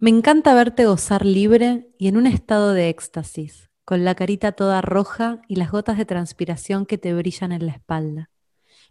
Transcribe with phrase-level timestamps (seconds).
[0.00, 4.80] Me encanta verte gozar libre y en un estado de éxtasis, con la carita toda
[4.80, 8.30] roja y las gotas de transpiración que te brillan en la espalda.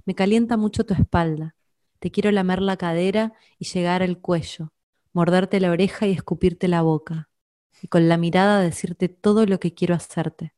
[0.04, 1.56] Me calienta mucho tu espalda.
[2.00, 4.74] Te quiero lamer la cadera y llegar al cuello,
[5.14, 7.30] morderte la oreja y escupirte la boca,
[7.82, 10.54] y con la mirada decirte todo lo que quiero hacerte.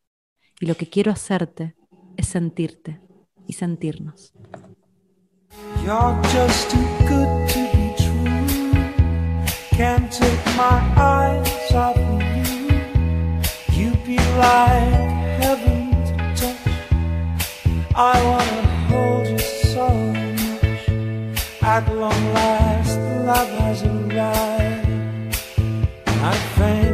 [0.60, 1.76] Y lo que quiero hacerte
[2.18, 3.00] es sentirte
[3.46, 4.34] y sentirnos.
[9.80, 12.68] Can't take my eyes off of you.
[13.72, 16.68] You be like heaven to touch.
[17.96, 20.90] I wanna hold you so much.
[21.62, 25.38] At long last, love has arrived.
[26.08, 26.89] I thank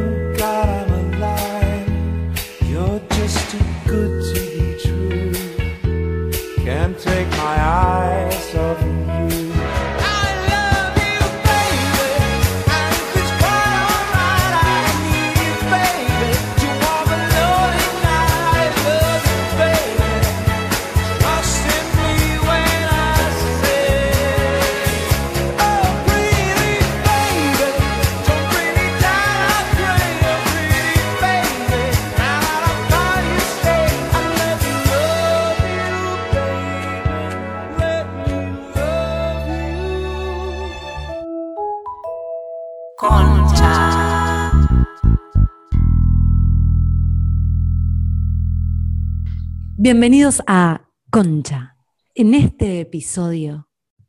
[49.88, 51.76] Bienvenidos a Concha.
[52.16, 53.68] En este episodio,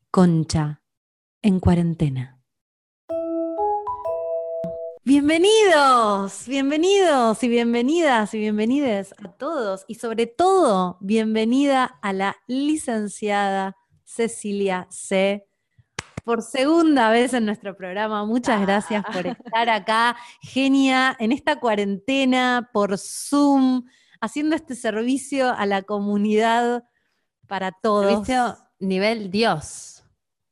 [0.09, 0.81] Concha
[1.43, 2.41] en cuarentena.
[5.03, 13.77] Bienvenidos, bienvenidos y bienvenidas y bienvenides a todos y sobre todo bienvenida a la licenciada
[14.03, 15.47] Cecilia C.
[16.23, 22.67] Por segunda vez en nuestro programa, muchas gracias por estar acá, genia, en esta cuarentena
[22.73, 23.83] por Zoom,
[24.21, 26.83] haciendo este servicio a la comunidad
[27.47, 28.25] para todos.
[28.27, 30.03] Servicio nivel Dios.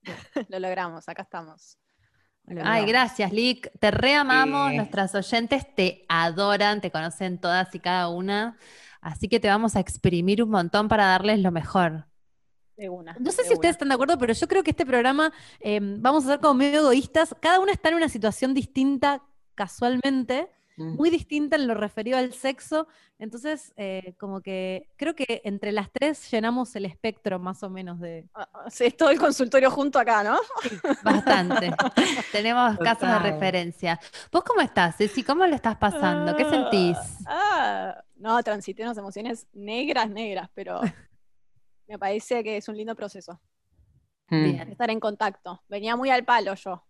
[0.50, 1.78] Lo logramos, acá estamos.
[2.64, 3.72] Ay, gracias, Lick.
[3.80, 4.78] Te reamamos, Sí.
[4.78, 8.58] nuestras oyentes te adoran, te conocen todas y cada una.
[9.02, 12.08] Así que te vamos a exprimir un montón para darles lo mejor.
[12.78, 13.16] De una.
[13.20, 15.80] No sé de si ustedes están de acuerdo, pero yo creo que este programa eh,
[15.82, 17.36] vamos a ser como medio egoístas.
[17.40, 19.24] Cada una está en una situación distinta
[19.56, 20.50] casualmente.
[20.78, 22.88] Muy distinta en lo referido al sexo.
[23.18, 28.00] Entonces, eh, como que creo que entre las tres llenamos el espectro más o menos
[28.00, 28.28] de...
[28.34, 30.38] Ah, ah, Sí, es todo el consultorio junto acá, ¿no?
[31.04, 31.72] Bastante.
[32.32, 33.24] Tenemos casos de Total.
[33.24, 34.00] referencia.
[34.32, 35.24] ¿Vos cómo estás, Ceci?
[35.24, 36.36] ¿Cómo lo estás pasando?
[36.36, 36.98] ¿Qué sentís?
[37.26, 40.82] Ah, no, transité unas emociones negras, negras, pero
[41.88, 43.40] me parece que es un lindo proceso.
[44.30, 44.44] Mm.
[44.44, 44.72] Bien.
[44.72, 45.64] Estar en contacto.
[45.70, 46.84] Venía muy al palo yo.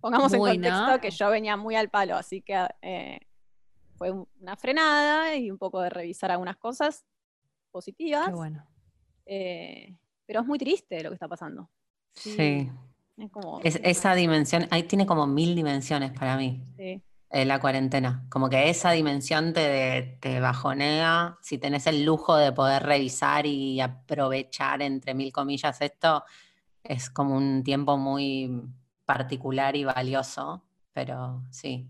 [0.00, 1.00] Pongamos Muy, en contexto ¿no?
[1.00, 3.18] que yo venía muy al palo, así que eh,
[3.98, 7.04] fue un- una frenada y un poco de revisar algunas cosas
[7.70, 8.26] positivas.
[8.28, 8.64] Qué bueno.
[9.26, 9.94] eh,
[10.24, 11.68] pero es muy triste lo que está pasando.
[12.14, 12.70] Sí.
[13.16, 13.60] Es como.
[13.62, 17.02] Es- esa dimensión, ahí tiene como mil dimensiones para mí, sí.
[17.30, 18.24] eh, la cuarentena.
[18.30, 21.36] Como que esa dimensión te, te bajonea.
[21.42, 26.24] Si tenés el lujo de poder revisar y aprovechar, entre mil comillas, esto,
[26.84, 28.62] es como un tiempo muy
[29.04, 30.62] particular y valioso.
[30.92, 31.88] Pero sí,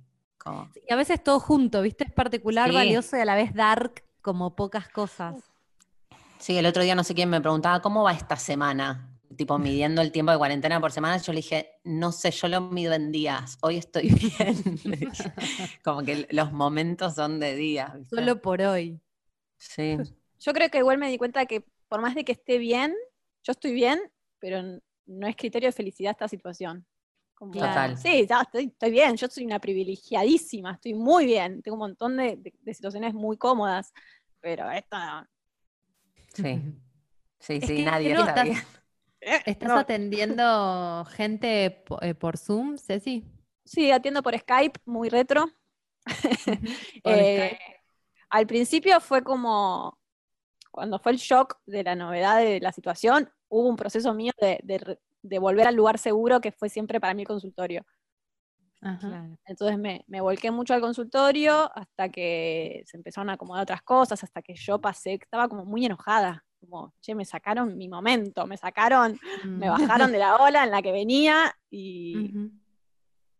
[0.48, 0.70] como.
[0.88, 2.04] Y a veces todo junto, ¿viste?
[2.04, 2.74] Es particular, Sí.
[2.74, 5.36] valioso y a la vez dark, como pocas cosas.
[6.38, 9.18] Sí, el otro día no sé quién me preguntaba, ¿cómo va esta semana?
[9.36, 12.60] Tipo, midiendo el tiempo de cuarentena por semana, yo le dije, no sé, yo lo
[12.60, 14.62] mido en días, hoy estoy bien.
[15.84, 17.94] Como que los momentos son de días.
[17.94, 18.16] ¿viste?
[18.16, 19.00] Solo por hoy.
[19.58, 19.96] Sí,
[20.40, 22.94] Yo creo que igual me di cuenta que por más de que esté bien,
[23.42, 23.98] yo estoy bien,
[24.38, 24.62] pero
[25.06, 26.86] no es criterio de felicidad esta situación.
[27.38, 27.96] Como, Total.
[27.96, 32.16] Sí, ya estoy, estoy bien, yo soy una privilegiadísima, estoy muy bien, tengo un montón
[32.16, 33.92] de, de- de situaciones muy cómodas,
[34.40, 35.28] pero esta...
[36.34, 36.60] sí.
[37.40, 39.42] Sí, Es sí, que nadie no, está estás- bien.
[39.46, 39.78] ¿Estás no.
[39.78, 43.24] atendiendo gente eh, por Zoom, Ceci?
[43.64, 45.46] Sí, atiendo por Skype, muy retro.
[47.04, 47.58] Por Eh, Skype.
[48.30, 49.98] al principio fue como,
[50.72, 54.58] cuando fue el shock de la novedad de la situación, hubo un proceso mío de,
[55.22, 57.84] de volver al lugar seguro que fue siempre para mí el consultorio.
[58.80, 59.28] Ajá.
[59.44, 64.22] Entonces me, me volqué mucho al consultorio hasta que se empezaron a acomodar otras cosas,
[64.22, 68.56] hasta que yo pasé, estaba como muy enojada, como, che, me sacaron mi momento, me
[68.56, 69.18] sacaron,
[69.56, 69.70] me Mm.
[69.70, 72.50] bajaron de la ola en la que venía y, Ujú.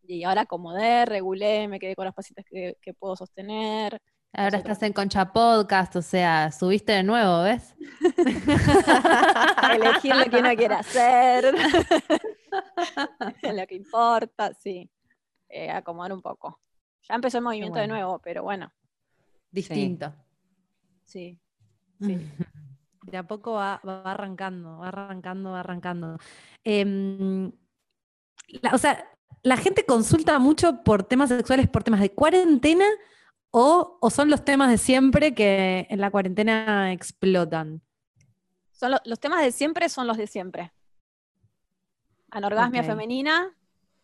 [0.02, 4.00] y ahora acomodé, regulé, me quedé con los pacientes que, que puedo sostener.
[4.34, 7.74] Ahora Nosotros- estás en Concha Podcast, o sea, subiste de nuevo, ¿ves?
[9.72, 11.54] Elegir lo que uno quiere hacer,
[13.42, 14.90] lo que importa, sí.
[15.48, 16.60] eh, acomodar un poco.
[17.08, 18.70] Ya empezó el movimiento de nuevo, pero bueno,
[19.50, 20.14] Distinto.
[21.04, 21.38] sí.
[21.98, 26.18] De a poco va, va arrancando, va arrancando, va arrancando.
[26.64, 27.50] Em,
[28.62, 29.08] la- o sea,
[29.42, 32.84] la gente consulta mucho por temas sexuales, por temas de cuarentena,
[33.50, 37.80] o, o son los temas de siempre que en la cuarentena explotan.
[38.72, 40.72] Son lo- los temas de siempre son los de siempre.
[42.30, 43.54] Anorgasmia femenina,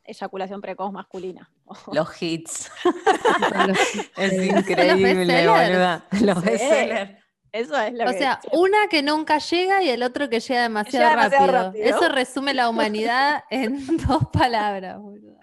[0.03, 1.51] eyaculación precoz masculina.
[1.93, 2.71] Los hits.
[4.17, 6.05] Es increíble, boluda.
[6.23, 6.45] Los Sí.
[6.51, 7.25] bestsellers.
[7.53, 10.63] Eso es lo O que sea, una que nunca llega y el otro que llega
[10.63, 11.63] demasiado, Llega demasiado rápido.
[11.67, 11.85] rápido.
[11.85, 15.39] Eso resume la humanidad en dos palabras, boludo.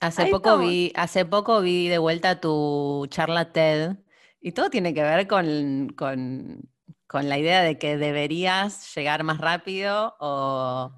[0.00, 0.68] Hace Ahí poco estamos.
[0.70, 3.96] vi, hace poco vi de vuelta tu charla TED
[4.40, 6.68] y todo tiene que ver con, con,
[7.06, 10.92] con la idea de que deberías llegar más rápido o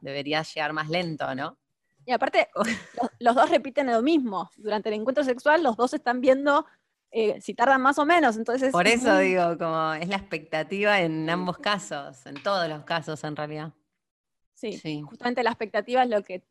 [0.00, 1.58] deberías llegar más lento, ¿no?
[2.04, 2.66] Y aparte, los,
[3.20, 4.50] los dos repiten lo mismo.
[4.56, 6.66] Durante el encuentro sexual, los dos están viendo
[7.12, 8.36] eh, si tardan más o menos.
[8.36, 12.68] Entonces, Por es eso muy- digo, como es la expectativa en ambos casos, en todos
[12.68, 13.72] los casos en realidad.
[14.54, 15.02] Sí, Sí.
[15.02, 16.44] justamente la expectativa es lo que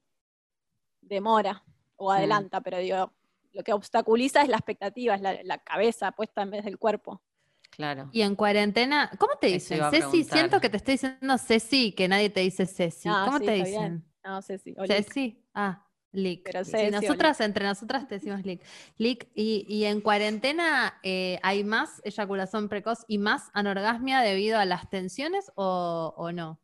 [1.02, 1.64] demora
[2.02, 3.12] o adelanta, pero digo,
[3.54, 7.22] lo que obstaculiza es la expectativa, es la, la cabeza puesta en vez del cuerpo.
[7.70, 8.10] Claro.
[8.12, 9.80] Y en cuarentena, ¿cómo te dicen?
[9.92, 10.38] Ceci, preguntar.
[10.38, 13.08] siento que te estoy diciendo Ceci, que nadie te dice Ceci.
[13.08, 13.72] ¿Cómo sí, te dicen?
[13.72, 14.06] bien.
[14.24, 14.58] No si.
[14.88, 15.44] Ceci.
[15.54, 16.44] Ah, Lick.
[16.44, 18.62] Pero Sí, Ceci nosotras, entre nosotras te decimos Lick.
[18.98, 24.66] Lick, y, y en cuarentena eh, hay más eyaculación precoz y más anorgasmia debido a
[24.66, 26.60] las tensiones o, o no?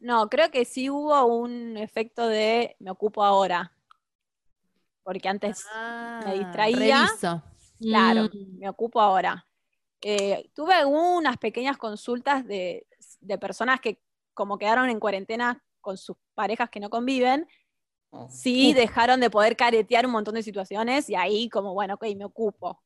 [0.00, 3.72] No, creo que sí hubo un efecto de me ocupo ahora.
[5.02, 7.06] Porque antes, Ah, distraía.
[7.06, 7.42] reviso.
[7.80, 8.58] claro, Mm.
[8.58, 9.46] me ocupo ahora.
[10.00, 12.86] Eh, tuve algunas pequeñas consultas de,
[13.20, 14.00] de personas que
[14.34, 17.46] como quedaron en cuarentena con sus parejas que no conviven,
[18.14, 18.28] Oh.
[18.28, 22.24] sí dejaron de poder caretear un montón de situaciones y ahí como, bueno, ok, me
[22.24, 22.82] ocupo.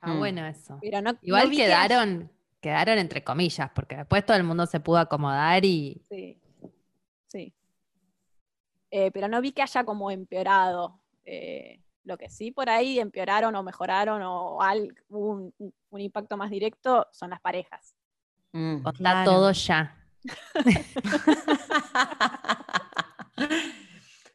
[0.00, 0.18] Ah, Mm.
[0.18, 0.78] bueno eso.
[0.82, 2.30] Pero no, Igual no que- quedaron,
[2.60, 6.38] quedaron entre comillas, porque después todo el mundo se pudo acomodar y Sí,
[7.28, 7.54] sí.
[8.90, 11.00] Eh, pero no vi que haya como empeorado.
[11.24, 15.52] Eh, lo que sí por ahí empeoraron o mejoraron o al- hubo
[15.90, 17.94] un, impacto más directo son las parejas.
[18.52, 18.84] Mm.
[18.84, 19.30] o está Claro.
[19.30, 19.96] todo ya.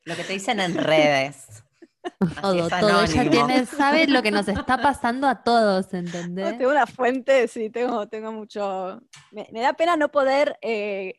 [0.06, 1.64] Lo que te dicen en redes.
[2.22, 3.04] Así Todo, todo.
[3.04, 6.58] Ella tiene, sabe lo que nos está pasando a todos, No, ¿entendés?
[6.58, 9.02] tengo una fuente, sí, tengo, tengo mucho.
[9.32, 11.16] Me, me da pena no poder, eh,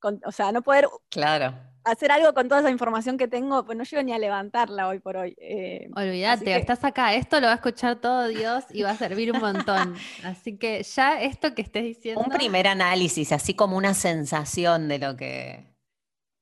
[0.00, 1.54] con- o sea, no poder Claro.
[1.84, 4.98] Hacer algo con toda esa información que tengo, pues no llego ni a levantarla hoy
[5.00, 5.34] por hoy.
[5.38, 8.96] Eh, Olvídate, que- estás acá, esto lo va a escuchar todo Dios y va a
[8.96, 9.94] servir un montón.
[10.24, 12.22] Así que ya esto que estés diciendo.
[12.24, 15.66] Un primer análisis, así como una sensación de lo que.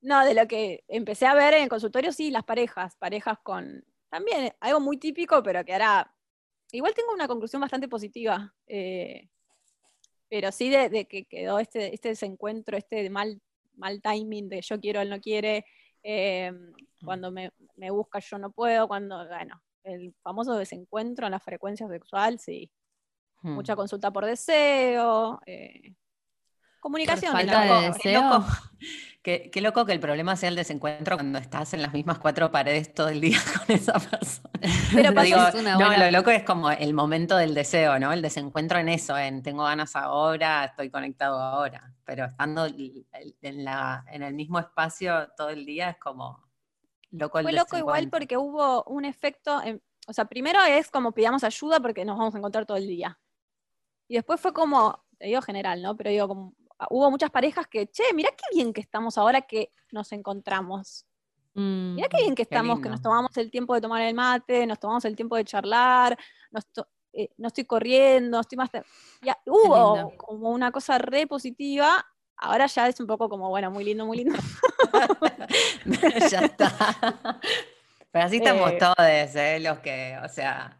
[0.02, 3.84] No, de lo que empecé a ver en el consultorio, sí, las parejas, parejas con,
[4.08, 6.14] también algo muy típico, pero que ahora,
[6.72, 9.28] igual tengo una conclusión bastante positiva, eh,
[10.31, 13.42] pero sí de, de que quedó este, este desencuentro, este mal,
[13.80, 15.64] mal timing de yo quiero, él no quiere,
[16.04, 16.52] eh,
[17.04, 21.88] cuando me, me busca yo no puedo, cuando, bueno, el famoso desencuentro en la frecuencia
[21.88, 22.70] sexual, sí,
[23.42, 23.54] Hmm.
[23.54, 25.94] mucha consulta por deseo, eh,
[26.80, 27.32] comunicación.
[27.32, 27.68] falta de
[28.02, 28.22] Qué deseo.
[28.22, 28.46] loco,
[29.22, 32.50] qué, qué loco que el problema sea el desencuentro cuando estás en las mismas cuatro
[32.50, 34.50] paredes todo el día con esa persona.
[34.94, 38.12] Pero digo, es una no, buena- lo loco es como el momento del deseo, ¿no?
[38.12, 41.92] El desencuentro en eso, en tengo ganas ahora, estoy conectado ahora.
[42.04, 46.42] Pero estando en, la, en el mismo espacio todo el día es como
[47.12, 51.12] loco el Fue loco igual porque hubo un efecto, en- o sea, primero es como
[51.12, 53.18] pidamos ayuda porque nos vamos a encontrar todo el día.
[54.08, 55.96] Y después fue como, te digo general, ¿no?
[55.96, 56.54] Pero digo, como,
[56.88, 61.06] hubo muchas parejas que, che, mirá qué bien que estamos ahora que nos encontramos.
[61.54, 61.96] Mm.
[61.96, 64.66] Mirá qué bien que Qué estamos, que nos tomamos el tiempo de tomar el mate,
[64.66, 66.16] nos tomamos el tiempo de charlar,
[66.50, 66.64] nos
[67.12, 68.70] eh, no estoy corriendo, estoy más...
[69.20, 72.06] Ya, hubo como una cosa re positiva,
[72.37, 74.38] ahora ya es un poco como, bueno, muy lindo, muy lindo.
[76.30, 77.40] ya está.
[78.12, 78.96] Pero así estamos Eh, todos,
[79.37, 79.60] ¿eh?
[79.60, 80.79] Los que, o sea,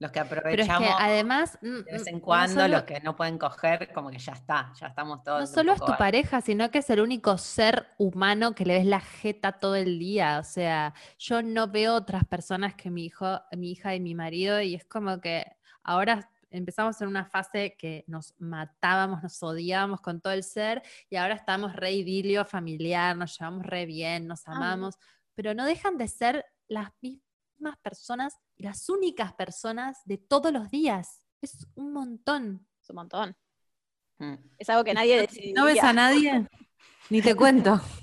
[0.00, 1.58] los que Pero es que aprovechamos además.
[1.62, 4.18] mm, de vez mm, en no cuando, solo- los que no pueden coger, como que
[4.18, 5.40] ya está, ya estamos todos.
[5.42, 8.86] No solo es tu pareja, sino que es el único ser humano que le ves
[8.86, 10.38] la jeta todo el día.
[10.40, 14.60] O sea, yo no veo otras personas que mi hijo, mi hija y mi marido,
[14.60, 15.46] y es como que
[15.84, 21.14] ahora empezamos en una fase que nos matábamos, nos odiábamos con todo el ser, y
[21.16, 24.52] ahora estamos re idilio familiar, nos llevamos re bien, nos Ah.
[24.56, 24.96] amamos,
[25.36, 27.29] pero no dejan de ser las mismas
[27.82, 31.20] personas y las únicas personas de todos los días.
[31.40, 32.66] Es un montón.
[32.82, 33.36] Es un montón.
[34.18, 34.34] Mm.
[34.58, 35.54] Es algo que nadie decidiría.
[35.54, 36.46] ¿No ves a nadie?
[37.08, 37.80] Ni te cuento.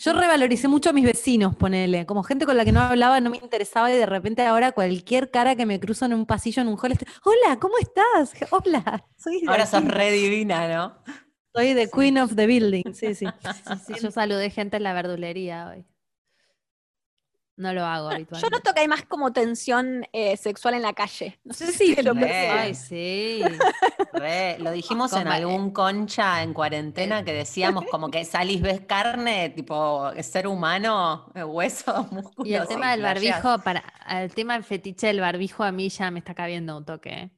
[0.00, 3.30] Yo revaloricé mucho a mis vecinos, ponele, como gente con la que no hablaba, no
[3.30, 6.68] me interesaba y de repente ahora cualquier cara que me cruzo en un pasillo, en
[6.68, 8.32] un hall, estoy, hola, ¿cómo estás?
[8.52, 9.72] Hola, soy de Ahora aquí.
[9.72, 11.02] sos re divina, ¿no?
[11.52, 13.26] Soy the queen of the building, sí, sí.
[13.86, 15.84] Sí, yo saludé gente en la verdulería hoy.
[17.58, 18.56] No lo hago Yo habitualmente.
[18.56, 21.40] noto que hay más como tensión eh, sexual en la calle.
[21.42, 22.20] No sé si lo re.
[22.20, 22.56] perciben.
[22.56, 23.42] Ay, sí.
[24.12, 29.50] Re, lo dijimos en algún concha en cuarentena que decíamos como que salís, ves carne,
[29.50, 32.48] tipo ser humano, eh, hueso, músculo.
[32.48, 36.12] Y el tema del barbijo, para, el tema del fetiche del barbijo a mí ya
[36.12, 37.32] me está cabiendo un toque.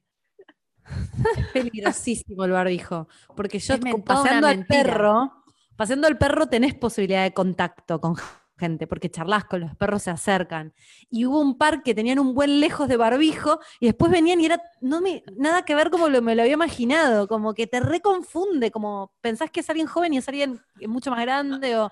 [1.35, 3.75] Es peligrosísimo el barbijo, porque yo
[4.05, 5.43] paseando al perro,
[5.75, 8.15] paseando al perro tenés posibilidad de contacto con
[8.61, 10.73] gente, porque charlas con los perros se acercan.
[11.09, 14.45] Y hubo un par que tenían un buen lejos de barbijo y después venían y
[14.45, 17.79] era no me, nada que ver como lo, me lo había imaginado, como que te
[17.79, 21.91] reconfunde, como pensás que es alguien joven y es alguien mucho más grande o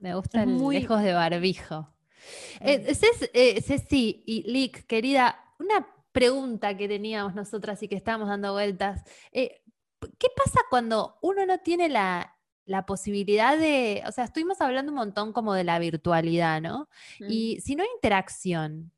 [0.00, 1.88] Me gusta el muy- lejos de barbijo.
[2.60, 8.28] Eh, Ces- eh, Ceci y Lick, querida, una pregunta que teníamos nosotras y que estábamos
[8.28, 9.02] dando vueltas.
[9.32, 9.62] Eh,
[10.18, 12.34] ¿Qué pasa cuando uno no tiene la,
[12.70, 16.88] la posibilidad de, o sea, estuvimos hablando un montón como de la virtualidad, ¿no?
[17.18, 17.26] Mm.
[17.28, 18.92] Y si no hay interacción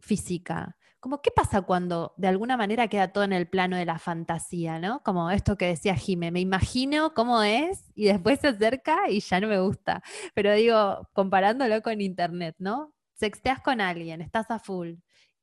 [0.00, 4.00] física, como qué pasa cuando de alguna manera queda todo en el plano de la
[4.00, 5.04] fantasía, ¿no?
[5.04, 9.40] Como esto que decía Jime, me imagino cómo es y después se acerca y ya
[9.40, 10.02] no me gusta.
[10.34, 12.92] Pero digo, comparándolo con internet, ¿no?
[13.14, 14.94] Sexteas con alguien, estás a full.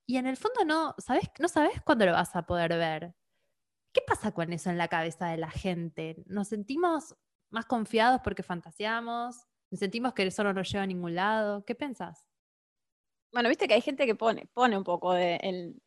[0.05, 1.29] Y en el fondo no, ¿sabes?
[1.39, 3.13] No sabes cuándo lo vas a poder ver.
[3.93, 6.17] ¿Qué pasa con eso en la cabeza de la gente?
[6.27, 7.15] ¿Nos sentimos
[7.49, 9.37] más confiados porque fantaseamos?
[9.71, 11.63] ¿Nos sentimos que eso no nos lleva a ningún lado?
[11.65, 12.25] ¿Qué pensás?
[13.31, 15.81] Bueno, viste que hay gente que pone, pone un poco de el,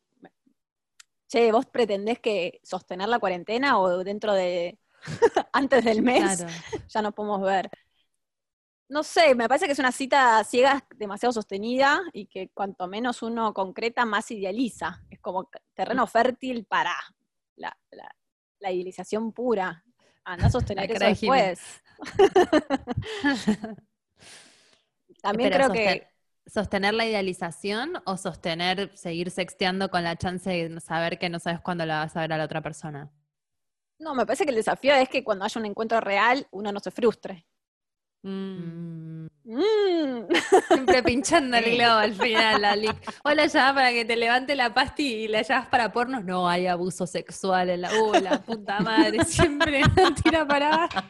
[1.27, 4.79] che, vos pretendés que sostener la cuarentena o dentro de
[5.53, 6.53] antes del mes Claro.
[6.89, 7.69] ya nos podemos ver.
[8.89, 13.23] No sé, me parece que es una cita ciega demasiado sostenida y que cuanto menos
[13.23, 15.01] uno concreta, más idealiza.
[15.09, 16.93] Es como terreno fértil para
[17.55, 18.15] la, la-
[18.59, 19.83] la idealización pura.
[20.25, 21.59] Anda a sostener eso después.
[25.21, 26.07] También Pero creo que sosten-
[26.45, 31.61] ¿Sostener la idealización o sostener seguir sexteando con la chance de saber que no sabes
[31.61, 33.09] cuándo la vas a ver a la otra persona?
[33.99, 36.79] No, me parece que el desafío es que cuando haya un encuentro real, uno no
[36.79, 37.45] se frustre.
[38.23, 40.27] Mm, Mm.
[40.69, 42.95] Siempre pinchando el globo al final, la Lick.
[43.23, 46.23] O la llamas para que te levante la pasti y la llamas para pornos.
[46.23, 47.91] No, hay abuso sexual en la.
[47.93, 49.23] ¡Uh, la puta madre!
[49.25, 51.01] Siempre la tira para abajo.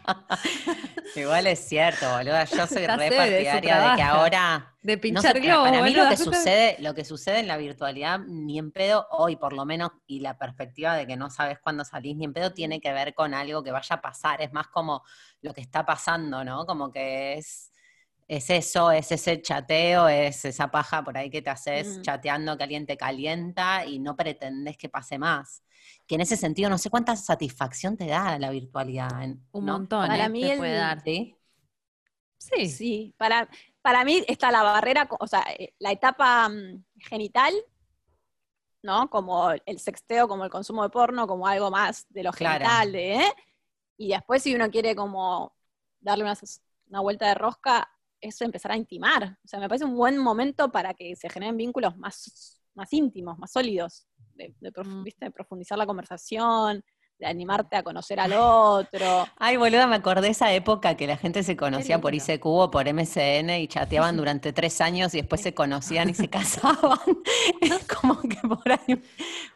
[1.16, 2.46] Igual es cierto, boluda.
[2.46, 4.70] Yo soy Ya re de partidaria de que ahora.
[4.82, 5.70] De no pinchar sé, globos.
[5.70, 9.38] para mí lo que sucede, lo que sucede en la virtualidad, ni en pedo, hoy
[9.38, 12.52] por lo menos, y la perspectiva de que no sabes cuándo salís, ni en pedo
[12.52, 14.42] tiene que ver con algo que vaya a pasar.
[14.42, 15.04] Es más como
[15.44, 16.66] lo que está pasando, ¿no?
[16.66, 17.70] Como que es.
[18.26, 22.02] Es eso, es ese chateo, es esa paja por ahí que te haces Mm.
[22.04, 25.62] chateando que alguien te calienta y no pretendes que pase más.
[26.08, 29.12] Que en ese sentido no sé cuánta satisfacción te da la virtualidad.
[29.52, 30.08] Un montón.
[30.08, 31.02] Para eh, mí te el- puede dar.
[31.04, 31.36] ¿Sí?
[32.38, 32.68] Sí.
[32.70, 33.50] Sí, para,
[33.82, 37.54] para mí está la barrera, o sea, eh, la etapa mm, genital,
[38.82, 39.10] ¿no?
[39.10, 42.66] Como el sexteo, como el consumo de porno, como algo más de lo Claro.
[42.66, 43.34] genital, de, ¿eh?
[43.98, 45.56] Y después si uno quiere como
[46.00, 46.38] darle una,
[46.90, 49.38] una vuelta de rosca, es empezar a intimar.
[49.44, 53.38] O sea, me parece un buen momento para que se generen vínculos más, más íntimos,
[53.38, 55.04] más sólidos, de, de prof- Mm.
[55.04, 55.26] ¿viste?
[55.26, 56.84] de profundizar la conversación,
[57.24, 59.26] de animarte a conocer al otro.
[59.38, 62.14] Ay, boluda, me acordé esa época que la gente se conocía por.
[62.14, 66.28] ICQ o por MSN y chateaban durante tres años y después se conocían y se
[66.30, 67.00] casaban.
[67.62, 69.02] Es como que por ahí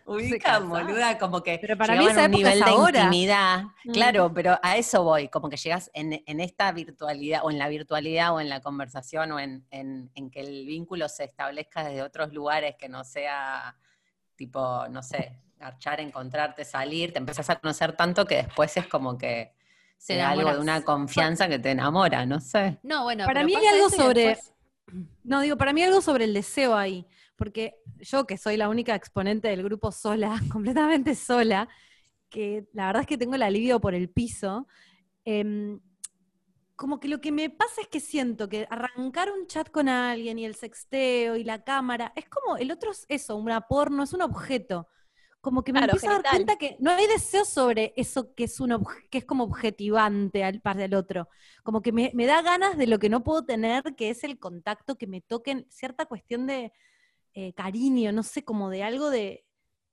[0.05, 3.00] ubican, boluda, como que Pero para mí a esa un nivel de ahora.
[3.03, 3.63] intimidad.
[3.86, 3.91] Mm.
[3.91, 7.67] Claro, pero a eso voy, como que llegas en, en esta virtualidad, o en la
[7.67, 12.01] virtualidad, o en la conversación, o en, en- en que el vínculo se establezca desde
[12.01, 13.75] otros lugares que no sea
[14.36, 19.17] tipo, no sé, garchar, encontrarte, salir, te empezás a conocer tanto que después es como
[19.17, 19.53] que
[19.97, 22.77] se da algo de una confianza que te enamora, no sé.
[22.83, 24.53] No, bueno, Para mí hay algo sobre- después-
[25.23, 28.95] No, digo, para mí algo sobre el deseo ahí, porque yo que soy la única
[28.95, 31.67] exponente del grupo sola, completamente sola,
[32.29, 34.67] que la verdad es que tengo el alivio por el piso,
[35.25, 35.79] em,
[36.75, 40.37] como que lo que me pasa es que siento que arrancar un chat con alguien
[40.37, 44.13] y el sexteo y la cámara, es como, el otro es eso, una porno, es
[44.13, 44.87] un objeto.
[45.47, 48.43] Como que me Claro, empiezo a dar cuenta que no hay deseo sobre eso que
[48.43, 51.29] es un que es como objetivante al par del otro.
[51.63, 54.39] Como que me, me da ganas de lo que no puedo tener, que es el
[54.39, 56.73] contacto, que me toquen cierta cuestión de
[57.33, 59.45] eh, cariño, no sé, como de algo de,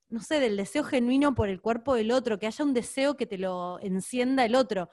[0.09, 3.27] no sé, del deseo genuino por el cuerpo del otro, que haya un deseo que
[3.27, 4.91] te lo encienda el otro.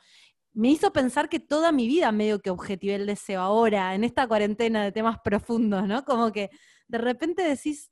[0.53, 4.27] me hizo pensar que toda mi vida medio que objetivé el deseo ahora, en esta
[4.27, 6.05] cuarentena de temas profundos, ¿no?
[6.05, 6.51] Como que
[6.87, 7.89] de repente decís,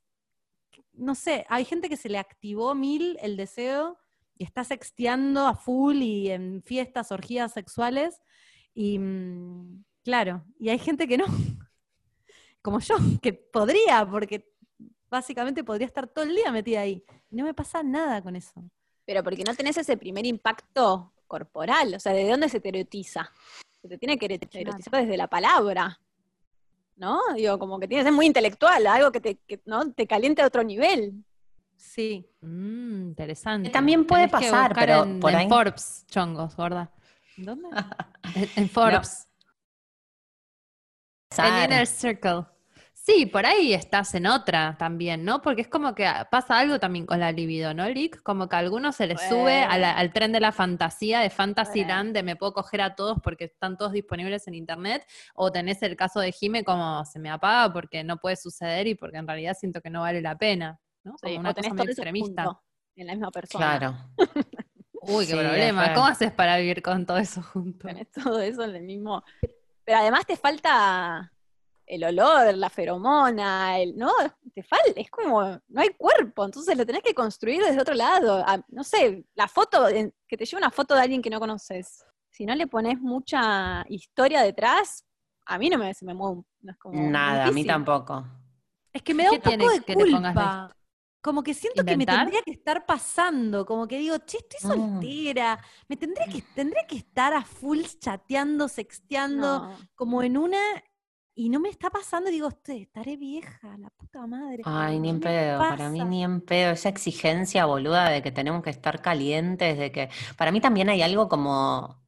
[1.00, 3.98] no sé, hay gente que se le activó mil el deseo
[4.36, 8.20] y está sexteando a full y en fiestas, orgías sexuales,
[8.74, 11.24] y mm, claro, y hay gente que no,
[12.62, 14.50] como yo, que podría, porque
[15.08, 17.04] básicamente podría estar todo el día metida ahí.
[17.30, 18.62] Y no me pasa nada con eso.
[19.04, 23.32] Pero porque no tenés ese primer impacto corporal, o sea, ¿de dónde se te erotiza?
[23.80, 25.98] Se te tiene que erotizar desde la palabra,
[27.00, 27.18] ¿no?
[27.34, 29.90] Digo, como que tienes que ser muy intelectual, algo que te, que, ¿no?
[29.92, 31.24] te caliente a otro nivel.
[31.76, 32.28] Sí.
[32.42, 33.70] Mm, interesante.
[33.70, 36.92] También puede Tenés pasar, pero en, por en ahí- Forbes, chongos, gorda.
[37.38, 37.68] ¿Dónde?
[38.34, 39.26] En, en Forbes.
[41.30, 41.64] El Pasar.
[41.70, 42.44] Inner Circle.
[43.10, 45.42] Sí, por ahí estás en otra también, ¿no?
[45.42, 48.22] Porque es como que pasa algo también con la libido, ¿no, Lick?
[48.22, 51.30] Como que a algunos se les sube a la- al tren de la fantasía, de
[51.30, 55.82] Fantasyland, de me puedo coger a todos porque están todos disponibles en internet, o tenés
[55.82, 59.26] el caso de Jime como se me apaga porque no puede suceder y porque en
[59.26, 61.12] realidad siento que no vale la pena, ¿no?
[61.20, 62.60] Como Sí, una cosa todo muy extremista.
[62.96, 63.78] en la misma persona.
[63.78, 63.96] Claro.
[65.02, 65.94] Uy, qué Sí, problema.
[65.94, 67.88] ¿Cómo haces para vivir con todo eso junto?
[67.88, 69.24] Tenés todo eso en el mismo.
[69.84, 71.32] Pero además te falta
[71.90, 74.12] el olor, la feromona, el, ¿no?
[74.54, 78.44] Te falta, es como, no hay cuerpo, entonces lo tenés que construir desde otro lado.
[78.46, 81.40] Ah, no sé, la foto, en- que te lleve una foto de alguien que no
[81.40, 82.04] conoces.
[82.30, 85.04] Si no le pones mucha historia detrás,
[85.46, 88.24] a mí no me, se me mueve, no es como Nada, a mí tampoco.
[88.92, 90.76] Es que me da ¿Qué un poco de que te pongas culpa.
[91.22, 94.72] Como que siento que me tendría que estar pasando, como que digo, che, estoy Mm.
[95.00, 99.76] soltera, me tendría que, tendría que estar a full chateando, sexteando, No.
[99.96, 100.58] como en una,
[101.40, 104.62] y no me está pasando, digo, "Este, estaré vieja, la puta madre.
[104.66, 106.72] Ay, ni en ¿Qué me pedo, para mí ni en pedo.
[106.72, 110.10] Esa exigencia boluda de que tenemos que estar calientes, de que.
[110.36, 111.98] Para mí también hay algo como.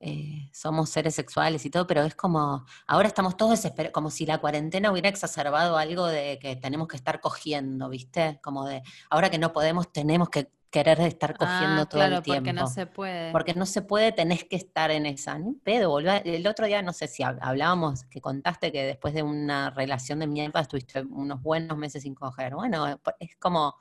[0.00, 2.66] eh, somos seres sexuales y todo, pero es como.
[2.86, 6.96] Ahora estamos todos desesperados, como si la cuarentena hubiera exacerbado algo de que tenemos que
[6.96, 8.38] estar cogiendo, ¿viste?
[8.42, 8.82] Como de.
[9.10, 12.40] Ahora que no podemos, tenemos que querer estar cogiendo Ah, todo claro, el tiempo.
[12.44, 13.32] porque no se puede.
[13.32, 15.38] Porque no se puede, tenés que estar en esa.
[15.38, 16.12] Ni un pedo, boludo.
[16.24, 20.18] El otro día, no sé si hab- hablábamos, que contaste que después de una relación
[20.18, 22.54] de mierda estuviste unos buenos meses sin coger.
[22.54, 23.76] Bueno, es como,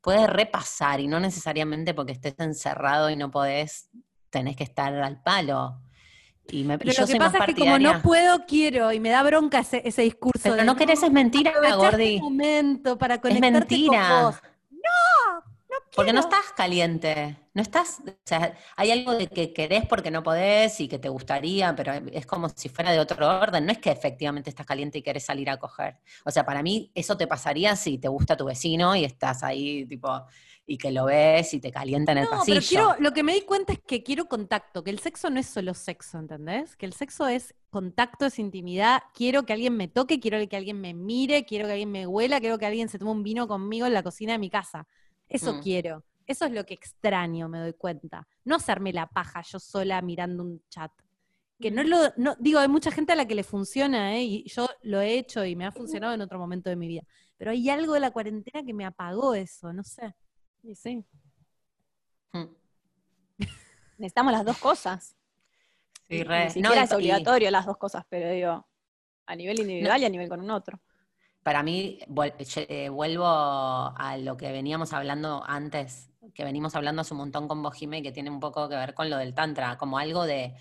[0.00, 3.90] puedes repasar y no necesariamente porque estés encerrado y no podés,
[4.30, 5.80] tenés que estar al palo.
[6.50, 9.00] Y, me, y Pero yo lo que pasa es que como no puedo, quiero, y
[9.00, 10.40] me da bronca ese, ese discurso.
[10.42, 12.20] Pero de, no querés, es mentira, Gordi.
[12.20, 14.08] momento para Es mentira.
[14.08, 14.36] con vos.
[15.94, 20.24] Porque no estás caliente, no estás, o sea, hay algo de que querés porque no
[20.24, 23.78] podés y que te gustaría, pero es como si fuera de otro orden, no es
[23.78, 25.98] que efectivamente estás caliente y querés salir a coger.
[26.24, 29.86] O sea, para mí eso te pasaría si te gusta tu vecino y estás ahí,
[29.86, 30.08] tipo,
[30.66, 32.54] y que lo ves y te calienta en el No, pasillo.
[32.54, 35.38] pero quiero, lo que me di cuenta es que quiero contacto, que el sexo no
[35.38, 36.74] es solo sexo, ¿entendés?
[36.76, 39.02] Que el sexo es contacto, es intimidad.
[39.12, 42.40] Quiero que alguien me toque, quiero que alguien me mire, quiero que alguien me huela,
[42.40, 44.86] quiero que alguien se tome un vino conmigo en la cocina de mi casa.
[45.28, 45.62] Eso Mm.
[45.62, 46.04] quiero.
[46.26, 48.26] Eso es lo que extraño, me doy cuenta.
[48.44, 50.90] No hacerme la paja yo sola mirando un chat.
[51.60, 54.22] Que no lo, no, digo, hay mucha gente a la que le funciona, ¿eh?
[54.24, 57.02] y yo lo he hecho y me ha funcionado en otro momento de mi vida.
[57.36, 60.14] Pero hay algo de la cuarentena que me apagó eso, no sé.
[60.62, 61.04] Y sí,
[62.32, 62.46] Mm.
[63.98, 65.14] necesitamos las dos cosas.
[66.08, 66.44] Sí, Ni re.
[66.46, 68.66] No, siquiera y- es y- obligatorio las dos cosas, pero digo,
[69.26, 70.80] a nivel individual y a nivel con un otro.
[71.44, 71.98] Para mí,
[72.56, 77.62] eh, vuelvo a lo que veníamos hablando antes, que venimos hablando hace un montón con
[77.62, 80.54] vos, Jime, que tiene un poco que ver con lo del Tantra, como algo de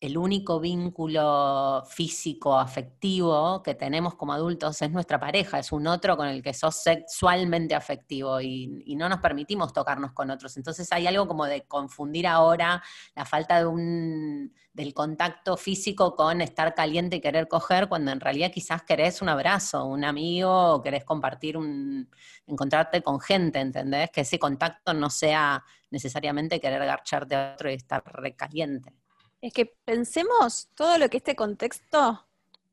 [0.00, 6.16] el único vínculo físico, afectivo que tenemos como adultos es nuestra pareja, es un otro
[6.16, 10.56] con el que sos sexualmente afectivo y, no nos permitimos tocarnos con otros.
[10.56, 12.82] Entonces hay algo como de confundir ahora
[13.14, 18.20] la falta de un, del contacto físico con estar caliente y querer coger, cuando en
[18.20, 22.10] realidad quizás querés un abrazo, un amigo, o querés compartir un,
[22.46, 24.10] encontrarte con gente, ¿entendés?
[24.10, 28.94] Que ese contacto no sea necesariamente querer garcharte a otro y estar recaliente.
[29.40, 32.26] Es que pensemos todo lo que este contexto,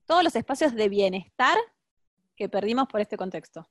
[0.05, 1.57] todos los espacios de bienestar
[2.35, 3.67] que perdimos por este contexto.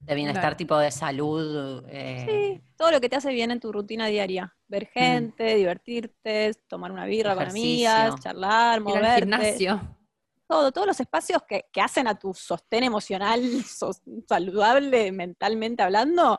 [0.00, 0.56] De bienestar Claro.
[0.56, 1.84] tipo de salud.
[1.88, 4.54] eh, Sí, todo lo que te hace bien en tu rutina diaria.
[4.68, 7.90] Ver gente, divertirte, tomar una birra con Ejercicio.
[7.90, 9.20] amigas, charlar, Ir al moverte.
[9.20, 9.96] gimnasio.
[10.48, 13.40] Todo, todos los espacios que, que hacen a tu sostén emocional
[14.28, 16.38] saludable, mentalmente hablando,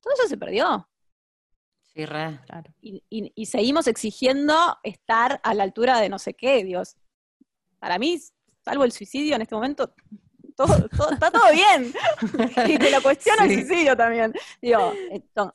[0.00, 0.86] todo eso se perdió.
[1.94, 2.40] Sí, re.
[2.46, 2.72] Claro.
[2.80, 6.96] Y, y- y seguimos exigiendo estar a la altura de no sé qué, Dios.
[7.78, 8.18] Para mí,
[8.64, 9.94] salvo el suicidio en este momento,
[10.56, 11.92] todo, todo- está todo bien.
[12.68, 14.32] Y te lo cuestiono el suicidio también.
[14.60, 14.92] Digo,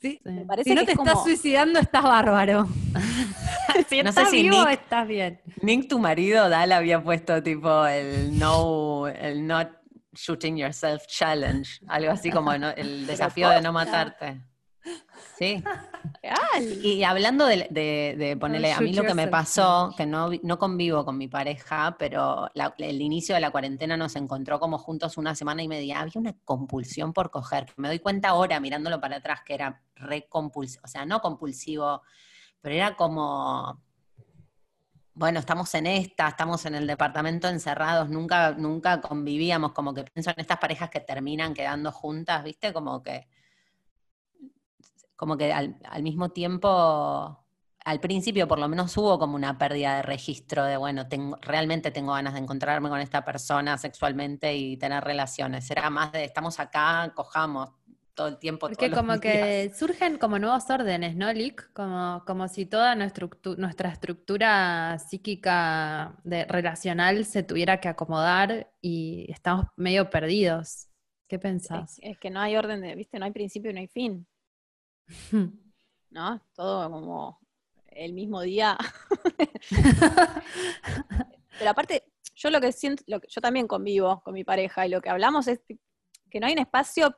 [0.00, 0.20] Sí.
[0.24, 2.66] me parece Si no que te es estás como- suicidando, estás bárbaro.
[3.88, 5.40] si No sé estás si vivo, Nick- estás bien.
[5.62, 9.70] Nick, tu marido, Dal, había puesto tipo el no, el not
[10.14, 14.40] shooting yourself challenge, algo así como no- el desafío de no matarte.
[15.40, 15.64] Sí.
[16.22, 16.84] real.
[16.84, 20.58] Y hablando de, de, de ponerle, a mí lo que me pasó, que no, no
[20.58, 25.16] convivo con mi pareja, pero la- el inicio de la cuarentena nos encontró como juntos
[25.16, 26.00] una semana y media.
[26.00, 29.82] Había una compulsión por coger, que me doy cuenta ahora mirándolo para atrás que era
[29.94, 32.02] re compulsivo, o sea, no compulsivo,
[32.60, 33.82] pero era como,
[35.14, 40.30] bueno, estamos en esta, estamos en el departamento encerrados, nunca, nunca convivíamos, como que pienso
[40.30, 42.72] en estas parejas que terminan quedando juntas, ¿viste?
[42.74, 43.26] Como que
[45.20, 47.44] como que al, al mismo tiempo,
[47.84, 51.90] al principio por lo menos hubo como una pérdida de registro de, bueno, tengo, realmente
[51.90, 55.70] tengo ganas de encontrarme con esta persona sexualmente y tener relaciones.
[55.70, 57.68] Era más de, estamos acá, cojamos
[58.14, 58.60] todo el tiempo.
[58.60, 59.20] Porque todos los como días.
[59.20, 61.70] que surgen como nuevos órdenes, ¿no, Lick?
[61.74, 63.28] Como, como si toda nuestra,
[63.58, 70.88] nuestra estructura psíquica de, relacional se tuviera que acomodar y estamos medio perdidos.
[71.28, 71.98] ¿Qué pensás?
[71.98, 74.26] Es, es que no hay orden de, viste, no hay principio y no hay fin,
[76.10, 76.40] ¿no?
[76.54, 77.38] Todo como
[77.88, 78.76] el mismo día.
[81.58, 84.90] Pero aparte, yo lo que siento, lo que, yo también convivo con mi pareja y
[84.90, 85.60] lo que hablamos es
[86.30, 87.16] que no hay un espacio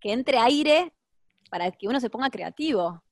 [0.00, 0.94] que entre aire
[1.50, 3.02] para que uno se ponga creativo.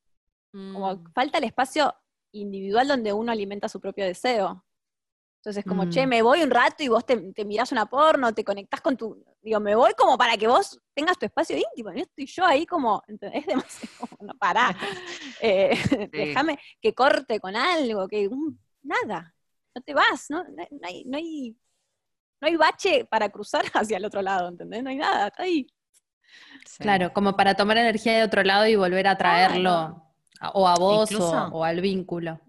[0.53, 1.12] Como Mm.
[1.12, 1.95] falta el espacio
[2.33, 4.64] individual donde uno alimenta su propio deseo.
[5.40, 5.90] Entonces, como, Mm.
[5.90, 8.97] che, me voy un rato y vos te, te mirás una porno, te conectás con
[8.97, 9.23] tu.
[9.47, 11.93] Digo, me voy como para que vos tengas tu espacio íntimo.
[11.93, 13.01] Y no estoy yo ahí como.
[13.07, 13.95] Es demasiado.
[14.01, 14.77] como, no, pará.
[15.41, 18.29] Eh, Déjame que corte con algo, que.
[18.83, 19.33] nada.
[19.73, 20.43] No te vas, ¿no?
[20.43, 21.57] No, no hay, no, hay,
[22.41, 24.83] no hay bache para cruzar hacia el otro lado, ¿entendés?
[24.83, 25.69] No hay nada, está ahí.
[26.67, 26.83] Sí.
[26.83, 29.71] Claro, como para tomar energía de otro lado y volver a traerlo
[30.41, 32.41] a- o a vos o al vínculo.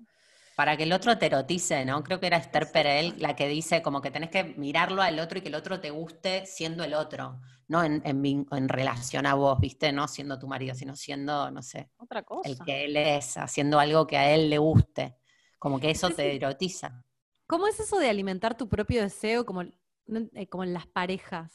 [0.58, 2.04] Para que el otro te erotice, ¿no?
[2.04, 5.40] Creo que era Esther Perel la que dice como que tenés que mirarlo al otro
[5.40, 7.40] y que el otro te guste siendo el otro,
[7.70, 9.92] no en, en relación a vos, ¿viste?
[9.94, 12.50] No siendo tu marido, sino siendo, no sé, Otra cosa.
[12.50, 15.18] el que él es, haciendo algo que a él le guste.
[15.60, 17.04] Como que eso te erotiza.
[17.48, 21.54] ¿Cómo es eso de alimentar tu propio deseo como, eh, como en las parejas?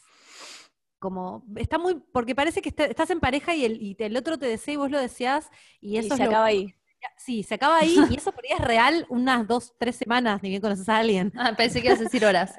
[0.99, 4.39] Como, está muy, porque parece que está- estás en pareja y el, y el otro
[4.39, 6.77] te desea y vos lo deseas y y eso es se lo- acaba ahí.
[7.17, 10.49] Sí, se acaba ahí y eso por ahí es real unas dos, tres semanas, ni
[10.49, 11.33] bien conoces a alguien.
[11.37, 12.59] Ah, pensé que ibas a decir horas.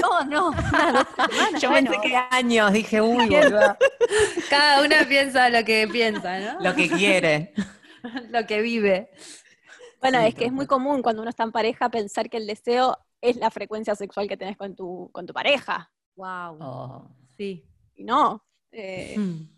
[0.00, 1.62] No, no, unas dos semanas.
[1.62, 1.90] Yo bueno.
[1.90, 3.78] pensé que años, dije, uy, boluda,
[4.50, 6.60] Cada una piensa lo que piensa, ¿no?
[6.60, 7.52] lo que quiere.
[8.30, 9.10] lo que vive.
[10.00, 12.46] Bueno, Sí, es que es muy común cuando uno está en pareja pensar que el
[12.48, 15.92] deseo es la frecuencia sexual que tenés con tu, con tu pareja.
[16.16, 16.58] Wow.
[16.60, 17.08] Oh.
[17.36, 17.64] Sí.
[17.94, 18.44] Y no.
[18.72, 19.51] eh, Mm.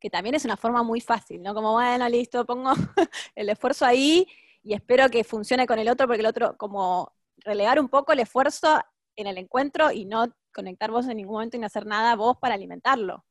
[0.00, 1.54] Que también es una forma muy fácil, ¿no?
[1.54, 2.72] Como, bueno, listo, pongo
[3.34, 4.26] el esfuerzo ahí
[4.62, 8.20] y espero que funcione con el otro, porque el otro, como relegar un poco el
[8.20, 8.80] esfuerzo
[9.16, 12.36] en el encuentro y no conectar vos en ningún momento y no hacer nada vos
[12.38, 13.24] para alimentarlo.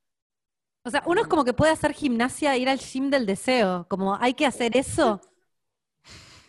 [0.85, 4.15] O sea, uno es como que puede hacer gimnasia, ir al gym del deseo, como
[4.15, 5.21] hay que hacer eso.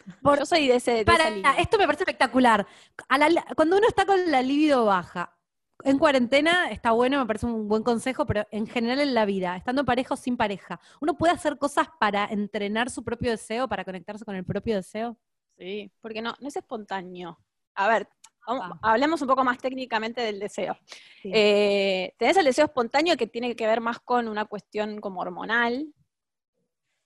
[0.39, 1.05] Yo soy de ese.
[1.05, 1.53] de Para, esa línea.
[1.59, 2.67] esto me parece espectacular.
[3.09, 5.38] A la- cuando uno está con la libido baja,
[5.85, 9.57] en cuarentena está bueno, me parece un buen consejo, pero en general en la vida,
[9.57, 13.85] estando pareja o sin pareja, ¿uno puede hacer cosas para entrenar su propio deseo, para
[13.85, 15.17] conectarse con el propio deseo?
[15.57, 17.39] Sí, porque no, no es espontáneo.
[17.75, 18.09] A ver,
[18.47, 18.93] vamos- Ah.
[18.93, 20.77] hablemos un poco más técnicamente del deseo.
[21.23, 21.31] Sí.
[21.33, 25.93] Eh, tenés el deseo espontáneo que tiene que ver más con una cuestión como hormonal.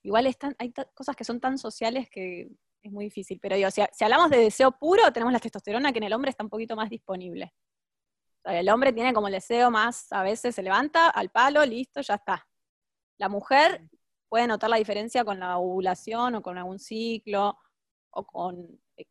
[0.02, 2.48] Igual están, hay cosas que son tan sociales que
[2.82, 3.38] es muy difícil.
[3.40, 6.30] Pero digo, si, si hablamos de deseo puro, tenemos la testosterona que en el hombre
[6.30, 7.52] está un poquito más disponible.
[8.44, 12.14] El hombre tiene como el deseo más, a veces se levanta al palo, listo, ya
[12.14, 12.46] está.
[13.18, 13.84] La mujer
[14.28, 17.56] puede notar la diferencia con la ovulación o con algún ciclo,
[18.10, 19.06] o con, eh,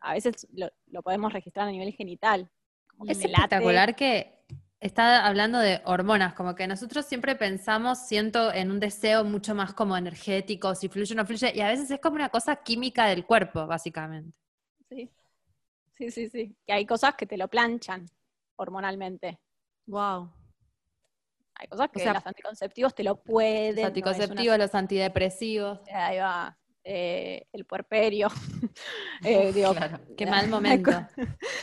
[0.00, 2.50] a veces lo, lo podemos registrar a nivel genital.
[2.86, 3.32] Como Es late.
[3.32, 4.44] espectacular que
[4.78, 9.74] está hablando de hormonas, como que nosotros siempre pensamos, siento, en un deseo mucho más
[9.74, 13.06] como energético, si fluye o no fluye, y a veces es como una cosa química
[13.06, 14.38] del cuerpo, básicamente.
[14.88, 15.10] Sí.
[15.96, 16.56] sí, sí, sí.
[16.64, 18.06] Que hay cosas que te lo planchan
[18.56, 19.38] hormonalmente.
[19.86, 20.32] Wow.
[21.54, 23.76] Hay cosas que sea, los anticonceptivos te lo pueden.
[23.76, 25.80] Los no anticonceptivos, los antidepresivos.
[25.92, 26.58] ahí va.
[26.84, 28.28] eh, el puerperio.
[29.24, 29.98] Eh, digo, Claro.
[30.16, 30.90] Qué mal momento.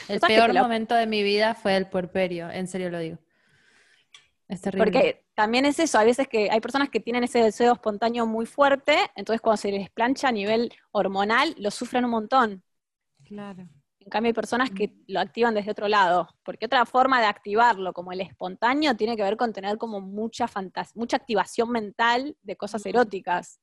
[0.10, 3.20] El peor lo- momento de mi vida fue el puerperio, en serio lo digo.
[4.48, 4.84] Es terrible.
[4.86, 8.46] Porque también es eso, hay veces que hay personas que tienen ese deseo espontáneo muy
[8.46, 12.64] fuerte, entonces cuando se les plancha a nivel hormonal, lo sufren un montón.
[13.24, 13.68] Claro.
[14.04, 17.94] En cambio, hay personas que lo activan desde otro lado, porque otra forma de activarlo,
[17.94, 22.56] como el espontáneo, tiene que ver con tener como mucha fantas mucha activación mental de
[22.58, 23.60] cosas eróticas.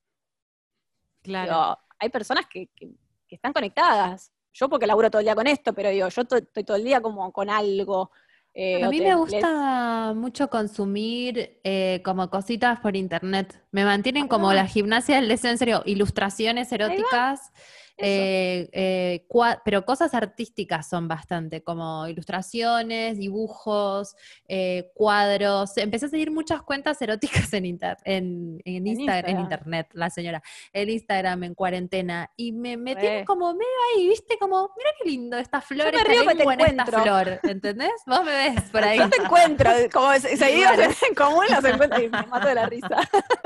[1.23, 1.53] Claro.
[1.53, 2.91] Digo, hay personas que, que-
[3.29, 4.33] que están conectadas.
[4.53, 6.85] Yo porque laburo todo el día con esto, pero digo, yo to- estoy todo el
[6.85, 8.11] día como con algo.
[8.53, 13.65] eh, A mí me gusta mucho consumir eh, como cositas por internet.
[13.71, 14.55] Me mantienen como Ah.
[14.55, 17.53] la gimnasia del deseo, en serio, ilustraciones eróticas,
[18.03, 19.27] eh, eh,
[19.65, 24.15] pero cosas artísticas son bastante, como ilustraciones, dibujos,
[24.49, 25.77] eh, cuadros.
[25.77, 29.41] Empecé a seguir muchas cuentas eróticas en, inter- en, en, Insta- en Instagram.
[29.41, 32.31] internet, la señora, en Instagram en cuarentena.
[32.37, 33.01] Y me, me Re.
[33.01, 36.55] tienen como medio ahí, viste, como, mira qué lindo esta flor, esta río te lengua
[36.55, 37.91] en esta flor, ¿entendés?
[38.07, 38.99] Vos me ves por ahí.
[38.99, 40.93] Yo te encuentro, como se- seguidos Claro.
[41.09, 42.89] en común los encuentro y me mato de la risa.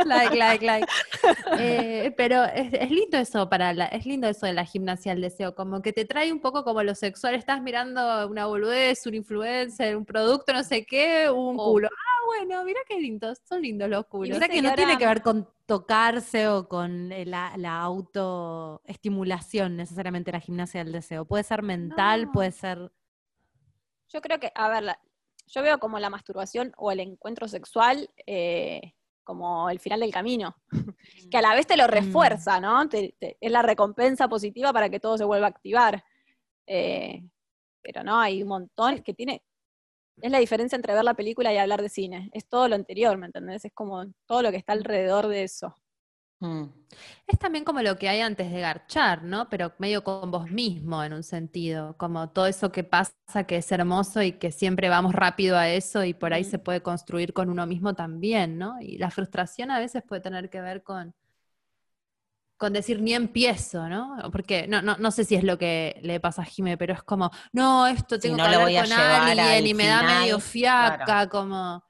[0.05, 0.87] like, like, like.
[2.17, 5.55] Pero es, es lindo eso para la, es lindo eso de la gimnasia del deseo,
[5.55, 9.97] como que te trae un poco como lo sexual, estás mirando una boludez, un influencer,
[9.97, 11.73] un producto, no sé qué, un Oh.
[11.73, 11.89] culo.
[11.91, 14.29] Ah, bueno, mira qué lindos, son lindos los O culos.
[14.39, 17.81] sea viste que que no tiene que ver con tocarse o con eh, la, la
[17.83, 21.25] autoestimulación necesariamente la gimnasia del deseo.
[21.25, 22.33] Puede ser mental, No.
[22.33, 22.93] puede ser.
[24.09, 25.01] Yo creo que, a ver, la-
[25.47, 30.55] yo veo como la masturbación o el encuentro sexual eh, como el final del camino,
[31.31, 32.89] que a la vez te lo refuerza, ¿no?
[32.89, 36.05] Te- te- es la recompensa positiva para que todo se vuelva a activar.
[36.67, 37.23] Eh,
[37.83, 39.43] pero no, hay un montón que tiene...
[40.23, 42.31] Es la diferencia entre ver la película y hablar de cine.
[42.33, 43.65] Es todo lo anterior, ¿me entendés?
[43.65, 45.75] Es como todo lo que está alrededor de eso.
[46.41, 46.65] Mm.
[47.27, 49.49] Es también como lo que hay antes de garchar, ¿no?
[49.49, 53.15] Pero medio con vos mismo en un sentido, como todo eso que pasa
[53.47, 56.45] que es hermoso y que siempre vamos rápido a eso y por ahí Mm.
[56.45, 58.81] se puede construir con uno mismo también, ¿no?
[58.81, 61.15] Y la frustración a veces puede tener que ver con,
[62.57, 64.17] con decir ni empiezo, ¿no?
[64.33, 67.03] Porque no, no, no sé si es lo que le pasa a Jime, pero es
[67.03, 70.41] como, no, esto Si tengo no que hablar con alguien al y me da medio
[70.41, 71.31] fiaca, claro.
[71.31, 71.85] como...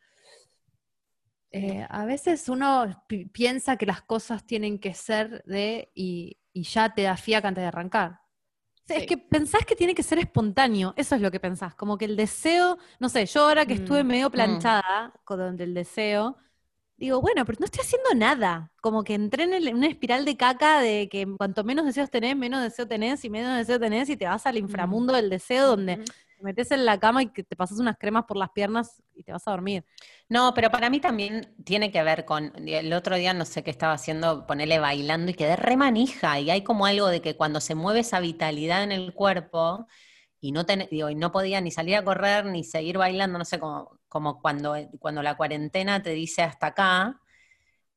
[1.57, 6.64] Eh, a veces uno pi- piensa que las cosas tienen que ser de y, y
[6.64, 8.21] ya te da fiaca antes de arrancar.
[8.87, 11.97] Sí, Es que pensás que tiene que ser espontáneo, eso es lo que pensás, como
[11.97, 14.71] que el deseo, no sé, yo ahora que estuve Mm, medio mm.
[14.71, 16.37] planchada con el deseo,
[16.99, 20.25] digo, bueno, pero no estoy haciendo nada, como que entré en, el- en una espiral
[20.27, 24.09] de caca de que cuanto menos deseos tenés, menos deseo tenés y menos deseo tenés
[24.11, 26.01] y te vas al inframundo del deseo donde.
[26.37, 29.23] Te metes en la cama y que te pasas unas cremas por las piernas y
[29.25, 29.85] te vas a dormir.
[30.29, 33.70] No, pero para mí también tiene que ver con, el otro día no sé qué
[33.70, 37.61] estaba haciendo, ponerle bailando y quedé re manija y hay como algo de que cuando
[37.61, 39.87] se mueve esa vitalidad en el cuerpo
[40.40, 43.44] y no, ten- digo, y no podía ni salir a correr ni seguir bailando, no
[43.44, 47.20] sé, como, como cuando, cuando la cuarentena te dice hasta acá,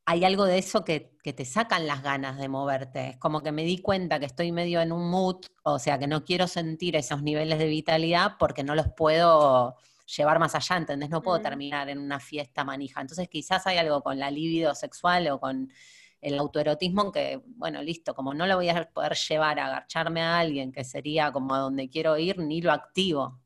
[0.09, 3.09] hay algo de eso que, que te sacan las ganas de moverte.
[3.09, 6.07] Es como que me di cuenta que estoy medio en un mood, o sea, que
[6.07, 9.75] no quiero sentir esos niveles de vitalidad porque no los puedo
[10.15, 11.09] llevar más allá, ¿entendés?
[11.09, 13.01] No puedo terminar en una fiesta manija.
[13.01, 15.73] Entonces quizás hay algo con la libido sexual o con
[16.21, 20.39] el autoerotismo que, bueno, listo, como no lo voy a poder llevar a agacharme a
[20.39, 23.41] alguien, que sería como a donde quiero ir, ni lo activo.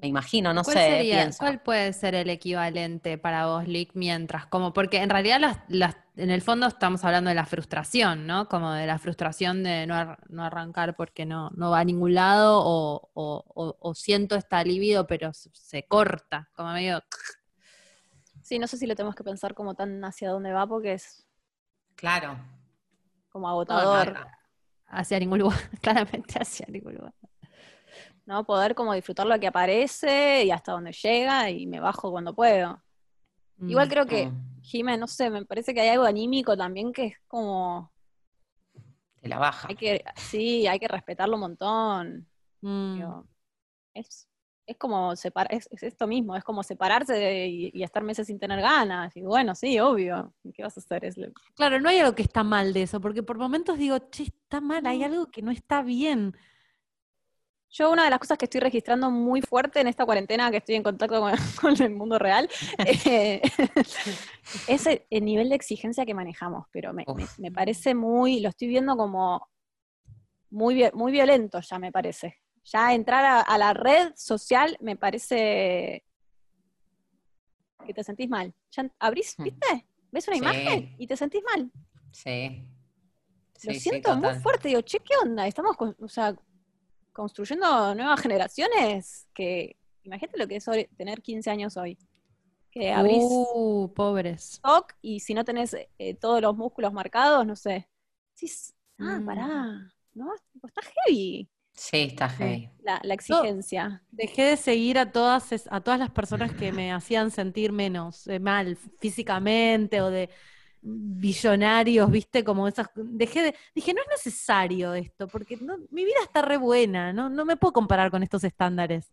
[0.00, 1.38] Me imagino, no ¿Cuál sé, sería- pienso.
[1.40, 4.46] ¿Cuál puede ser el equivalente para vos, Lick, mientras?
[4.46, 8.48] Como, porque en realidad las, las- en el fondo estamos hablando de la frustración, ¿no?
[8.48, 12.14] Como de la frustración de no, ar- no arrancar porque no, no va a ningún
[12.14, 17.02] lado o, o- o- o siento esta libido pero se, se corta, como medio...
[18.42, 21.26] Sí, no sé si lo tenemos que pensar como tan hacia dónde va porque es
[21.94, 22.38] Claro.
[23.28, 24.26] como agotador.
[24.86, 27.12] hacia ningún lugar, claramente hacia ningún lugar.
[28.26, 28.44] ¿No?
[28.44, 32.82] Poder como disfrutar lo que aparece y hasta donde llega y me bajo cuando puedo.
[33.66, 33.90] Igual Mm.
[33.90, 37.16] creo que, Mm, Jimé, no sé, me parece que hay algo anímico también que es
[37.28, 37.92] como,
[39.20, 39.68] te la baja.
[39.68, 42.28] hay que, sí, hay que respetarlo un montón.
[42.62, 42.94] Mm.
[42.96, 43.26] Digo,
[43.94, 44.28] es,
[44.66, 48.26] es como separ, es, es esto mismo, es como separarse de- y, y estar meses
[48.28, 49.16] sin tener ganas.
[49.16, 50.32] Y bueno, sí, obvio.
[50.54, 51.04] ¿Qué vas a hacer?
[51.04, 53.98] Es lo- Claro, no hay algo que está mal de eso, porque por momentos digo,
[54.10, 56.36] che, está mal, hay algo que no está bien.
[57.72, 60.74] Yo una de las cosas que estoy registrando muy fuerte en esta cuarentena que estoy
[60.74, 62.48] en contacto con, con el mundo real
[63.06, 63.40] eh,
[64.68, 67.38] es el, el nivel de exigencia que manejamos, pero me, me- Uf.
[67.38, 69.48] me parece muy, lo estoy viendo como
[70.50, 72.36] muy, muy violento ya me parece.
[72.64, 76.04] Ya entrar a, a la red social me parece
[77.86, 78.52] que te sentís mal.
[78.72, 79.44] Ya abrís, Hmm.
[79.44, 79.86] ¿viste?
[80.10, 80.42] ¿Ves una Sí.
[80.42, 81.70] imagen y te sentís mal?
[82.10, 82.66] Sí.
[83.62, 84.68] Lo sí, siento muy fuerte.
[84.68, 85.46] Digo, che, ¿qué onda?
[85.46, 86.34] Estamos, con- o sea,
[87.20, 91.98] construyendo nuevas generaciones que, imagínate lo que es hoy- tener 15 años hoy.
[92.70, 94.60] Que abrís Uh, pobres.
[95.02, 97.88] Y si no tenés eh, todos los músculos marcados, no sé.
[98.34, 99.26] Decís, ah, Mm.
[99.26, 100.32] pará, ¿no?
[100.64, 101.48] Está heavy.
[101.72, 102.68] Sí, está heavy.
[102.82, 104.02] la, la exigencia.
[104.10, 108.26] Dejé de seguir a todas, es- a todas las personas que me hacían sentir menos
[108.28, 110.30] eh, mal físicamente o de
[110.82, 112.88] billonarios, viste, como esas.
[112.94, 117.28] Dejé de, dije, no es necesario esto, porque no- mi vida está re buena, no,
[117.30, 119.10] no me puedo comparar con estos estándares.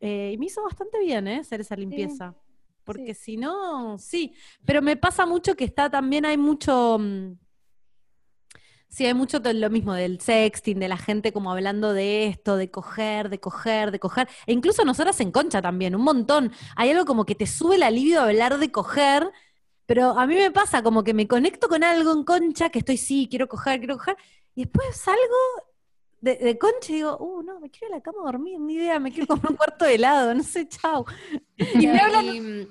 [0.00, 1.38] Eh, y me hizo bastante bien, ¿eh?
[1.40, 2.34] Hacer esa limpieza.
[2.84, 4.34] Porque si no, sí.
[4.64, 6.98] Pero me pasa mucho que está también, hay mucho.
[6.98, 7.32] mm,
[8.88, 12.70] Sí, hay mucho lo mismo del sexting, de la gente como hablando de esto, de
[12.70, 14.28] coger, de coger, de coger.
[14.46, 16.52] E incluso nosotras en concha también, un montón.
[16.74, 19.30] Hay algo como que te sube el alivio hablar de coger,
[19.88, 22.98] pero a mí me pasa como que me conecto con algo en concha, que estoy,
[22.98, 24.16] sí, quiero coger, quiero coger,
[24.54, 25.40] y después salgo
[26.20, 28.60] de, de concha y digo, uh, no, me quiero ir a la cama a dormir,
[28.60, 31.06] ni idea, me quiero comprar un cuarto de helado, no sé, chau.
[31.56, 32.68] Y me hablan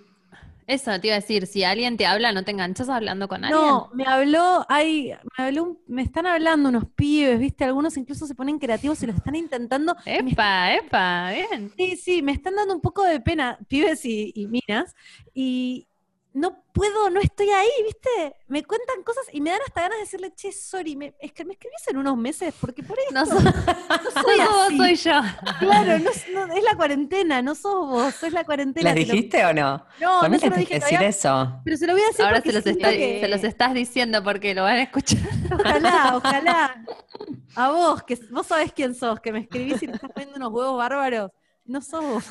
[0.68, 3.62] eso te iba a decir, si alguien te habla, no te enganchas hablando con alguien.
[3.64, 8.28] No, me habló, hay, me habló, un- me están hablando unos pibes, viste, algunos incluso
[8.28, 9.96] se ponen creativos y lo están intentando.
[10.06, 11.72] Epa, epa, bien.
[11.78, 14.94] sí, sí, me están dando un poco de pena, pibes y, y minas,
[15.34, 15.87] y
[16.40, 20.04] no puedo, no estoy ahí, viste, me cuentan cosas y me dan hasta ganas de
[20.04, 23.26] decirle, che, sorry, me, es que me escribís en unos meses, porque por ahí No,
[23.26, 24.78] no, so- soy no sos vos, así.
[24.78, 25.22] soy yo.
[25.60, 28.94] Claro, no, es- no, es la cuarentena, no sos vos, es la cuarentena.
[28.94, 29.86] ¿Les te lo- dijiste o no?
[30.00, 31.62] No, no se lo dije que decir todavía, eso.
[31.66, 34.54] pero se lo voy a decir Ahora se los, que- se los estás diciendo porque
[34.54, 35.20] lo van a escuchar.
[35.52, 36.86] Ojalá, ojalá.
[37.56, 40.52] A vos, que vos sabés quién sos, que me escribís y me estás poniendo unos
[40.54, 41.32] huevos bárbaros.
[41.66, 42.24] No sos vos.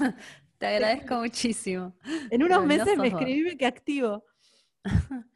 [0.58, 1.94] Te agradezco muchísimo.
[2.30, 3.20] En unos Pero meses me vos.
[3.20, 4.24] escribime que activo.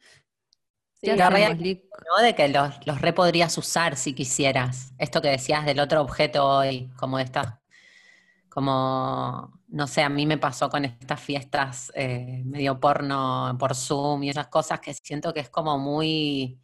[1.01, 1.29] ¿Qué la?
[1.31, 2.23] ¿no?
[2.23, 4.93] De que los, los re podrías usar si quisieras.
[4.99, 7.61] Esto que decías del otro objeto hoy, como esta,
[8.49, 14.23] como, no sé, a mí me pasó con estas fiestas eh, medio porno por Zoom
[14.23, 16.59] y esas cosas que siento que es como muy,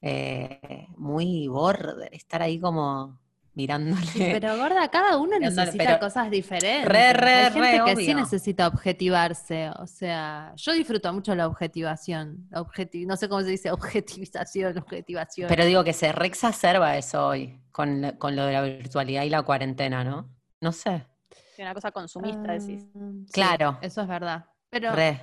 [0.00, 3.20] eh, muy borde, estar ahí como
[3.60, 4.00] mirándole.
[4.16, 6.84] Pero gorda, cada uno necesita cosas diferentes.
[6.86, 9.70] Re, re, Hay gente re, que sí necesita objetivarse.
[9.78, 12.46] O sea, yo disfruto mucho la objetivación.
[12.50, 15.48] La objeti- no sé cómo se dice, objetivización, objetivación.
[15.48, 19.42] Pero digo que se reexacerba eso hoy, con, con lo de la virtualidad y la
[19.42, 20.28] cuarentena, ¿no?
[20.60, 21.06] No sé.
[21.58, 22.86] Una cosa consumista, decís.
[22.96, 23.78] Ah, sí, Claro.
[23.82, 24.46] eso es verdad.
[24.70, 25.20] Pero Re.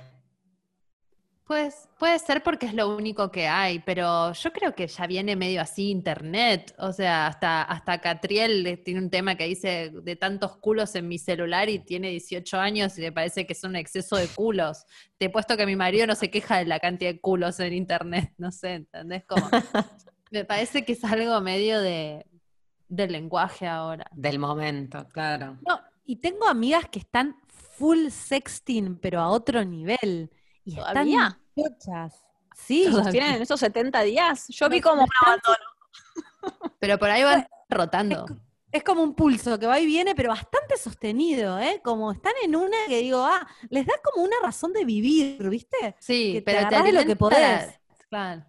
[1.48, 5.34] Pues, puede ser porque es lo único que hay, pero yo creo que ya viene
[5.34, 6.74] medio así internet.
[6.78, 11.08] O sea, hasta, hasta Catriel le- tiene un tema que dice de tantos culos en
[11.08, 14.84] mi celular y tiene 18 años y le parece que es un exceso de culos.
[15.16, 17.72] Te he puesto que mi marido no se queja de la cantidad de culos en
[17.72, 18.32] internet.
[18.38, 19.24] No sé, ¿entendés?
[19.24, 19.48] Como,
[20.30, 22.26] me parece que es algo medio de,
[22.88, 24.04] del lenguaje ahora.
[24.12, 25.56] Del momento, claro.
[25.66, 30.30] No, y tengo amigas que están full sexting, pero a otro nivel.
[30.68, 31.38] Y ¿Todavía?
[31.56, 32.24] están chochas.
[32.54, 33.10] Sí, Todavía.
[33.10, 34.46] ¿Tienen esos 70 días?
[34.48, 35.56] Yo vi como un abandono.
[36.78, 38.26] Pero por ahí van rotando.
[38.70, 41.80] es como un pulso que va y viene, pero bastante sostenido, ¿eh?
[41.82, 45.96] Como están en una que digo, ah, les da como una razón de vivir, ¿viste?
[46.00, 47.38] Sí, que te pero te de lo que podés.
[47.40, 47.74] la-
[48.10, 48.44] Claro,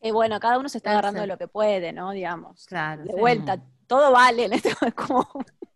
[0.00, 2.10] Eh, bueno, cada uno se está agarrando de lo que puede, ¿no?
[2.12, 2.66] Digamos.
[2.66, 3.02] claro.
[3.04, 3.18] De sí.
[3.18, 5.28] vuelta, todo vale en este es como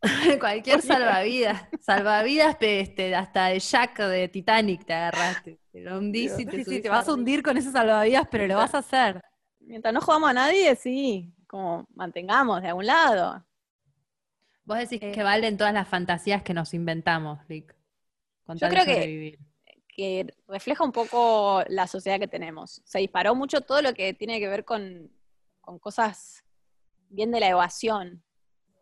[0.41, 1.62] Cualquier salvavidas.
[1.81, 5.59] Salvavidas este, hasta de Jack de Titanic te agarraste.
[5.79, 8.27] Te lo hundís y te, Sí, sí, subís te vas a hundir con ese salvavidas,
[8.31, 9.23] pero lo vas a hacer.
[9.61, 13.45] mientras no jugamos a nadie, sí, como mantengamos de algún lado.
[14.64, 17.75] Vos decís Eh, que valen todas las fantasías que nos inventamos, Rick.
[18.45, 19.38] Con Yo creo que-
[20.47, 22.81] refleja un poco la sociedad que tenemos.
[22.85, 25.11] Se disparó mucho todo lo que tiene que ver con,
[25.61, 26.45] con cosas
[27.09, 28.23] bien de la evasión,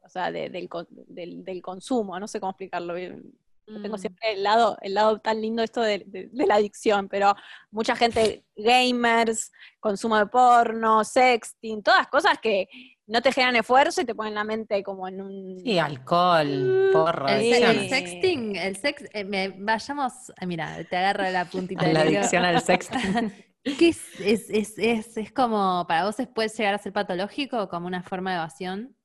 [0.02, 0.68] o sea, de- del,
[1.08, 3.32] del- del consumo, no sé cómo explicarlo bien.
[3.68, 3.98] Yo tengo Mm.
[3.98, 7.34] siempre el lado, el lado tan lindo esto de, de- de la adicción, pero
[7.70, 9.50] mucha gente, gamers,
[9.80, 12.68] consumo de porno, sexting, todas cosas que
[13.08, 15.60] no te generan esfuerzo y te ponen la mente como en un...
[15.60, 17.52] Sí, alcohol, porro, El, Sí.
[17.62, 22.10] el sexting, el sex, eh, me- vayamos, ah, mira, te agarro la puntita La del
[22.10, 22.18] hilo.
[22.20, 23.32] adicción al sexting.
[23.78, 27.68] ¿Qué es, es, es, es, es como, para vos es- puede llegar a ser patológico,
[27.68, 28.96] como una forma de evasión?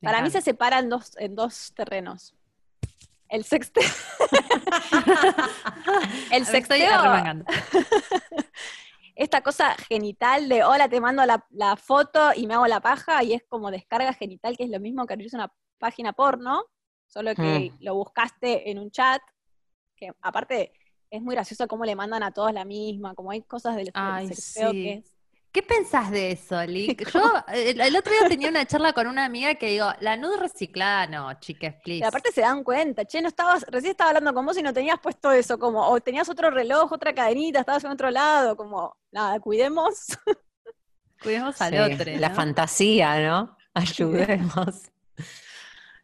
[0.00, 0.44] Para mí se encanta.
[0.50, 2.34] separa en dos, en dos terrenos.
[3.30, 3.84] El sexteo.
[6.32, 7.00] el sexteo,
[9.14, 13.22] esta cosa genital de hola, te mando la, la foto y me hago la paja,
[13.22, 16.64] y es como descarga genital, que es lo mismo que abrirse una página porno,
[17.06, 19.20] solo que lo buscaste en un chat,
[19.94, 20.72] que aparte
[21.10, 23.92] es muy gracioso cómo le mandan a todos la misma, como hay cosas del, del
[23.94, 24.82] Ay, sexteo sí.
[24.82, 25.19] que es.
[25.52, 27.10] ¿Qué pensás de eso, Lick?
[27.12, 27.20] Yo
[27.52, 31.06] el, el otro día tenía una charla con una amiga que digo, la nude reciclada
[31.08, 32.00] no, chiques, please.
[32.00, 34.72] Y aparte se dan cuenta, che, no estabas, recién estaba hablando con vos y no
[34.72, 38.96] tenías puesto eso, como, o tenías otro reloj, otra cadenita, estabas en otro lado, como,
[39.10, 40.06] nada, cuidemos.
[41.22, 42.12] Cuidemos al Sí, otro.
[42.18, 43.56] La fantasía, ¿no?
[43.74, 44.90] Ayudemos.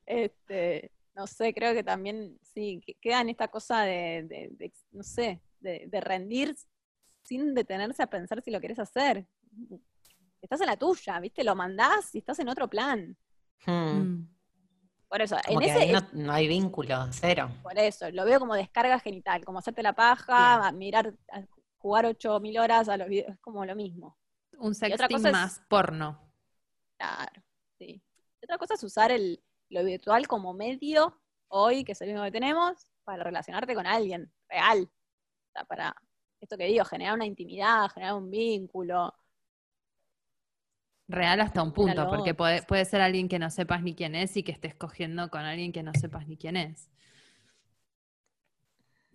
[0.04, 4.72] Este, no sé, creo que también, sí, que queda en esta cosa de, de- de-
[4.92, 6.54] no sé, de, de rendir
[7.22, 9.26] sin detenerse a pensar si lo querés hacer.
[10.40, 11.42] Estás en la tuya, ¿viste?
[11.44, 13.16] Lo mandás y estás en otro plan.
[13.66, 13.72] Hmm.
[13.72, 14.36] Mm.
[15.08, 17.48] Por eso, Como en que ese, ahí no, no hay vínculo, cero.
[17.62, 21.42] por eso, lo veo como descarga genital, como hacerte la paja, a mirar, a
[21.78, 24.18] jugar 8000 horas a los videos, es como lo mismo.
[24.58, 26.20] Un sexting es- más porno.
[26.98, 27.42] Claro,
[27.78, 28.02] sí.
[28.40, 32.24] Y Otra cosa es usar el, lo virtual como medio hoy, que es el único
[32.24, 34.82] que tenemos, para relacionarte con alguien real.
[34.90, 35.94] O sea, para
[36.40, 39.14] esto que digo, generar una intimidad, generar un vínculo.
[41.08, 44.36] Real hasta un punto, porque puede, puede ser alguien que no sepas ni quién es
[44.36, 46.90] y que estés cogiendo con alguien que no sepas ni quién es.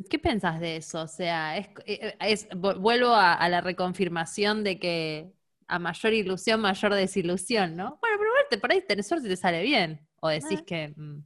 [0.10, 1.02] ¿Qué pensás de eso?
[1.04, 5.32] O sea, es, eh, es- vu- vuelvo a, a la reconfirmación de que
[5.68, 7.98] a mayor ilusión, mayor desilusión, ¿no?
[8.02, 10.08] Bueno, pero igual te- por ahí tenés suerte y te sale bien.
[10.22, 10.64] O decís Ah.
[10.66, 11.20] que mm,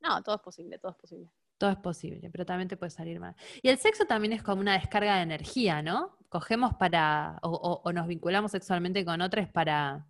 [0.00, 1.28] No, todo es posible, todo es posible.
[1.58, 3.34] Todo es posible, pero también te puede salir mal.
[3.62, 6.16] Y el sexo también es como una descarga de energía, ¿no?
[6.28, 10.06] Cogemos para, o, o- o nos vinculamos sexualmente con otros para,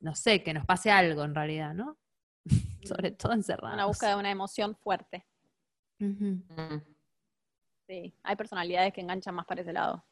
[0.00, 1.98] no sé, que nos pase algo en realidad, ¿no?
[2.84, 3.74] Sobre todo encerrados.
[3.74, 5.26] Una búsqueda de una emoción fuerte.
[5.98, 6.36] Mm.
[7.86, 10.04] Sí, hay personalidades que enganchan más para ese lado.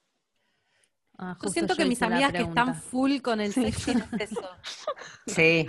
[1.19, 4.49] Ah, Yo siento que mis amigas que están full con el sexting es eso.
[5.27, 5.67] Sí,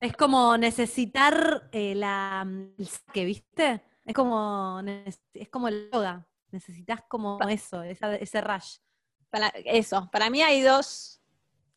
[0.00, 2.46] Es como necesitar eh, la,
[2.78, 3.82] el saque, ¿viste?
[4.06, 4.80] Es como,
[5.34, 6.26] es como el yoga.
[6.52, 8.76] Necesitas como eso, esa- ese rush.
[9.30, 11.20] Para, eso, para mí hay dos.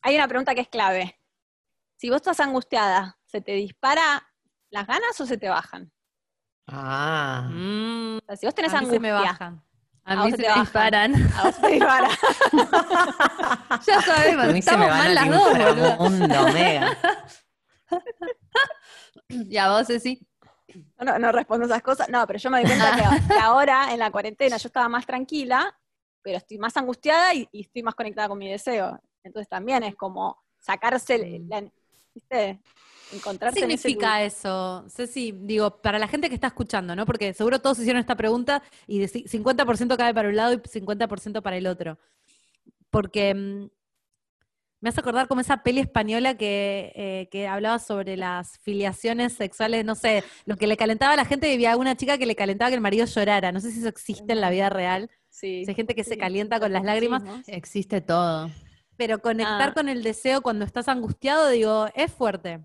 [0.02, 1.20] Hay una pregunta que es clave.
[1.98, 4.26] Si vos estás angustiada, ¿se te dispara
[4.70, 5.92] las ganas o se te bajan?
[6.68, 7.50] Ah.
[7.52, 9.64] Mm, O sea, si vos tenés a mí se angustia, me bajan.
[10.06, 11.16] a A mí se te disparan.
[11.34, 12.10] a vos se te dispara.
[13.88, 15.90] ya sabemos, A mí se me estamos van mal al las dos, boludo.
[16.08, 16.98] inframundo, mega.
[19.30, 20.26] Y a vos, sí.
[20.99, 22.09] No, no respondo esas cosas.
[22.09, 25.05] No, pero yo me doy cuenta que, que ahora, en la cuarentena, yo estaba más
[25.05, 25.76] tranquila,
[26.22, 28.99] pero estoy más angustiada y, y estoy más conectada con mi deseo.
[29.24, 31.49] Entonces también es como sacarse, Mm.
[31.49, 31.61] la,
[32.13, 32.59] ¿viste?
[33.09, 34.86] ¿Qué Encontrarse en ese significa eso?
[34.88, 37.05] Ceci, digo, para la gente que está escuchando, ¿no?
[37.07, 40.57] Porque seguro todos hicieron esta pregunta y de ci- 50% cae para un lado y
[40.57, 41.97] 50% para el otro.
[42.91, 43.70] Porque mm,
[44.82, 49.84] me hace acordar como esa peli española que, eh, que hablaba sobre las filiaciones sexuales,
[49.86, 52.70] no sé, lo que le calentaba a la gente, había una chica que le calentaba
[52.70, 53.52] que el marido llorara.
[53.52, 55.10] No sé si eso existe en la vida real.
[55.30, 57.24] Sí, Si hay gente que se calienta con las lágrimas.
[57.48, 58.50] Existe todo.
[58.98, 59.74] pero conectar Ah.
[59.74, 62.60] con el deseo cuando estás angustiado, digo, es fuerte.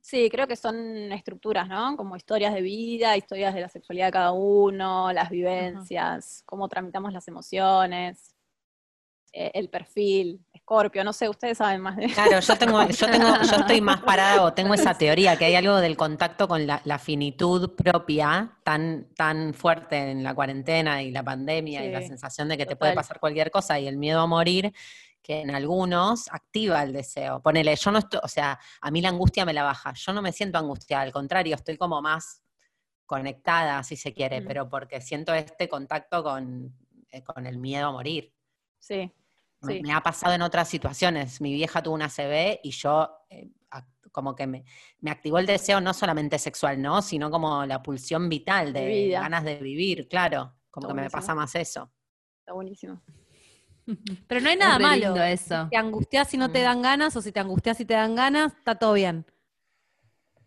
[0.00, 1.98] Sí, creo que son estructuras, ¿no?
[1.98, 7.12] Como historias de vida, historias de la sexualidad de cada uno, las vivencias, cómo tramitamos
[7.12, 8.34] las emociones,
[9.32, 13.26] eh, el perfil, Escorpio, no sé, ustedes saben más de Claro, yo tengo, yo tengo,
[13.42, 16.80] yo estoy más parada o tengo esa teoría que hay algo del contacto con la,
[16.84, 22.48] la finitud propia tan, tan fuerte en la cuarentena y la pandemia y la sensación
[22.48, 24.72] de que te puede pasar cualquier cosa y el miedo a morir,
[25.20, 27.42] que en algunos activa el deseo.
[27.42, 29.92] Ponele, yo no estoy, o sea, a mí la angustia me la baja.
[29.94, 32.44] Yo no me siento angustiada, al contrario, estoy como más
[33.06, 34.46] conectada, si se quiere, Mm.
[34.46, 36.72] pero porque siento este contacto con,
[37.10, 38.32] eh, con el miedo a morir.
[38.78, 39.12] Sí,
[39.62, 39.80] Sí.
[39.82, 41.40] me ha pasado en otras situaciones.
[41.40, 43.50] Mi vieja tuvo una CB y yo eh,
[44.12, 44.64] como que me,
[45.00, 47.00] me activó el deseo no solamente sexual, ¿no?
[47.02, 49.20] Sino como la pulsión vital de, vida.
[49.20, 50.54] ganas de vivir, claro.
[50.70, 51.92] Como Está que me pasa más eso.
[52.40, 53.00] está buenísimo.
[54.26, 55.06] Pero no hay nada malo.
[55.06, 55.64] lindo eso.
[55.64, 56.64] Si te angustias si no te Mm.
[56.64, 59.24] dan ganas, o si te angustias si te dan ganas, está todo bien.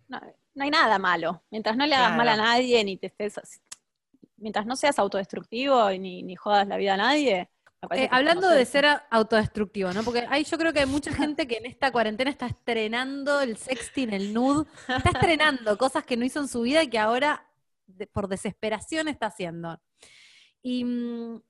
[0.07, 0.19] No,
[0.55, 1.43] no hay nada malo.
[1.49, 2.49] Mientras no le hagas mal a Claro.
[2.49, 3.39] nadie, ni te estés.
[4.37, 7.49] Mientras no seas autodestructivo y ni, ni jodas la vida a nadie.
[7.91, 10.03] Eh, hablando de ser autodestructivo, ¿no?
[10.03, 13.57] Porque ahí yo creo que hay mucha gente que en esta cuarentena está estrenando el
[13.57, 17.45] sexting, el nude, está estrenando cosas que no hizo en su vida y que ahora
[17.85, 19.81] de- por desesperación está haciendo.
[20.61, 21.41] Y mm,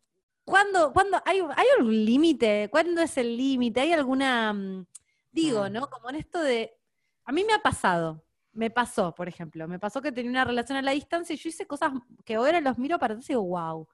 [0.45, 2.67] ¿cuándo, cuándo hay, hay algún límite?
[2.71, 3.81] ¿Cuándo es el límite?
[3.81, 4.85] ¿Hay alguna, mm,
[5.31, 5.73] digo, Mm.
[5.73, 5.89] ¿no?
[5.89, 6.73] Como en esto de,
[7.25, 10.77] a mí me ha pasado, me pasó, por ejemplo, me pasó que tenía una relación
[10.77, 11.91] a la distancia y yo hice cosas
[12.25, 13.87] que ahora los miro para atrás y digo, wow,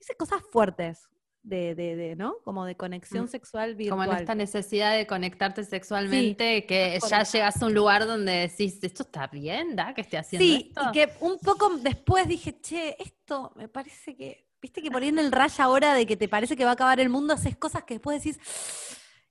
[0.00, 1.08] hice cosas fuertes
[1.46, 2.36] de, de, de, ¿no?
[2.44, 3.28] Como de conexión Mm.
[3.28, 4.00] sexual virtual.
[4.06, 8.78] Como en esta necesidad de conectarte sexualmente, que ya llegas a un lugar donde decís,
[8.82, 9.76] ¿esto está bien?
[9.76, 9.94] ¿Da?
[9.94, 10.82] que esté haciendo Sí, esto?
[10.88, 15.30] y que un poco después dije, che, esto me parece que, viste que poniendo el
[15.30, 17.94] rayo ahora de que te parece que va a acabar el mundo, haces cosas que
[17.94, 18.40] después decís,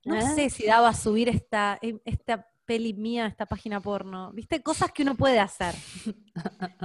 [0.04, 0.22] no ¿Eh?
[0.34, 4.32] sé si daba a subir esta, eh, esta peli mía, esta página porno.
[4.32, 5.74] Viste, cosas que uno puede hacer.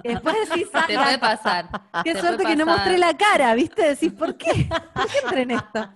[0.03, 1.69] Que después decís, "Ah, Te puede pasar.
[2.03, 3.81] Qué te suerte que no mostré la cara, ¿viste?
[3.89, 4.69] Decís, ¿por qué?
[4.93, 5.89] ¿Por qué entré en esto?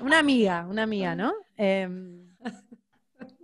[0.00, 1.32] Una amiga, una amiga, ¿no?
[1.56, 2.22] Em,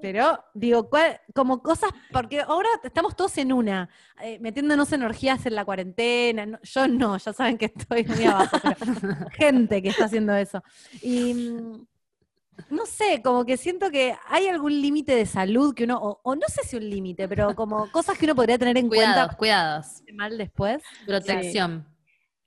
[0.01, 3.89] Pero, digo, ¿cuál- como cosas, porque ahora estamos todos en una,
[4.23, 6.47] eh, metiéndonos energías en la cuarentena.
[6.47, 8.77] no- yo no, ya saben que estoy muy abajo, pero
[9.33, 10.63] gente que está haciendo eso.
[11.03, 11.87] Y mm,
[12.71, 16.35] no sé, como que siento que hay algún límite de salud que uno, o, o
[16.35, 19.37] no sé si un límite, pero como cosas que uno podría tener en Cuidados, cuenta
[19.37, 19.87] cuidados.
[20.15, 20.83] mal después.
[21.07, 21.87] Protección.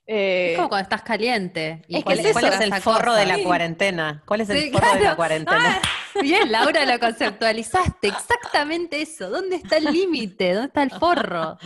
[0.08, 1.84] Eh, Es como cuando estás caliente.
[1.88, 3.20] y Es que ¿Cuál, es cuál es el forro cosa.
[3.20, 4.24] de la cuarentena?
[4.26, 5.80] ¿Cuál es el Sí, forro de la cuarentena?
[5.82, 5.82] Ah,
[6.22, 8.08] bien, Laura, lo conceptualizaste.
[8.10, 9.30] Exactamente eso.
[9.30, 10.54] ¿Dónde está el límite?
[10.54, 11.58] ¿Dónde está el forro?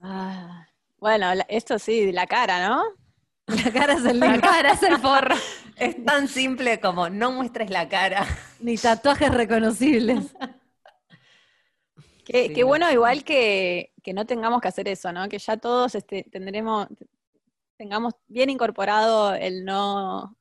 [0.00, 0.66] ah,
[0.98, 2.82] bueno, esto sí, la cara, ¿no?
[3.64, 5.34] La cara es el La cara es el forro.
[5.76, 8.24] Es tan simple como no muestres la cara.
[8.60, 10.32] Ni tatuajes reconocibles.
[12.24, 12.68] Qué, Sí, qué no.
[12.68, 15.28] bueno igual que, que no tengamos que hacer eso, ¿no?
[15.28, 16.86] Que ya todos este, tendremos,
[17.76, 20.34] tengamos bien incorporado el no,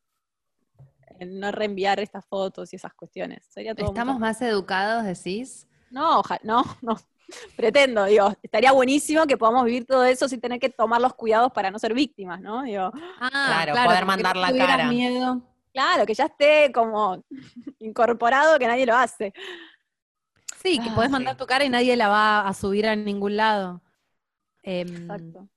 [1.19, 3.43] el no reenviar estas fotos y esas cuestiones.
[3.49, 5.67] Sería todo ¿Estamos mucho- más educados, decís?
[5.89, 6.95] No, ojalá, no, no.
[7.55, 11.51] Pretendo, digo, estaría buenísimo que podamos vivir todo eso sin tener que tomar los cuidados
[11.51, 12.63] para no ser víctimas, ¿no?
[12.63, 13.29] Digo, Ah,
[13.63, 14.87] Claro, poder mandar la cara.
[14.89, 15.41] miedo.
[15.73, 17.23] claro, que ya esté como
[17.79, 19.33] incorporado que nadie lo hace.
[20.61, 21.13] Sí, que Ah, podés sí.
[21.13, 23.81] mandar tu cara y nadie la va a subir a ningún lado.
[24.63, 25.49] Em, Exacto.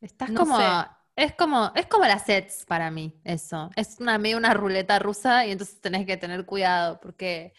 [0.00, 0.56] Estás No como.
[0.58, 0.64] sé.
[1.16, 3.70] Es como, es como las sets para mí, eso.
[3.74, 7.54] Es una medio una ruleta rusa y entonces tenés que tener cuidado porque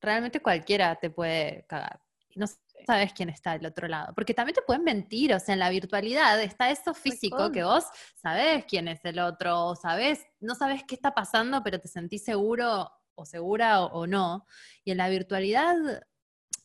[0.00, 2.00] realmente cualquiera te puede cagar.
[2.36, 2.46] No
[2.86, 4.12] sabes quién está del otro lado.
[4.14, 7.84] Porque también te pueden mentir, o sea, en la virtualidad está eso físico que vos
[8.14, 12.24] sabés quién es el otro, o sabés, no sabés qué está pasando, pero te sentís
[12.24, 14.46] seguro o segura o, o no.
[14.84, 15.76] Y en la virtualidad,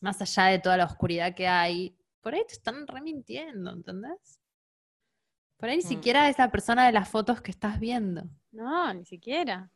[0.00, 4.40] más allá de toda la oscuridad que hay, por ahí te están remintiendo, ¿entendés?
[5.56, 5.88] Por ahí ni Mm.
[5.88, 8.24] siquiera es la persona de las fotos que estás viendo.
[8.52, 9.70] No, ni siquiera.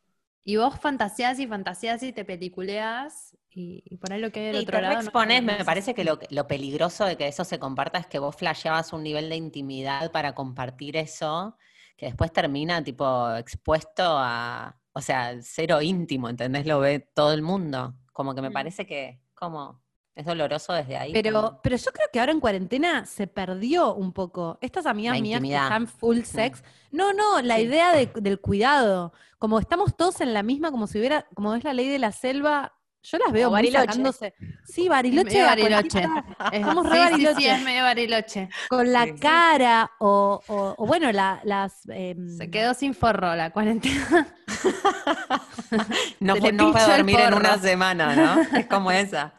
[0.44, 4.46] Y vos fantaseás y fantaseás y te peliculeás y, y por ahí lo que hay
[4.46, 4.94] del Y otro te lado.
[4.94, 8.06] no- expones, no me parece que lo, lo peligroso de que eso se comparta es
[8.06, 11.56] que vos flasheabas un nivel de intimidad para compartir eso,
[11.96, 16.66] que después termina tipo expuesto a, o sea, cero íntimo, ¿entendés?
[16.66, 17.94] Lo ve todo el mundo.
[18.12, 18.52] Como que me Mm.
[18.54, 19.80] parece que, como,
[20.14, 21.12] es doloroso desde ahí.
[21.12, 24.58] Pero, como- pero yo creo que ahora en cuarentena se perdió un poco.
[24.60, 26.62] Estas amigas mías que están full sex.
[26.90, 27.62] No, no, la Sí.
[27.62, 29.12] idea de- del cuidado.
[29.38, 32.12] Como estamos todos en la misma, como si hubiera, como es la ley de la
[32.12, 33.86] selva, yo las veo muy Bariloche.
[33.86, 34.34] sacándose.
[34.64, 35.42] Sí, Bariloche.
[35.42, 36.02] Bariloche.
[36.38, 37.36] cualquiera, Es- Somos re sí, Bariloche.
[37.36, 38.48] sí, es medio bariloche.
[38.68, 39.14] Con la Sí.
[39.20, 41.88] cara o, o- o bueno, la- las...
[41.88, 44.28] em, Se quedó sin forro la cuarentena.
[46.20, 48.58] no, le no dormir en una semana, ¿no?
[48.58, 49.34] Es como esa.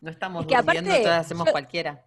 [0.00, 2.02] No estamos Es que durmiendo, aparte, todas hacemos yo- cualquiera.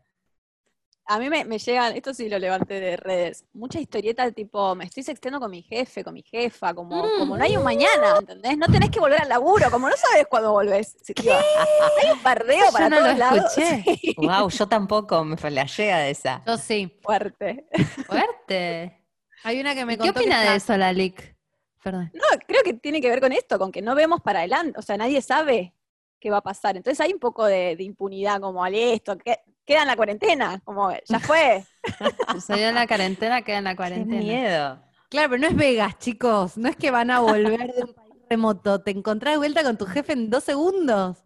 [1.11, 4.85] A mí me, me llegan, esto sí lo levanté de redes, muchas historietas tipo, me
[4.85, 8.55] estoy sexteando con mi jefe, con mi jefa, como, como no hay un mañana, ¿entendés?
[8.59, 10.95] No tenés que volver al laburo, como no sabes cuándo volvés.
[11.17, 13.57] Hay un bardeo para no todos lo lados.
[13.57, 13.83] escuché.
[14.01, 16.43] Sí, Wow, yo tampoco me flashea de esa.
[16.45, 16.95] Yo sí.
[17.01, 17.67] fuerte.
[18.05, 18.95] Fuerte.
[19.43, 21.35] Hay una que me ¿Y ¿Qué contó que opina de está- eso, Lalic?
[21.83, 22.11] Perdón.
[22.13, 24.81] No, creo que tiene que ver con esto, con que no vemos para adelante, o
[24.83, 25.73] sea, nadie sabe
[26.19, 26.75] qué va a pasar.
[26.77, 29.39] Entonces hay un poco de, de impunidad, como al esto, que,
[29.69, 31.63] queda en la cuarentena, como ya fue.
[32.33, 34.19] Sucedió en la cuarentena, queda en la Qué cuarentena.
[34.21, 34.81] miedo.
[35.09, 36.57] Claro, pero no es Vegas, chicos.
[36.57, 38.81] No es que van a volver de un país remoto.
[38.81, 41.23] Te encontrás de vuelta con tu jefe en dos segundos.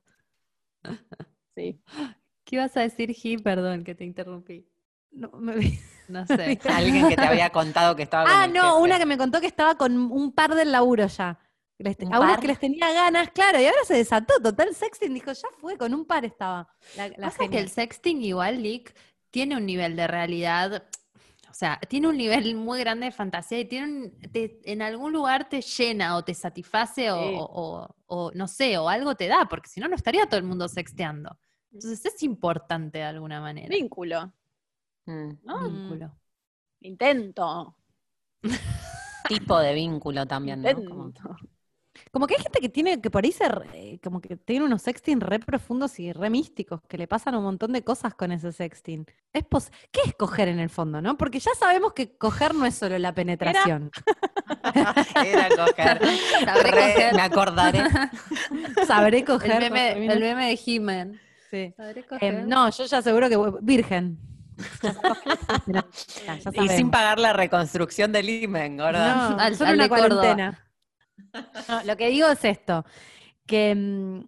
[1.55, 1.81] Sí.
[2.43, 3.37] ¿Qué ibas a decir, Gi?
[3.37, 4.67] Perdón, que te interrumpí.
[5.11, 5.79] No, me-
[6.09, 6.59] No sé.
[6.69, 8.83] Alguien que te había contado que estaba con Ah, el no, jefe.
[8.83, 11.39] una que me contó que estaba con un par del laburo ya.
[11.83, 12.39] Les- ¿Un a par?
[12.39, 15.13] que les tenía ganas, claro, y ahora se desató total sexting.
[15.13, 16.67] Dijo, ya fue, con un par estaba.
[16.95, 18.95] La, la Pasa que el sexting igual, Lick,
[19.31, 20.85] tiene un nivel de realidad,
[21.49, 25.11] o sea, tiene un nivel muy grande de fantasía y tiene un- te- en algún
[25.11, 27.35] lugar te llena o te satisface o, Sí.
[27.37, 30.37] o- o- o, no sé, o algo te da, porque si no, no estaría todo
[30.37, 31.37] el mundo sexteando.
[31.71, 33.67] Entonces es importante de alguna manera.
[33.67, 34.31] Vínculo,
[35.05, 35.29] Mm.
[35.43, 35.69] ¿no?
[35.69, 36.15] Vínculo.
[36.81, 37.75] Intento.
[39.27, 40.73] Tipo de vínculo también, ¿no?
[40.75, 41.13] Como-.
[42.13, 44.83] Como que hay gente que tiene, que por ahí se, re- como que tiene unos
[44.83, 48.51] sexting re profundos y re místicos, que le pasan un montón de cosas con ese
[48.51, 49.07] sexting.
[49.33, 51.17] Es pos- ¿Qué es coger en el fondo, no?
[51.17, 53.89] Porque ya sabemos que coger no es solo la penetración.
[55.25, 56.01] Era coger.
[56.45, 57.15] Sabré Re- coger.
[57.15, 57.83] me acordaré.
[58.87, 59.51] Sabré coger.
[59.51, 61.19] El meme, termina- el meme de He-Man.
[61.49, 61.73] Sí.
[61.75, 62.47] Sabré Eh, coger.
[62.47, 64.19] no, yo ya seguro que virgen.
[65.65, 65.83] Ya,
[66.37, 69.31] ya Y sin pagar la reconstrucción del imen, ¿verdad?
[69.31, 70.59] No, Al- solo al una cuarentena.
[71.69, 72.85] No, lo que digo es esto,
[73.45, 73.73] que...
[73.75, 74.27] mm,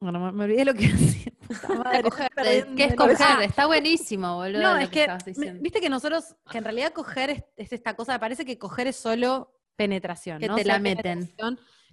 [0.00, 1.36] Bueno, me, olvidé lo que iba a decir.
[1.38, 3.42] puta madre, Coger, estoy ¿Qué es coger?
[3.42, 4.62] Está buenísimo, boludo.
[4.62, 5.60] No, lo es que, diciendo.
[5.62, 8.86] viste que nosotros, que en realidad coger es, es esta cosa, me parece que coger
[8.86, 10.38] es solo penetración.
[10.38, 10.54] Que ¿no?
[10.56, 11.34] te O sea, la meten.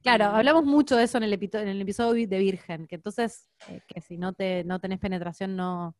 [0.02, 0.36] Claro, Mm.
[0.36, 4.02] hablamos mucho de eso en el, en el episodio de Virgen, que entonces, eh, que
[4.02, 5.96] si no te no tenés penetración, no,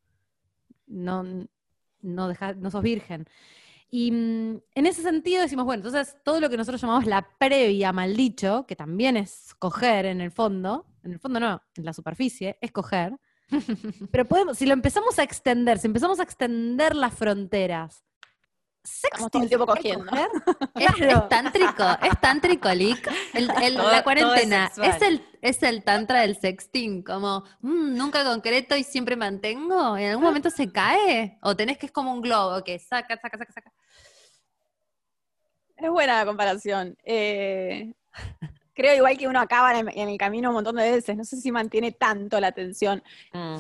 [0.86, 1.24] no,
[2.02, 3.26] no, deja- no sos virgen.
[3.90, 7.92] Y mm, en ese sentido decimos, bueno, entonces todo lo que nosotros llamamos la previa
[7.94, 11.94] mal dicho, que también es coger en el fondo, en el fondo no, en la
[11.94, 13.18] superficie, es coger.
[14.12, 18.04] Pero podemos, si lo empezamos a extender, si empezamos a extender las fronteras,
[18.84, 20.06] Estamos todo el ¿sexting tiempo cogiendo.
[20.76, 21.24] Es, Claro.
[21.24, 23.08] es tántrico, es tántrico, Lick.
[23.34, 27.96] El- el- Todo- todo la cuarentena es, el, es el tantra del sexting, como "Mm,
[27.98, 29.98] nunca concreto y siempre mantengo.
[29.98, 31.38] ¿En algún momento se cae?
[31.42, 33.74] ¿O tenés que es como un globo que saca, saca, saca, saca?
[35.78, 36.98] Es buena la comparación.
[37.04, 37.94] Eh,
[38.74, 41.16] creo igual que uno acaba en el, en el camino un montón de veces.
[41.18, 43.04] No sé si mantiene tanto la atención.
[43.34, 43.58] Mm,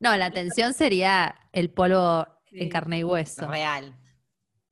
[0.00, 2.62] No, la tensión sería el polvo Sí.
[2.62, 3.46] en carne y hueso.
[3.48, 3.94] real.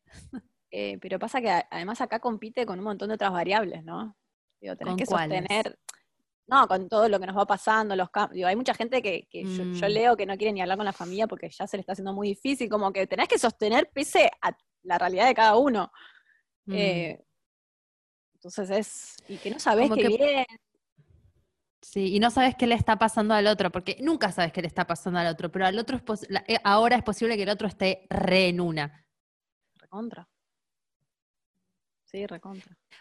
[0.76, 4.16] Eh, pero pasa que además acá compite con un montón de otras variables, ¿no?
[4.60, 5.44] Digo, tenés ¿Con que cuáles?
[6.46, 9.26] No, con todo lo que nos va pasando, los cam- digo, hay mucha gente que,
[9.30, 9.90] que yo, yo Mm.
[9.90, 12.12] leo que no quiere ni hablar con la familia porque ya se le está haciendo
[12.12, 15.90] muy difícil, como que tenés que sostener pese a la realidad de cada uno.
[16.66, 16.72] Mm.
[16.74, 17.24] Eh,
[18.34, 20.46] entonces es, y que no sabés qué que- viene.
[21.80, 24.68] Sí, y no sabes qué le está pasando al otro, porque nunca sabes qué le
[24.68, 27.68] está pasando al otro, pero al otro es eh, ahora es posible que el otro
[27.68, 29.06] esté re en una.
[29.76, 30.26] Recontra.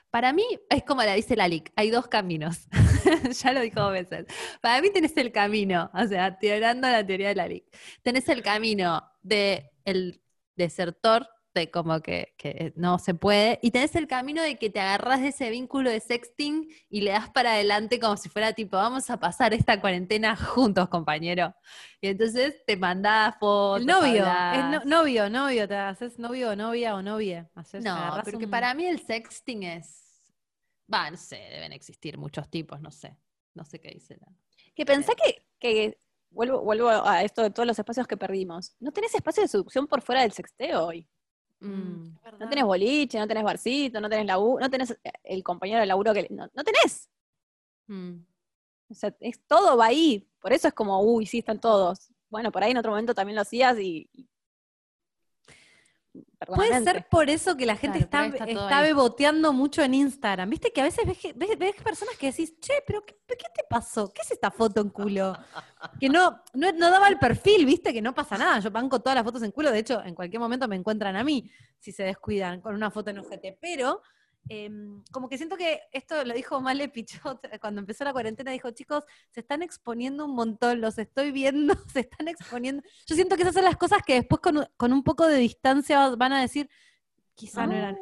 [0.10, 2.68] Para mí es como la dice la LIC, hay dos caminos.
[3.44, 4.26] ya lo dijo dos veces.
[4.62, 7.66] Para mí tenés el camino, o sea, tirando la teoría de la LIC.
[8.02, 10.22] Tenés el camino de el
[10.56, 14.80] desertor, de como que, que no se puede, y tenés el camino de que te
[14.80, 18.76] agarras de ese vínculo de sexting y le das para adelante como si fuera tipo,
[18.78, 21.54] vamos a pasar esta cuarentena juntos, compañero.
[22.02, 23.82] Y entonces te mandás fotos.
[23.82, 27.50] El novio, es no- novio, novio, te haces novio o novia o novia.
[27.56, 30.00] Haces, No, agarrás pero que un- para mí el sexting es.
[30.92, 33.16] Va, no sé, deben existir muchos tipos, no sé.
[33.54, 34.28] No sé qué dice la.
[34.76, 35.98] Que pensé que, que
[36.32, 38.76] vuelvo, vuelvo a esto de todos los espacios que perdimos.
[38.80, 41.08] No tenés espacio de seducción por fuera del sexteo hoy.
[41.64, 42.18] Mm.
[42.40, 45.86] No tenés boliche, no tenés barcito, no tenés laburo, no tenés eh, el compañero de
[45.86, 46.28] laburo que...
[46.30, 47.10] No, no tenés.
[47.88, 48.20] Mm.
[48.90, 50.28] O sea, es, todo va ahí.
[50.40, 52.10] Por eso es como, uy, sí, están todos.
[52.30, 54.10] Bueno, por ahí en otro momento también lo hacías y...
[54.14, 54.28] y-
[56.46, 58.88] Puede ser por eso que la gente Claro, está, está ahí.
[58.88, 60.50] beboteando mucho en Instagram.
[60.50, 63.46] Viste que a veces ves, que- ves- ves personas que decís, che, pero ¿qué, qué
[63.56, 64.12] te pasó?
[64.14, 65.38] ¿Qué es esta foto en culo?
[66.00, 68.60] Que no, no, no daba el perfil, viste, que no pasa nada.
[68.60, 69.72] Yo banco todas las fotos en culo.
[69.72, 73.10] De hecho, en cualquier momento me encuentran a mí si se descuidan con una foto
[73.10, 73.58] en ojete.
[73.62, 74.02] Pero
[74.50, 78.72] em, como que siento que esto lo dijo Male Pichot cuando empezó la cuarentena, dijo,
[78.72, 82.84] chicos, se están exponiendo un montón, los estoy viendo, se están exponiendo.
[83.06, 86.10] Yo siento que esas son las cosas que después con, con un poco de distancia
[86.16, 86.70] van a decir,
[87.36, 87.98] quizá no eran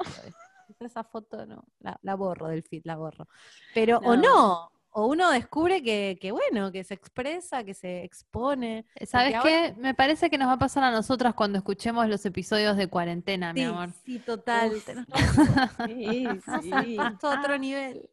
[0.00, 0.34] necesario.
[0.80, 3.26] Esa foto no, la, la borro del feed, la borro.
[3.74, 4.70] Pero, o No.
[4.94, 8.86] No, o uno descubre que, que, bueno, que se expresa, que se expone.
[9.06, 9.80] ¿Sabes Porque qué?
[9.80, 13.52] Me parece que nos va a pasar a nosotras cuando escuchemos los episodios de cuarentena,
[13.52, 13.90] mi amor.
[14.04, 14.72] sí, total.
[14.74, 14.84] Uf.
[14.84, 15.06] tenés
[15.86, 16.26] Sí,
[16.62, 16.96] sí.
[17.22, 18.08] otro nivel.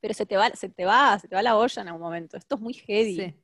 [0.00, 2.36] Pero se te va, se te va, se te va la olla en algún momento.
[2.36, 3.16] Esto es muy heavy.
[3.16, 3.34] Sí.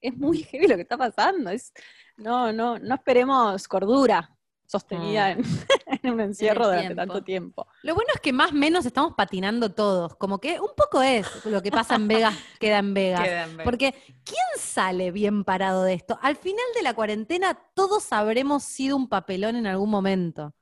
[0.00, 1.50] Es muy heavy lo que está pasando.
[1.50, 1.72] Es,
[2.16, 4.34] no, no, no esperemos cordura
[4.66, 5.42] sostenida en,
[6.02, 6.94] en un encierro durante tiempo.
[6.94, 7.66] tanto tiempo.
[7.82, 10.16] Lo bueno es que más o menos estamos patinando todos.
[10.16, 13.20] Como que un poco es lo que pasa en Vegas, queda en Vegas.
[13.22, 13.64] Queda en ver.
[13.64, 13.94] Porque
[14.24, 16.18] ¿quién sale bien parado de esto?
[16.22, 20.54] Al final de la cuarentena todos habremos sido un papelón en algún momento.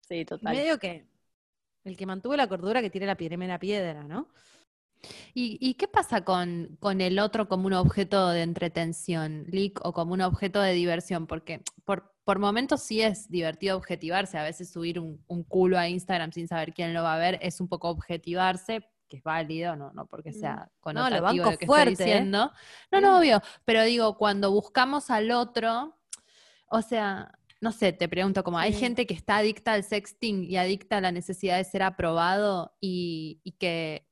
[0.00, 0.54] Sí, Y total.
[0.56, 1.08] medio que
[1.84, 4.28] el que mantuvo la cordura que tire la primera piedra, ¿no?
[5.34, 9.92] ¿Y, y qué pasa con, con el otro como un objeto de entretención, Lick, o
[9.92, 11.26] como un objeto de diversión?
[11.26, 14.38] Porque por, por momentos sí es divertido objetivarse.
[14.38, 17.38] A veces subir un, un culo a Instagram sin saber quién lo va a ver
[17.42, 20.56] es un poco objetivarse, que es válido, no, no porque sea Mm.
[20.56, 22.08] No, lo connotativo lo que fuerte, estoy ¿eh?
[22.14, 22.52] diciendo.
[22.90, 23.42] No, no, obvio.
[23.64, 25.96] Pero digo, cuando buscamos al otro,
[26.68, 28.80] o sea, no sé, te pregunto, como hay Sí.
[28.80, 33.40] gente que está adicta al sexting y adicta a la necesidad de ser aprobado y,
[33.44, 34.06] y que,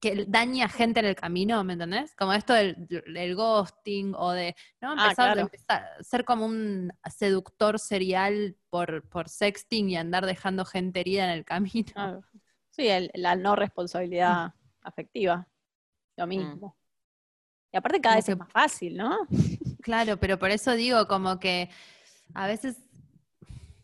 [0.00, 2.14] que daña a gente en el camino, ¿me entendés?
[2.14, 4.90] Como esto del, del ghosting o de, ¿no?
[4.92, 5.40] Ah, Empezar, claro.
[5.40, 11.24] empezar a ser como un seductor serial por, por sexting y andar dejando gente herida
[11.24, 11.92] en el camino.
[11.96, 12.20] Ah,
[12.70, 15.48] sí, el- la no responsabilidad afectiva.
[16.16, 16.76] Lo mismo.
[17.72, 19.18] Y aparte cada Como vez que- es más fácil, ¿no?
[19.82, 21.70] Claro, pero por eso digo como que
[22.34, 22.76] a veces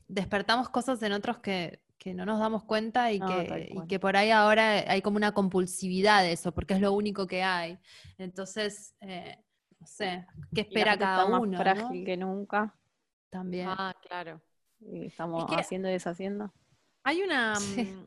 [0.09, 3.99] despertamos cosas en otros que, que no nos damos cuenta y, No, que, y que
[3.99, 7.79] por ahí ahora hay como una compulsividad de eso, porque es lo único que hay.
[8.19, 9.39] Entonces, eh,
[9.81, 11.53] no sé, ¿qué espera cada está más uno?
[11.53, 11.59] ¿no?
[11.59, 12.75] frágil que nunca.
[13.31, 13.69] También.
[13.71, 14.41] Ah, claro.
[14.81, 16.53] Y estamos Es que- haciendo y deshaciendo.
[17.05, 17.57] Hay una.
[17.57, 17.85] Sí.
[17.85, 18.07] mm,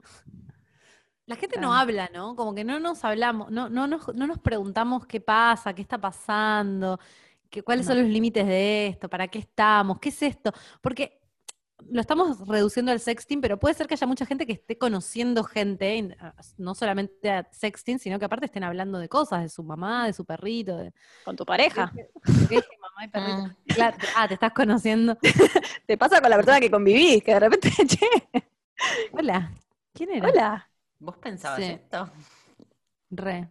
[1.26, 2.36] La gente no habla, ¿no?
[2.36, 5.98] Como que no nos hablamos, no, no, nos, no nos preguntamos qué pasa, qué está
[5.98, 6.98] pasando,
[7.50, 10.54] qué, cuáles son los límites de esto, para qué estamos, qué es esto.
[10.82, 11.17] Porque
[11.90, 15.44] lo estamos reduciendo al sexting, pero puede ser que haya mucha gente que esté conociendo
[15.44, 19.64] gente, ah, no solamente a sexting, sino que aparte estén hablando de cosas, de su
[19.64, 20.94] mamá, de su perrito, de...
[21.24, 21.92] Con tu pareja.
[22.50, 23.56] ¿Qué mamá y perrito?
[23.68, 25.18] Claro, ah, te estás conociendo.
[25.86, 28.08] Te pasa con la persona que convivís, que de repente, che,
[29.14, 29.52] Hola,
[29.94, 30.28] ¿quién era?
[30.30, 30.70] hola.
[31.00, 31.66] ¿Vos pensabas Sí.
[31.66, 32.10] esto?
[33.12, 33.50] Re.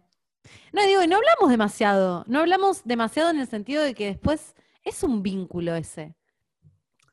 [0.71, 2.23] No, digo, y no hablamos demasiado.
[2.27, 4.53] No hablamos demasiado en el sentido de que después
[4.83, 6.15] es un vínculo ese.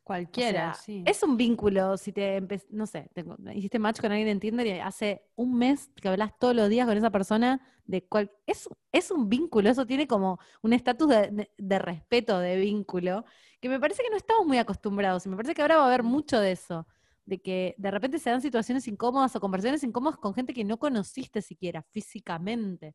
[0.04, 1.02] Cualquiera, O sea, sí.
[1.06, 2.40] Es un vínculo, si te
[2.70, 3.24] no sé, te-
[3.54, 6.86] hiciste match con alguien en Tinder y hace un mes que hablas todos los días
[6.86, 11.30] con esa persona, de cual, es, es un vínculo, eso tiene como un estatus de,
[11.30, 13.24] de- de respeto de vínculo,
[13.60, 15.86] que me parece que no estamos muy acostumbrados, y me parece que ahora va a
[15.86, 16.86] haber mucho de eso,
[17.24, 20.78] de que de repente se dan situaciones incómodas o conversaciones incómodas con gente que no
[20.78, 22.94] conociste siquiera físicamente,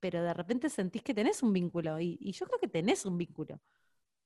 [0.00, 3.18] pero de repente sentís que tenés un vínculo, y, y yo creo que tenés un
[3.18, 3.60] vínculo.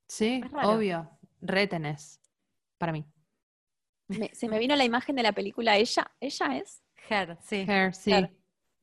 [0.09, 1.19] Sí, obvio.
[1.43, 2.21] Retenés.
[2.79, 3.05] Para mí.
[4.09, 6.11] Me- se me vino la imagen de la película Ella.
[6.21, 6.83] ¿Ella es?
[7.09, 7.65] Her, sí.
[7.69, 8.11] Hair, sí.
[8.11, 8.31] Claro.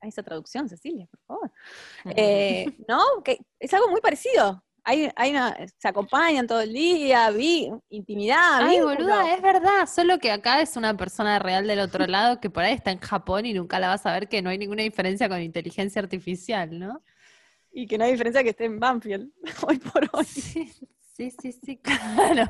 [0.02, 1.52] A esa traducción, Cecilia, por favor.
[2.16, 3.22] Eh, ¿No?
[3.24, 4.64] Que es algo muy parecido.
[4.86, 8.62] Hay, hay una, se acompañan todo el día, vi, intimidad.
[8.64, 8.96] Ay, vínculo.
[8.96, 9.86] boluda, es verdad.
[9.88, 13.00] Solo que acá es una persona real del otro lado que por ahí está en
[13.00, 16.80] Japón y nunca la vas a ver que no hay ninguna diferencia con inteligencia artificial,
[16.80, 17.04] ¿no?
[17.72, 19.32] Y que no hay diferencia que esté en Banfield,
[19.68, 20.26] hoy por hoy.
[20.26, 20.72] Sí,
[21.20, 22.48] sí, sí, sí, claro.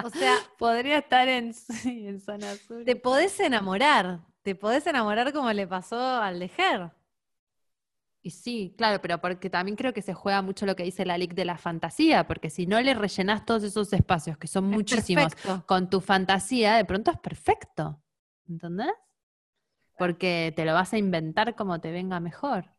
[0.00, 2.84] O sea, Podría estar en, sí, en zona sur.
[2.84, 6.92] te podés enamorar, te podés enamorar como le pasó al de Her.
[8.24, 11.16] Y sí, claro, pero porque también creo que se juega mucho lo que dice la
[11.16, 14.82] LIC de la fantasía, porque si no le rellenás todos esos espacios, que son Es
[14.82, 15.64] muchísimos, perfecto.
[15.66, 18.00] con tu fantasía, de pronto es perfecto.
[18.48, 18.92] ¿Entendés?
[19.96, 22.70] Porque te lo vas a inventar como te venga mejor.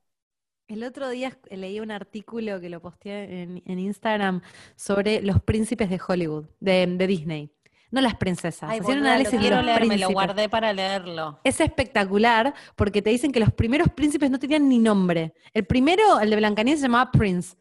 [0.67, 4.41] El otro día esc- leí un artículo que lo posteé en, en Instagram
[4.75, 7.51] sobre los príncipes de Hollywood, de, de Disney.
[7.91, 8.69] No las princesas.
[8.71, 10.13] Ay, Hacían un análisis de los leer, me lo príncipes.
[10.13, 11.39] guardé para leerlo.
[11.43, 15.33] Es espectacular porque te dicen que los primeros príncipes no tenían ni nombre.
[15.53, 17.55] El primero, el de Blancanieves, se llamaba Prince.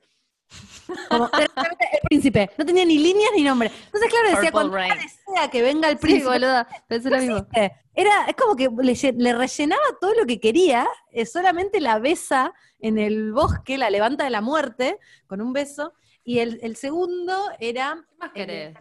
[1.10, 1.48] Como, el
[2.08, 2.50] príncipe.
[2.56, 3.70] No tenía ni líneas ni nombre.
[3.86, 7.36] Entonces, claro, decía, cuando desea que venga el Sí, príncipe, boluda, pensé lo mismo.
[7.38, 7.72] existe.
[7.94, 11.98] Era, es como que le, lle- le rellenaba todo lo que quería, eh, solamente la
[11.98, 15.92] besa en el bosque, la levanta de la muerte con un beso.
[16.24, 18.74] Y el, el segundo era ¿Qué más de querés?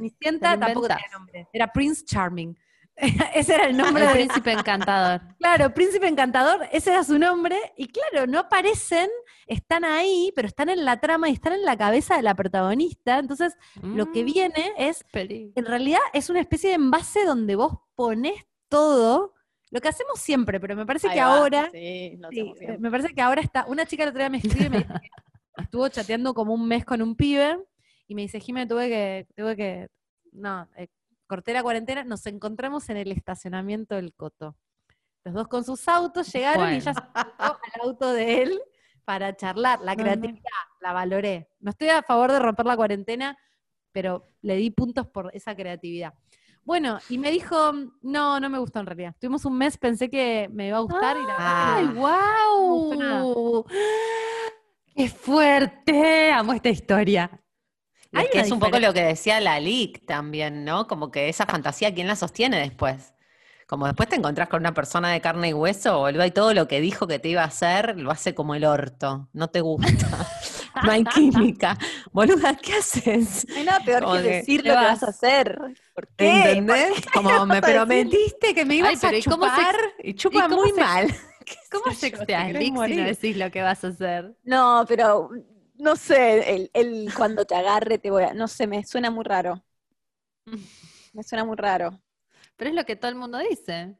[0.53, 1.47] Lo tampoco tenía nombre.
[1.51, 2.55] Era Prince Charming.
[3.33, 5.21] Ese era el nombre El príncipe encantador.
[5.39, 7.57] Claro, Príncipe Encantador, ese era su nombre.
[7.75, 9.09] Y claro, no aparecen,
[9.47, 13.17] están ahí, pero están en la trama y están en la cabeza de la protagonista.
[13.17, 17.79] Entonces, lo que Mm, viene es, en realidad, es una especie de envase donde vos
[17.95, 18.35] pones
[18.71, 19.33] todo,
[19.69, 23.13] lo que hacemos siempre, pero me parece Ahí que va, ahora, Sí, sí, me parece
[23.13, 25.87] que ahora está, una chica el otro día me escribe y me dice que estuvo
[25.89, 27.59] chateando como un mes con un pibe
[28.07, 29.87] y me dice, Jimé, tuve que, tuve que,
[30.31, 30.87] no, eh,
[31.27, 34.55] corté la cuarentena, nos encontramos en el estacionamiento del Coto.
[35.23, 38.61] Los dos con sus autos llegaron y ella se al auto de él
[39.05, 39.79] para charlar.
[39.81, 40.03] La No, no.
[40.03, 40.49] creatividad,
[40.79, 41.49] la valoré.
[41.59, 43.37] No estoy a favor de romper la cuarentena,
[43.91, 46.13] pero le di puntos por esa creatividad.
[46.63, 49.15] Bueno, y me dijo, no, no me gustó en realidad.
[49.19, 53.65] Tuvimos un mes, pensé que me iba a gustar y la verdad ¡Ay, no wow!
[54.95, 56.31] ¡Qué fuerte!
[56.31, 57.31] Amo esta historia.
[58.11, 60.87] Es que una es un poco lo que decía la LIC también, ¿no?
[60.87, 63.13] Como que esa fantasía, ¿quién la sostiene después?
[63.71, 66.67] Como después te encontrás con una persona de carne y hueso, boludo, y todo lo
[66.67, 69.29] que dijo que te iba a hacer, lo hace como el orto.
[69.31, 69.87] No te gusta.
[70.83, 71.77] no hay química.
[72.11, 73.47] Boluda, ¿qué haces?
[73.47, 75.03] No hay nada peor Como que decir lo que vas.
[75.03, 75.57] a hacer.
[75.95, 76.29] ¿Por qué?
[76.57, 77.05] ¿Entendés?
[77.13, 80.49] Como me prometiste que me ibas Ay, pero a ¿y cómo se- chupar y chupa
[80.49, 81.07] cómo muy se- mal.
[81.71, 84.35] ¿Cómo sexteas, Lick, si no decís lo que vas a hacer?
[84.43, 85.29] No, pero
[85.75, 89.23] no sé, el, el cuando te agarre te voy a, no sé, me suena muy
[89.23, 89.63] raro.
[91.13, 92.01] Me suena muy raro.
[92.61, 93.95] Pero es lo que todo el mundo dice.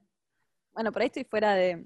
[0.71, 1.83] Bueno, por ahí estoy fuera de.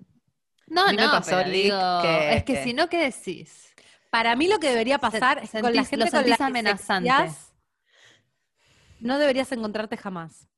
[0.67, 3.73] No, no, pasó, pero Lick, digo, que- es que que- si no, ¿qué decís?
[4.09, 7.09] Para mí lo que debería pasar es con la gente lo con la amenazante.
[8.99, 10.49] no deberías encontrarte jamás.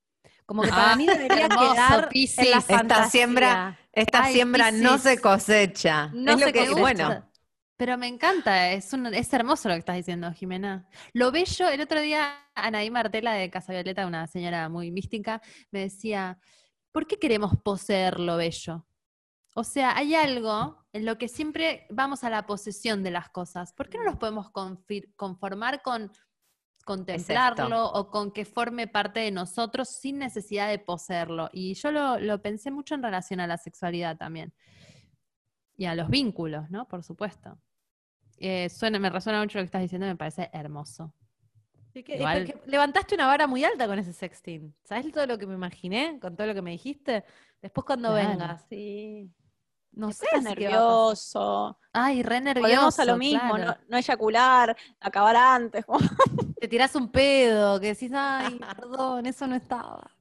[0.47, 4.72] Como que para Ah, mí debería hermoso, quedar en la Esta siembra- Esta Ay, siembra
[4.72, 6.07] no se cosecha.
[6.15, 6.80] No es lo se que, cosecha.
[6.82, 7.27] bueno,
[7.78, 10.88] Pero me encanta, es, un- es hermoso lo que estás diciendo, Jimena.
[11.14, 15.82] Lo bello, el otro día Anaí Martela de Casa Violeta, una señora muy mística, me
[15.82, 16.40] decía,
[16.92, 18.88] ¿por qué queremos poseer lo bello?
[19.54, 23.74] O sea, hay algo en lo que siempre vamos a la posesión de las cosas.
[23.74, 26.12] ¿Por qué no nos podemos confir- conformar con
[26.86, 31.50] contemplarlo o con que forme parte de nosotros sin necesidad de poseerlo?
[31.54, 34.54] Y yo lo, lo pensé mucho en relación a la sexualidad también.
[35.80, 36.88] y a los vínculos, ¿no?
[36.88, 37.60] Por supuesto.
[38.38, 41.14] Eh, suena, me resuena mucho lo que estás diciendo, me parece hermoso.
[41.94, 44.74] Sí, que- Igual- es que levantaste una vara muy alta con ese sexting.
[44.84, 47.24] ¿Sabes todo lo que me imaginé con todo lo que me dijiste?
[47.62, 48.30] Después cuando Claro.
[48.30, 48.66] vengas.
[48.70, 49.32] Sí.
[49.94, 51.80] No sé nervioso.
[51.94, 52.68] Ay, re nervioso.
[52.70, 53.72] Volvemos a lo mismo, claro.
[53.72, 55.86] no, no eyacular, acabar antes.
[56.62, 60.12] Te tirás un pedo, que decís, ay, perdón, eso no estaba.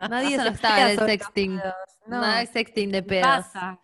[0.10, 1.56] Nadie Eso se no estaba en el sexting.
[1.56, 3.26] No, Nada de sexting de ¿qué pedos.
[3.26, 3.78] pasa?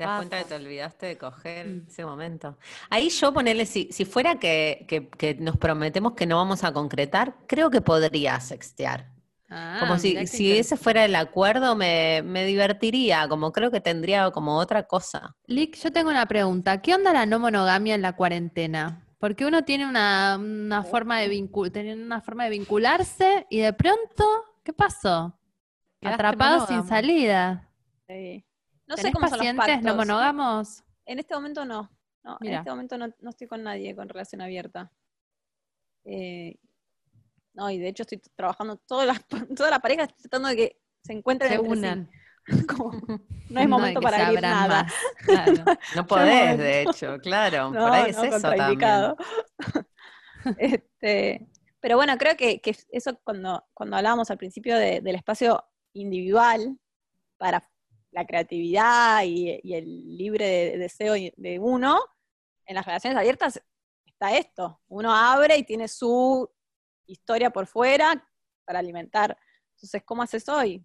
[0.00, 1.86] ¿Te das cuenta que te olvidaste de coger Mm.
[1.88, 2.56] ese momento?
[2.88, 6.72] Ahí yo ponerle, si, si fuera que, que- que nos prometemos que no vamos a
[6.72, 9.12] concretar, creo que podría sextear.
[9.50, 14.30] Ah, Como si, si ese fuera el acuerdo, me, me divertiría, como creo que tendría
[14.30, 15.36] como otra cosa.
[15.46, 16.80] Lick, yo tengo una pregunta.
[16.80, 19.04] ¿Qué onda la no monogamia en la cuarentena?
[19.18, 24.24] Porque uno tiene una, una forma de vincul una forma de vincularse y de pronto,
[24.64, 25.38] ¿qué pasó?
[26.00, 27.68] Quedaste Atrapado sin salida.
[28.08, 28.44] Sí.
[28.90, 29.96] No sé ¿Tenés cómo son los pacientes no pactos.
[29.96, 30.84] monógamos?
[31.06, 31.90] En este momento no.
[32.22, 34.92] No, en este momento no, no estoy con nadie con relación abierta.
[36.04, 36.56] Eh,
[37.54, 39.14] no, y de hecho estoy trabajando toda la,
[39.56, 41.78] toda la pareja estoy tratando de que se encuentren Se entre sí.
[41.78, 42.10] unan.
[42.68, 42.90] Como,
[43.50, 44.82] no es momento para abran nada.
[44.84, 44.92] más,
[45.24, 45.64] claro.
[45.94, 47.70] No podés, de hecho, claro.
[47.70, 49.14] No, por ahí es no, eso también.
[50.58, 51.46] Este,
[51.80, 56.78] pero bueno, creo que, que eso cuando, cuando hablábamos al principio de- del espacio individual
[57.38, 57.68] para
[58.12, 62.00] la creatividad y, y el libre de- deseo de uno,
[62.66, 63.62] en las relaciones abiertas
[64.04, 64.80] está esto.
[64.88, 66.48] Uno abre y tiene su
[67.06, 68.26] historia por fuera
[68.64, 69.36] para alimentar.
[69.74, 70.84] Entonces, ¿cómo haces hoy?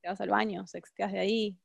[0.00, 1.58] Te vas al baño, sexteas de ahí.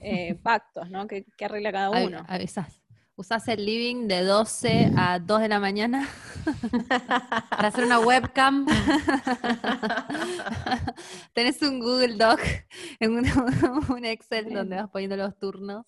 [0.00, 1.06] Eh, pactos, ¿no?
[1.06, 2.24] ¿Qué, qué arregla cada uno?
[2.28, 2.82] avisás.
[3.16, 6.08] Usás el living de 12 a 2 de la mañana
[7.50, 8.66] Para hacer una webcam.
[11.32, 12.40] Tenés un Google Doc,
[13.00, 13.24] en un,
[13.90, 15.86] un Excel donde vas poniendo los turnos.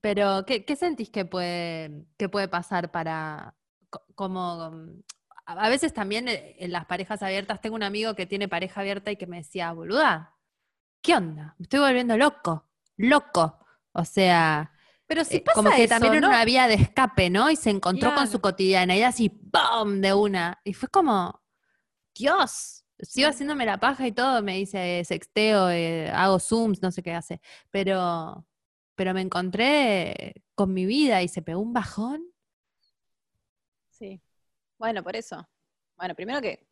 [0.00, 3.54] Pero, ¿qué, qué sentís que puede, que puede pasar para,
[3.88, 4.62] co- como,
[5.46, 8.80] a a veces también eh, en las parejas abiertas, tengo un amigo que tiene pareja
[8.80, 10.34] abierta y que me decía, boluda,
[11.02, 11.54] ¿qué onda?
[11.58, 13.58] Me estoy volviendo loco, loco.
[13.92, 14.71] O sea,
[15.12, 16.18] Pero si eh, pasa como que eso, también ¿no?
[16.28, 17.50] era una vía de escape, ¿no?
[17.50, 18.40] Y se encontró con su Claro.
[18.40, 20.00] cotidianeidad así, ¡pum!
[20.00, 20.58] de una.
[20.64, 21.42] Y fue como,
[22.14, 27.02] Dios, sigo haciéndome la paja y todo, me dice sexteo, eh, hago zooms, no sé
[27.02, 27.42] qué hace.
[27.70, 28.46] Pero,
[28.94, 32.24] pero me encontré con mi vida y se pegó un bajón.
[33.90, 34.22] Sí.
[34.78, 35.46] Bueno, por eso.
[35.96, 36.66] Bueno, primero que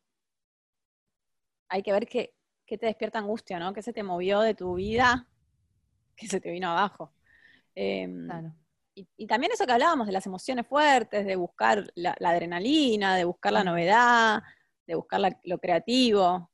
[1.69, 2.33] hay que ver qué,
[2.65, 3.73] qué te despierta angustia, ¿no?
[3.73, 5.27] ¿Qué se te movió de tu vida
[6.15, 7.13] que se te vino abajo?
[7.75, 8.53] Em, Claro.
[8.95, 13.15] y, y también eso que hablábamos de las emociones fuertes, de buscar la, la adrenalina,
[13.15, 13.65] de buscar la Mm.
[13.67, 14.43] novedad,
[14.87, 16.51] de buscar la- lo creativo.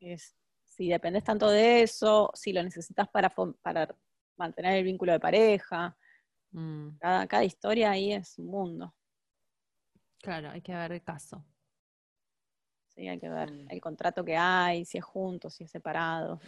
[0.00, 3.30] Es- si dependes tanto de eso, si lo necesitas para,
[3.60, 3.94] para
[4.36, 5.96] mantener el vínculo de pareja,
[6.50, 6.96] Mm.
[6.98, 8.94] cada, cada historia ahí es un mundo.
[10.22, 11.44] Claro, hay que ver el caso.
[12.88, 13.66] Sí, hay que ver Mm.
[13.70, 16.40] el contrato que hay, si es junto, si es separado.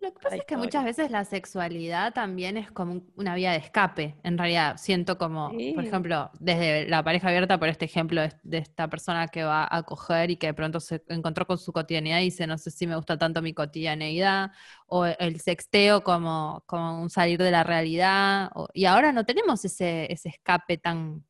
[0.00, 3.50] Lo que pasa es que muchas veces la sexualidad también es como un- una vía
[3.52, 4.16] de escape.
[4.22, 8.88] En realidad, siento como, por ejemplo, desde la pareja abierta, por este ejemplo de, esta
[8.88, 12.24] persona que va a coger y que de pronto se encontró con su cotidianidad y
[12.24, 14.52] dice, no sé si me gusta tanto mi cotidianeidad,
[14.86, 18.50] o el sexteo como, como un salir de la realidad.
[18.54, 21.24] o- y ahora no tenemos ese, ese escape tan,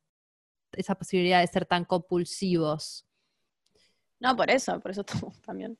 [0.73, 3.07] esa posibilidad de ser tan compulsivos.
[4.21, 5.05] No, por eso, por eso
[5.45, 5.79] también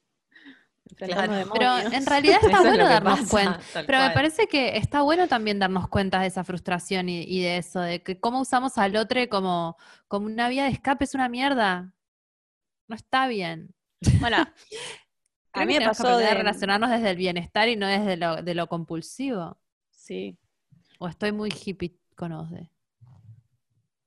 [0.97, 1.51] Claro.
[1.53, 3.61] Pero en realidad está es bueno darnos pasa, cuenta.
[3.87, 7.59] Pero me parece que está bueno también darnos cuenta de esa frustración y, y de
[7.59, 9.77] eso, de que cómo usamos al otro como,
[10.09, 11.93] como una vía de escape es una mierda.
[12.89, 13.75] No está bien.
[14.21, 14.37] Bueno,
[15.53, 16.35] a mí me pasó de...
[16.35, 19.59] relacionarnos desde el bienestar y no desde lo, de lo compulsivo.
[19.91, 20.39] Sí.
[20.99, 22.71] O estoy muy hippie con Osde.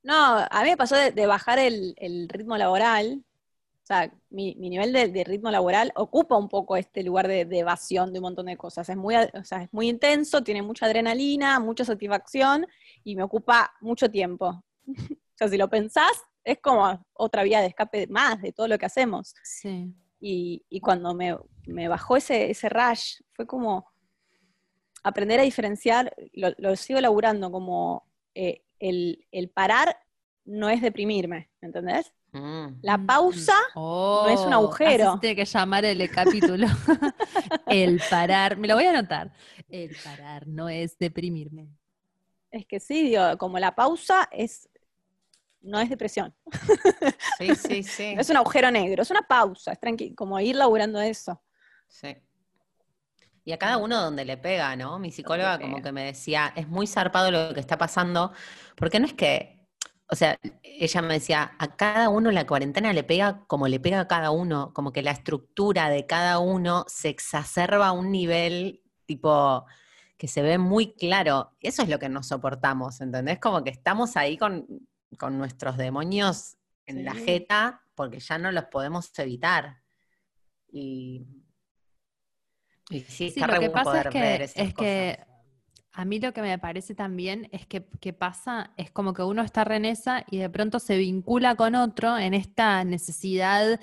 [0.04, 3.24] No, a mí me pasó de, de bajar el, el ritmo laboral.
[3.84, 7.44] O sea, mi, mi nivel de, de ritmo laboral ocupa un poco este lugar de,
[7.44, 8.88] de evasión de un montón de cosas.
[8.88, 12.66] Es muy, o sea, es muy intenso, tiene mucha adrenalina, mucha satisfacción
[13.04, 14.64] y me ocupa mucho tiempo.
[14.88, 16.14] o sea, si lo pensás,
[16.46, 19.34] es como otra vía de escape más de todo lo que hacemos.
[19.44, 19.94] Sí.
[20.22, 23.86] Y, y cuando me, me bajó ese, ese rush, fue como
[25.04, 29.98] aprender a diferenciar, lo, lo sigo laburando como eh, el, el parar
[30.46, 32.14] no es deprimirme, ¿entendés?
[32.34, 32.80] Mm.
[32.82, 35.14] La pausa no es un agujero.
[35.14, 36.68] Oh, tiene que llamar el capítulo.
[37.68, 38.58] el parar.
[38.58, 39.32] Me lo voy a anotar.
[39.70, 41.70] El parar no es deprimirme.
[42.52, 44.70] es que sí, digo, como la pausa es
[45.64, 46.36] no es depresión,
[47.40, 48.16] Sí, sí, sí.
[48.16, 51.42] no es un agujero negro, es una pausa, es tranqui como ir laburando eso.
[51.88, 52.16] Sí.
[53.46, 55.00] Y a cada uno donde le pega, ¿no?
[55.00, 58.32] Mi psicóloga como que me decía, es muy zarpado lo que está pasando,
[58.76, 59.63] porque no es que,
[60.14, 64.02] o sea, ella me decía, a cada uno la cuarentena le pega como le pega
[64.02, 68.84] a cada uno, como que la estructura de cada uno se exacerba a un nivel
[69.08, 69.66] tipo
[70.16, 71.56] que se ve muy claro.
[71.62, 73.40] Eso es lo que no soportamos, ¿entendés?
[73.40, 74.68] Como que estamos ahí con,
[75.18, 79.82] con nuestros demonios en la jeta porque ya no los podemos evitar.
[80.72, 81.26] Y,
[82.92, 85.33] y sí, Sí, está lo re que es poder ver que, esas es que.
[85.94, 87.82] A mí lo que me parece también es que,
[88.14, 89.80] pasa, es como que uno está re
[90.32, 93.80] y de pronto se vincula con otro en esta necesidad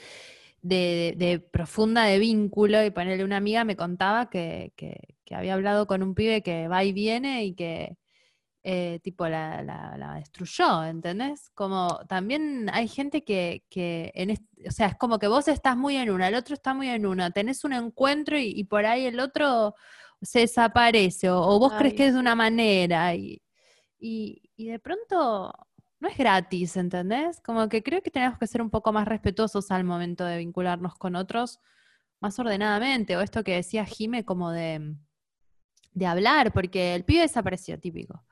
[0.60, 2.84] de, profunda de vínculo.
[2.84, 4.72] Y ponerle una amiga me contaba que,
[5.30, 7.96] había hablado con un pibe que va y viene y que
[8.64, 11.48] eh, tipo la, destruyó, ¿entendés?
[11.50, 13.62] Como también hay gente que,
[14.14, 14.32] en
[14.66, 17.06] o sea, es como que vos estás muy en una, el otro está muy en
[17.06, 19.76] una, tenés un encuentro y por ahí el otro
[20.22, 23.42] se desaparece, o, o vos crees que es de una manera, y,
[23.98, 25.52] y, y de pronto
[26.00, 27.40] no es gratis, ¿entendés?
[27.40, 30.94] Como que creo que tenemos que ser un poco más respetuosos al momento de vincularnos
[30.94, 31.60] con otros
[32.20, 34.94] más ordenadamente, o esto que decía Jime como de,
[35.92, 38.24] de hablar, porque el pibe desapareció, típico.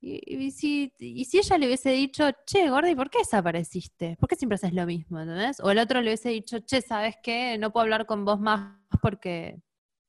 [0.00, 4.16] Y, y si, y si ella le hubiese dicho, che, Gordi, ¿por qué desapareciste?
[4.18, 5.20] ¿Por qué siempre haces lo mismo?
[5.20, 5.60] ¿entendés?
[5.60, 7.58] O el otro le hubiese dicho, che, ¿sabes qué?
[7.58, 9.60] No puedo hablar con vos más porque,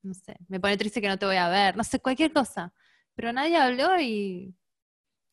[0.04, 2.74] no sé, me pone triste que no te voy a ver, no sé, cualquier cosa.
[3.16, 4.56] Pero nadie habló y,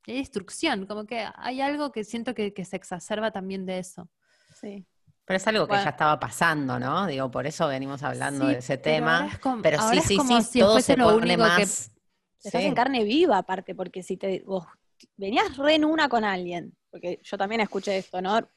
[0.06, 3.78] y hay destrucción, como que hay algo que siento que, que se exacerba también de
[3.78, 4.08] eso.
[4.60, 4.84] Sí.
[5.24, 5.84] Pero es algo que Bueno.
[5.84, 7.06] ya estaba pasando, ¿no?
[7.06, 9.16] Digo, por eso venimos hablando Sí, de ese pero tema.
[9.18, 11.16] ahora es como- Pero ahora sí, es sí, como sí, si todo se lo pone
[11.18, 11.90] único que- más.
[12.42, 12.66] Estás Sí.
[12.68, 14.64] en carne viva, aparte, porque si te vos
[15.16, 18.48] venías re en una con alguien, porque yo también escuché esto, ¿no?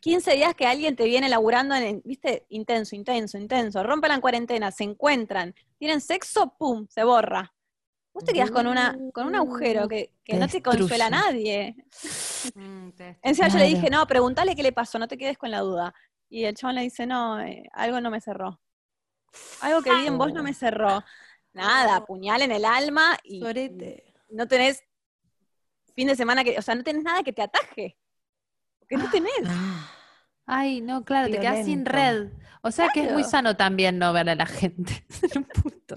[0.00, 4.70] 15 días que alguien te viene laburando en, viste, intenso, intenso, intenso, rompen la cuarentena,
[4.70, 7.54] se encuentran, tienen sexo, pum, se borra.
[8.12, 11.10] Vos te quedás con una, con un agujero que, que Te no te consuela a
[11.10, 11.76] nadie.
[12.54, 12.88] Mm,
[13.22, 15.94] Encima yo le dije, no, pregúntale qué le pasó, no te quedes con la duda.
[16.28, 18.60] Y el chabón le dice, no, eh, algo no me cerró.
[19.60, 21.04] Algo que vi en vos no me cerró.
[21.52, 24.12] Nada, puñal en el alma y Sorete.
[24.30, 24.82] no tenés
[25.94, 27.96] fin de semana que, o sea, no tenés nada que te ataje.
[28.90, 29.32] Porque no tenés.
[30.46, 32.28] Ay, no, claro, te quedas sin red.
[32.62, 35.04] O sea que es muy sano también no ver a la gente.
[35.22, 35.96] En un punto.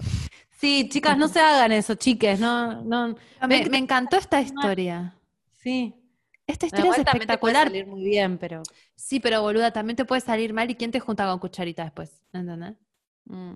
[0.58, 3.16] Sí, chicas, no se hagan eso, chiques, no, no.
[3.48, 5.14] Me, me encantó esta historia.
[5.52, 5.94] Sí.
[6.46, 7.66] Esta historia es te puede espectacular.
[7.66, 8.62] salir muy bien, pero.
[8.94, 12.22] Sí, pero boluda, también te puede salir mal y quién te junta con cucharita después,
[12.32, 12.74] ¿entendés?
[13.24, 13.54] mm.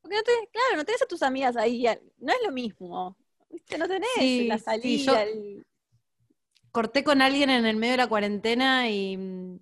[0.00, 1.84] Porque no tenés, claro, no tenés a tus amigas ahí,
[2.18, 3.16] no es lo mismo.
[3.50, 3.78] ¿Viste?
[3.78, 5.66] No tenés Sí, la sí, salida, yo- el-
[6.74, 9.58] Corté con alguien en el medio de la cuarentena y mm,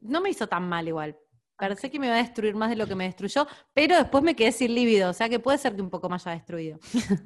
[0.00, 1.18] no me hizo tan mal igual.
[1.58, 4.34] Pensé que me iba a destruir más de lo que me destruyó, pero después me
[4.34, 6.78] quedé sin líbido, o sea que puede ser que un poco me haya destruido.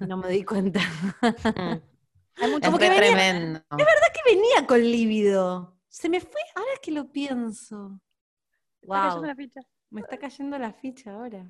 [0.08, 0.80] No me di cuenta.
[0.80, 2.50] mm.
[2.50, 3.60] mucho Es que re venía- tremendo.
[3.70, 5.78] que venía con líbido?
[5.88, 8.00] Se me fue, ahora que lo pienso.
[8.80, 9.60] Está cayendo la ficha.
[9.90, 11.46] me está cayendo la ficha ahora.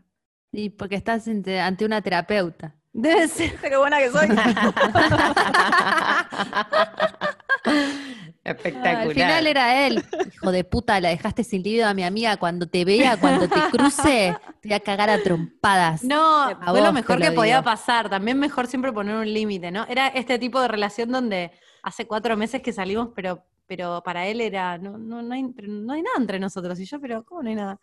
[0.53, 2.77] Y porque estás ante una terapeuta.
[2.93, 3.53] Debe ser.
[3.53, 4.29] ¿Viste qué buena que soy?
[8.45, 9.07] Espectacular.
[9.07, 10.05] Al final era él.
[10.35, 12.37] Hijo de puta, la dejaste sin líbido a mi amiga.
[12.37, 16.05] Cuando te vea, cuando te cruce, te voy a cagar a trompadas.
[16.05, 18.11] No, A fue lo mejor lo que podía pasar.
[18.11, 19.87] También mejor siempre poner un límite, ¿no?
[19.89, 24.41] Era este tipo de relación donde hace cuatro meses que salimos, pero, pero para él
[24.41, 26.79] era, no, no, no, hay, no hay nada entre nosotros.
[26.81, 27.81] Y yo, pero ¿cómo no hay nada?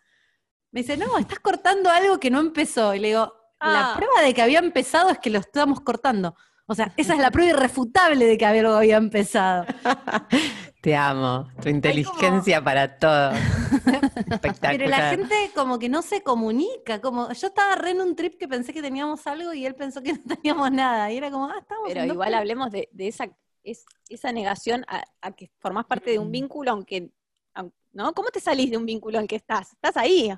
[0.72, 2.94] Me dice, no, estás cortando algo que no empezó.
[2.94, 3.94] Y le digo, la Ah.
[3.96, 6.34] prueba de que había empezado es que lo estábamos cortando.
[6.66, 9.66] O sea, esa es la prueba irrefutable de que algo había empezado.
[10.82, 11.48] Te amo.
[11.60, 13.32] Tu inteligencia para todo.
[13.32, 14.76] Espectacular.
[14.78, 18.38] Pero la gente como que no se comunica, como yo estaba re en un trip
[18.38, 21.10] que pensé que teníamos algo y él pensó que no teníamos nada.
[21.12, 23.28] Y era como, ah, estamos Pero igual hablemos de, de esa,
[23.62, 26.32] es, esa negación a, a que formás parte de un Mm.
[26.32, 27.10] vínculo, aunque,
[27.54, 28.12] aun- ¿no?
[28.14, 29.72] ¿Cómo te salís de un vínculo en el que estás?
[29.72, 30.32] Estás ahí.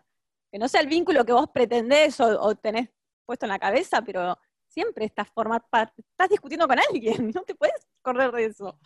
[0.50, 2.88] Que no sea el vínculo que vos pretendés o, o tenés
[3.32, 5.28] puesto en la cabeza, pero siempre estás
[5.70, 8.78] parte, estás discutiendo con alguien, no te puedes correr de eso.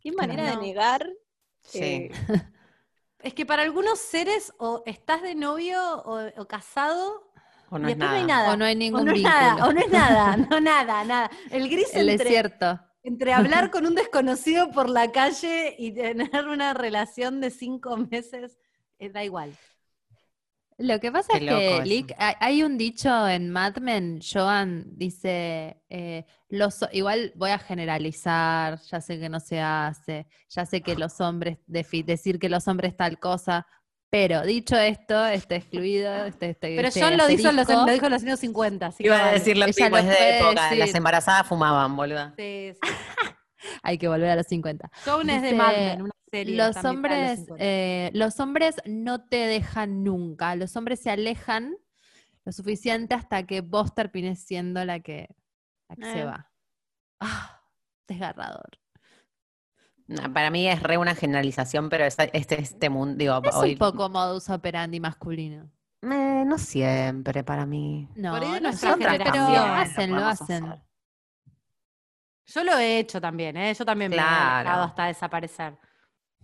[0.00, 0.50] Qué manera No.
[0.60, 1.08] de negar.
[1.62, 1.78] Sí.
[1.82, 2.10] eh,
[3.20, 7.32] Es que para algunos seres o estás de novio o, o casado
[7.70, 8.12] O y no es después nada.
[8.12, 8.52] no hay nada.
[8.52, 9.34] O no hay ningún o no es vínculo.
[9.34, 11.30] nada, o no es nada, no nada, nada.
[11.50, 12.80] El gris El entre, desierto.
[13.02, 18.58] entre hablar con un desconocido por la calle y tener una relación de cinco meses,
[19.00, 19.52] eh, da igual.
[20.78, 21.84] Lo que pasa Qué es que.
[21.86, 27.58] Lick, hay, hay un dicho en Mad Men, Joan dice, eh, los, igual voy a
[27.58, 32.68] generalizar, ya sé que no se hace, ya sé que los hombres, decir que los
[32.68, 33.66] hombres tal cosa,
[34.10, 36.24] Pero dicho esto, está excluido.
[36.24, 37.86] Este, este- Pero este John lo, dijo en los, asterisco.
[37.86, 38.86] lo dijo en los años 50.
[38.86, 40.74] Así que Iba a decir lo mismo, es de época.
[40.76, 42.32] Las embarazadas fumaban, boluda.
[42.38, 42.90] Sí, sí.
[43.82, 44.90] Hay que volver a los 50.
[45.04, 46.56] John es de Mad Men, una serie.
[46.56, 47.56] Los hombres, 50.
[47.64, 50.54] eh, los hombres no te dejan nunca.
[50.56, 51.76] Los hombres se alejan
[52.44, 55.28] lo suficiente hasta que vos termines siendo la que,
[55.88, 56.24] la que se Eh.
[56.24, 56.50] va.
[57.20, 57.60] Ah,
[58.06, 58.78] desgarrador.
[60.06, 63.72] No, para mí es re una generalización, pero es- este, este mundo, digo, Es hoy,
[63.72, 65.70] un poco modus operandi masculino.
[66.00, 68.08] Eh, no siempre para mí.
[68.14, 70.82] No, Por ahí de no nuestra siempre, pero generación lo hacen, lo hacen.
[72.48, 73.74] Yo lo he hecho también, ¿eh?
[73.74, 74.64] Yo también me he Claro.
[74.68, 75.78] dejado hasta desaparecer.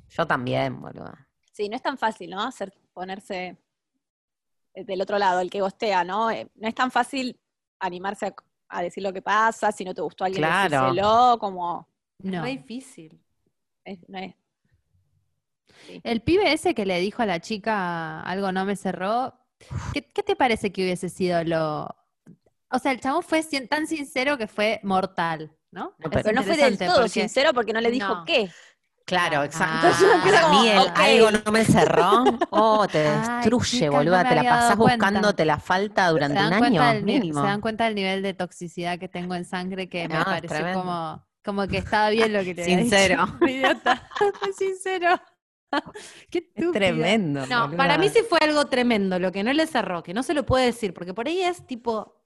[0.08, 1.26] Yo también, boluda.
[1.52, 2.42] Sí, no es tan fácil, ¿no?
[2.42, 3.56] Hacer, ponerse
[4.74, 6.30] eh, del otro lado, el que gostea, ¿no?
[6.30, 7.40] Eh, No es tan fácil
[7.80, 8.34] animarse a,
[8.68, 10.68] a decir lo que pasa, si no te gustó alguien, Claro.
[10.86, 11.88] decírselo, como...
[12.18, 12.38] No.
[12.38, 13.20] Es re difícil.
[13.84, 14.34] es- no es-
[16.02, 19.34] El pibe ese que le dijo a la chica algo no me cerró,
[19.92, 21.88] ¿qué, qué te parece que hubiese sido lo...
[22.70, 25.94] O sea, el chabón fue tan sincero que fue mortal, ¿no?
[25.98, 28.24] No, Pero no fue del todo porque- sincero porque no le dijo No.
[28.24, 28.50] qué.
[29.06, 29.44] Claro, Ah.
[29.44, 29.88] exacto.
[30.24, 32.24] Queda Para mí el algo no me cerró.
[32.50, 34.22] Oh, te destruye, no boluda.
[34.22, 37.40] me te la pasás buscándote la falta durante un año del, mínimo.
[37.42, 40.48] se dan cuenta del nivel de toxicidad que tengo en sangre que me No, pareció
[40.48, 40.80] tremendo.
[40.80, 42.64] como, como que estaba bien lo que dicho.
[42.64, 43.26] Sincero.
[43.46, 44.08] Idiota.
[44.56, 45.20] Sincero.
[46.30, 47.46] Qué Es tremendo.
[47.46, 47.76] No, boluda.
[47.76, 50.46] para mí sí fue algo tremendo, lo que no le cerró, que no se lo
[50.46, 52.23] puede decir, porque por ahí es tipo,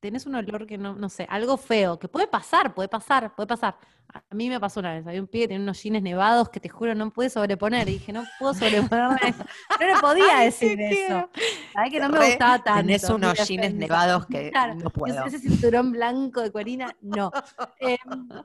[0.00, 3.46] tenés un olor que no, no sé, algo feo, que puede pasar, puede pasar, puede
[3.46, 3.76] pasar.
[4.12, 6.58] A mí me pasó una vez, había un pibe que tenía unos jeans nevados que
[6.58, 9.44] te juro no pude sobreponer, y dije, no puedo sobreponerme eso.
[9.78, 11.30] No le podía Ay, decir eso.
[11.72, 12.80] Sabés que no me Re, gustaba tanto.
[12.80, 15.24] Tenés unos jeans nevados que Claro, no puedo.
[15.26, 17.30] Ese cinturón blanco de Corina, no.
[17.80, 17.96] Eh,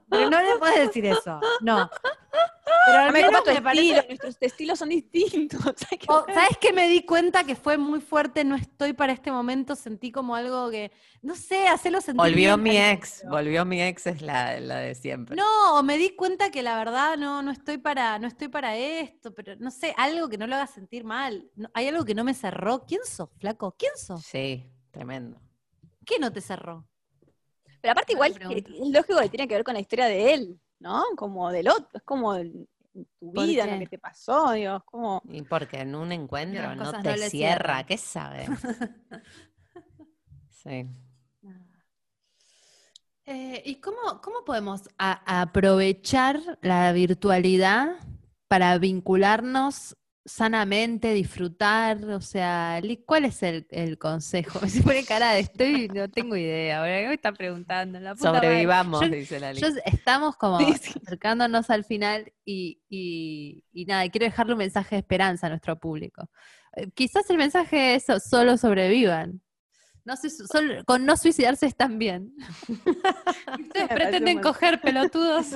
[0.10, 1.90] pero no le puedes decir eso, no.
[2.86, 5.62] Pero al No me menos me parece estilo, nuestros estilos son distintos.
[5.92, 6.36] hay que O, ver.
[6.36, 8.44] ¿Sabes qué me di cuenta que fue muy fuerte?
[8.44, 10.92] No estoy para este momento, sentí como algo que,
[11.22, 14.96] no sé, hacerlo sentir Volvió bien, mi ex, volvió mi ex es la, la de
[14.96, 15.36] siempre.
[15.36, 18.76] No, o me di cuenta que la verdad no, no estoy para, no estoy para
[18.78, 21.50] esto, pero no sé, algo que no lo haga sentir mal.
[21.56, 22.86] No- hay algo que no me cerró.
[22.86, 23.76] ¿Quién sos, flaco?
[23.78, 24.24] ¿Quién sos?
[24.24, 25.40] Sí, tremendo.
[26.06, 26.88] ¿Qué no te cerró?
[27.82, 31.04] Pero aparte igual es lógico que tiene que ver con la historia de él, ¿no?
[31.16, 32.68] Como del otro, es como el-
[33.20, 33.72] tu ¿Por vida, qué?
[33.74, 35.22] lo que te pasó, Dios, como...
[35.30, 37.86] Y porque en un encuentro no te no cierra.
[37.86, 38.50] ¿qué sabes?
[40.50, 40.88] sí.
[43.26, 47.96] Eh, ¿Y cómo, cómo podemos aprovechar la virtualidad
[48.48, 52.04] para vincularnos sanamente, disfrutar?
[52.06, 54.60] O sea, ¿cuál es el, el consejo?
[54.62, 56.80] Me se pone cara de estoy, no tengo idea.
[56.80, 58.00] Ahora, ¿qué me está preguntando?
[58.00, 58.48] La puta madre.
[58.48, 61.00] Sobrevivamos, Yo- dice la Yo estamos como Sí, sí.
[61.06, 65.80] acercándonos al final y, y- y nada, quiero dejarle un mensaje de esperanza a nuestro
[65.80, 66.30] público.
[66.76, 69.42] Eh, quizás el mensaje es so- solo sobrevivan.
[70.04, 72.34] No se solo- con no suicidarse están bien.
[73.60, 75.48] Ustedes pretenden coger pelotudos.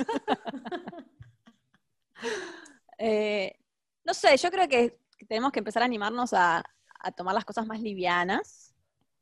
[2.98, 3.54] Eh,
[4.04, 4.98] no sé, yo creo que
[5.28, 6.62] tenemos que empezar a animarnos a,
[7.00, 8.74] a tomar las cosas más livianas.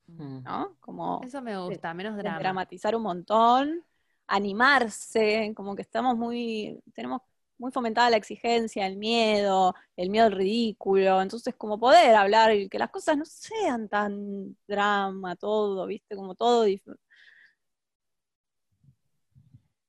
[0.06, 0.76] ¿no?
[0.80, 2.38] Como Eso me gusta, menos drama.
[2.38, 3.84] dramatizar un montón,
[4.26, 7.22] animarse, como que estamos muy, tenemos
[7.58, 12.68] muy fomentada la exigencia, el miedo, el miedo al ridículo, entonces como poder hablar y
[12.68, 16.64] que las cosas no sean tan drama, todo, viste, como todo.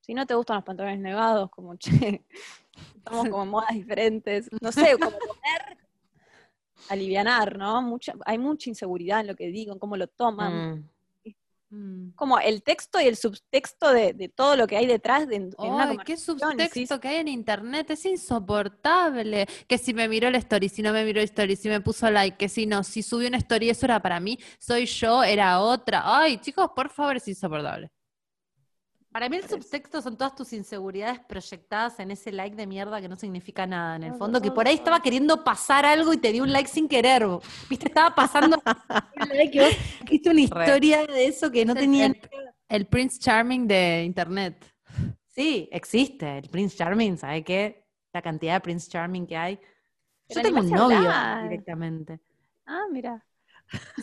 [0.10, 2.26] Si no te gustan los pantalones nevados, como che,
[2.96, 5.78] estamos como en modas diferentes, no sé, como poder
[6.90, 7.80] alivianar, ¿no?
[7.84, 10.90] Mucha, hay mucha inseguridad en lo que digo, en cómo lo toman
[11.22, 11.76] Mm.
[11.76, 12.14] Mm.
[12.16, 15.54] como el texto y el subtexto de, de todo lo que hay detrás de, en
[15.60, 19.46] una Ay, qué subtexto sí, que hay en internet, es insoportable.
[19.68, 22.10] Que si me miró la story, si no me miró la story, si me puso
[22.10, 25.60] like, que si no, si subió una story, eso era para mí, soy yo, era
[25.62, 26.02] otra.
[26.04, 27.92] Ay, chicos, por favor, es insoportable.
[29.12, 33.10] Para mí el subtexto son todas tus inseguridades proyectadas en ese like de mierda que
[33.10, 36.32] no significa nada en el fondo, que por ahí estaba queriendo pasar algo y te
[36.32, 37.26] dio un like sin querer.
[37.68, 38.62] Viste, estaba pasando
[39.20, 39.78] un like
[40.10, 42.20] viste una historia de eso que no tenía el,
[42.68, 44.64] el Prince Charming de internet.
[45.26, 47.88] Sí, existe el Prince Charming, ¿sabe qué?
[48.14, 49.60] La cantidad de Prince Charming que hay.
[50.28, 51.50] Yo tengo un novio hablar.
[51.50, 52.20] directamente.
[52.68, 53.26] Ah, mira.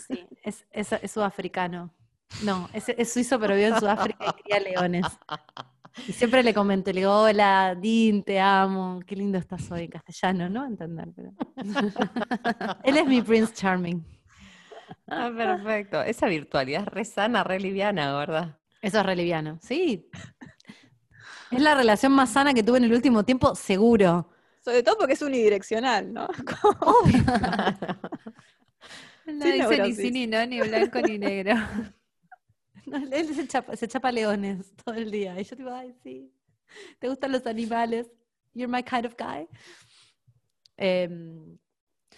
[0.08, 1.94] Sí, es, es, es sudafricano.
[2.42, 5.06] No, es, es suizo, pero vive en Sudáfrica y cría leones.
[6.06, 9.90] Y siempre le comento, le digo, hola, Dean, te amo, qué lindo estás hoy en
[9.90, 10.66] castellano, ¿no?
[10.66, 11.32] Entender, pero...
[12.84, 14.04] Él es mi Prince Charming.
[15.08, 16.02] Ah, perfecto.
[16.02, 18.58] Esa virtualidad es re sana, re liviana, ¿verdad?
[18.82, 20.08] Eso es re liviano, sí.
[21.50, 24.30] Es la relación más sana que tuve en el último tiempo, seguro.
[24.60, 26.26] Sobre todo porque es unidireccional, ¿no?
[26.80, 27.24] Obvio.
[29.26, 31.54] No Sí, dice ni sí ni no, ni blanco ni negro.
[32.86, 35.38] No, él se chapa, se chapa leones todo el día.
[35.40, 36.32] Y yo digo, ay, sí.
[36.98, 38.10] ¿Te gustan los animales?
[38.54, 39.46] You're my kind of guy.
[40.76, 41.58] Em,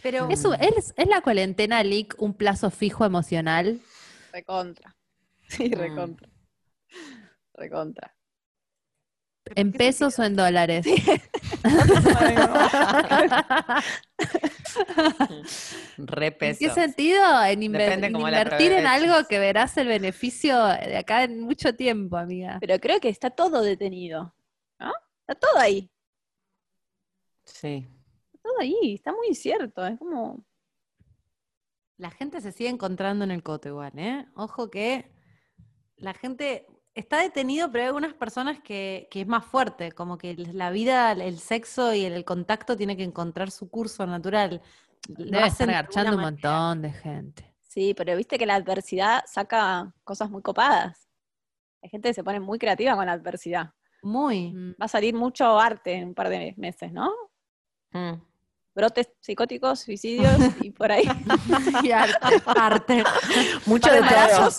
[0.02, 3.80] pero ¿Es, es- es la cuarentena leak un plazo fijo emocional?
[4.32, 4.94] Recontra.
[5.48, 5.72] Sí, Mm.
[7.54, 8.14] recontra.
[9.54, 10.86] ¿En pesos o en dólares?
[15.96, 16.58] Re ¿En peso.
[16.58, 17.22] qué sentido?
[17.44, 22.58] En, inver- invertir en algo que verás el beneficio de acá en mucho tiempo, amiga.
[22.60, 24.34] Pero creo que está todo detenido.
[24.78, 24.92] ¿No?
[25.20, 25.90] Está todo ahí.
[27.44, 27.88] Sí.
[28.32, 28.94] Está todo ahí.
[28.94, 29.86] Está muy cierto.
[29.86, 30.44] Es como.
[31.96, 34.26] la gente se sigue encontrando en el coto igual, ¿eh?
[34.34, 35.10] Ojo que
[35.96, 36.66] la gente
[36.98, 41.12] está detenido, pero hay algunas personas que, que es más fuerte, como que la vida,
[41.12, 44.60] el sexo y el, contacto tiene que encontrar su curso natural.
[45.06, 47.54] Debe estar garchando un montón de gente.
[47.62, 51.08] Sí, pero viste que la adversidad saca cosas muy copadas.
[51.82, 53.70] Hay gente que se pone muy creativa con la adversidad.
[54.02, 54.52] Muy.
[54.52, 54.70] Mm.
[54.72, 57.12] Va a salir mucho arte en un par de meses, ¿no?
[57.92, 58.20] Mm.
[58.78, 60.30] Brotes psicóticos, suicidios
[60.62, 61.02] y por ahí.
[61.82, 62.16] Y arte.
[62.46, 63.02] arte.
[63.66, 64.50] Mucho de todo.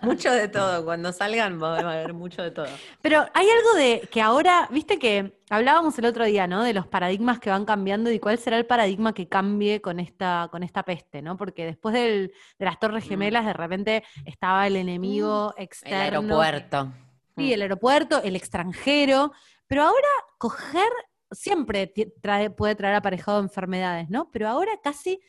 [0.00, 0.82] mucho de todo.
[0.82, 2.66] Cuando salgan va a haber mucho de todo.
[3.02, 6.62] Pero hay algo de que ahora, viste que hablábamos el otro día, ¿no?
[6.64, 10.48] De los paradigmas que van cambiando y cuál será el paradigma que cambie con esta,
[10.50, 11.36] con esta peste, ¿no?
[11.36, 13.08] Porque después del- de las Torres Mm.
[13.08, 15.98] Gemelas, de repente estaba el enemigo El externo.
[15.98, 16.92] aeropuerto.
[17.36, 19.32] Sí, el aeropuerto, el extranjero.
[19.66, 20.08] Pero ahora
[20.38, 20.88] coger
[21.30, 21.92] siempre
[22.22, 24.30] trae- puede traer aparejado enfermedades, ¿no?
[24.30, 25.20] Pero ahora casi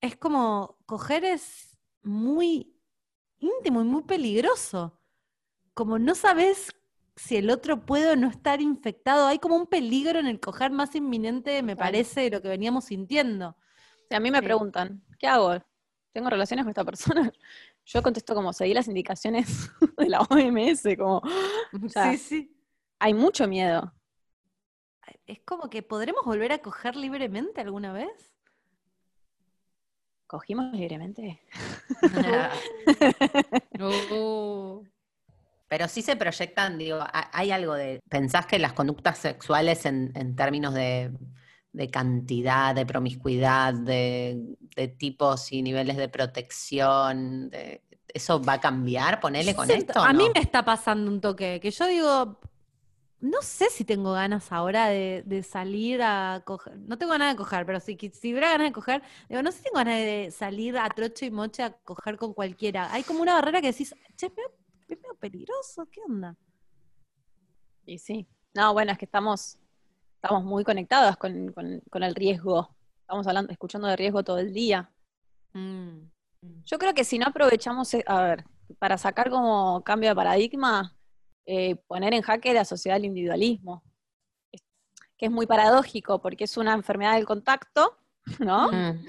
[0.00, 2.74] es como coger es muy
[3.38, 5.00] íntimo y muy peligroso.
[5.74, 6.70] Como no sabes
[7.16, 9.26] si el otro puede o no estar infectado.
[9.26, 12.86] Hay como un peligro en el coger más inminente, me parece, de lo que veníamos
[12.86, 13.56] sintiendo.
[14.08, 14.44] Si a mí me Sí.
[14.44, 15.54] preguntan, ¿qué hago?
[16.12, 17.32] ¿Tengo relaciones con esta persona?
[17.86, 21.22] Yo contesto como seguí las indicaciones de la OMS, como
[21.88, 22.56] sea, sí, sí.
[22.98, 23.92] hay mucho miedo.
[25.26, 28.32] Es como que podremos volver a coger libremente alguna vez.
[30.26, 31.40] ¿Cogimos libremente?
[35.68, 38.00] Pero sí se proyectan, digo, ha- hay algo de.
[38.08, 41.10] ¿Pensás que las conductas sexuales en, en términos de,
[41.72, 47.82] de cantidad, de promiscuidad, de, de tipos y niveles de protección, de-
[48.14, 49.20] eso va a cambiar?
[49.20, 50.00] Ponele con Siento- esto.
[50.04, 52.38] a mí me está pasando un toque, que yo digo,
[53.20, 57.36] no sé si tengo ganas ahora de, de salir a coger, no tengo ganas de
[57.36, 60.30] coger, pero si, si hubiera ganas de coger, digo, no sé si tengo ganas de
[60.30, 62.92] salir a trocho y moche a coger con cualquiera.
[62.92, 64.50] Hay como una barrera que decís, che, es medio,
[64.88, 66.36] es medio peligroso, ¿qué onda?
[67.84, 68.26] Y sí.
[68.54, 69.58] No, bueno, es que estamos,
[70.16, 72.76] estamos muy conectadas con, con- con el riesgo.
[73.02, 74.90] Estamos hablando, escuchando de riesgo todo el día.
[75.54, 76.00] Mm.
[76.66, 78.44] Yo creo que si no aprovechamos, e- a ver,
[78.78, 80.95] para sacar como cambio de paradigma,
[81.46, 83.82] eh, poner en jaque la sociedad del individualismo,
[85.16, 87.96] que es muy paradójico porque es una enfermedad del contacto,
[88.40, 88.70] ¿no?
[88.70, 89.06] Mm.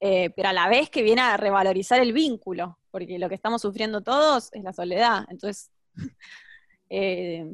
[0.00, 3.62] Eh, pero a la vez que viene a revalorizar el vínculo, porque lo que estamos
[3.62, 5.24] sufriendo todos es la soledad.
[5.28, 5.72] Entonces,
[6.90, 7.52] eh,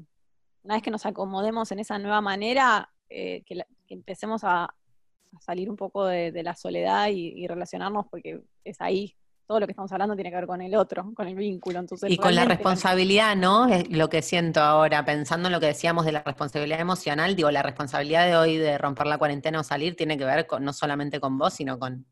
[0.62, 4.64] una vez que nos acomodemos en esa nueva manera, eh, que, la- que empecemos a,
[4.64, 9.16] a salir un poco de, de la soledad y, y relacionarnos, porque es ahí,
[9.46, 11.78] todo lo que estamos hablando tiene que ver con el otro, con el vínculo.
[11.80, 13.68] Entonces, Y con la responsabilidad, ¿no?
[13.68, 17.50] Es lo que siento ahora, pensando en lo que decíamos de la responsabilidad emocional, digo,
[17.50, 20.72] la responsabilidad de hoy de romper la cuarentena o salir tiene que ver con, no
[20.72, 22.06] solamente con vos, sino con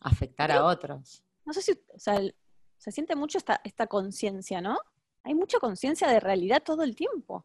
[0.00, 1.22] afectar a otros.
[1.44, 2.34] No sé si, o sea, el-
[2.78, 4.78] se siente mucho esta, esta conciencia, ¿no?
[5.24, 7.44] Hay mucha conciencia de realidad todo el tiempo.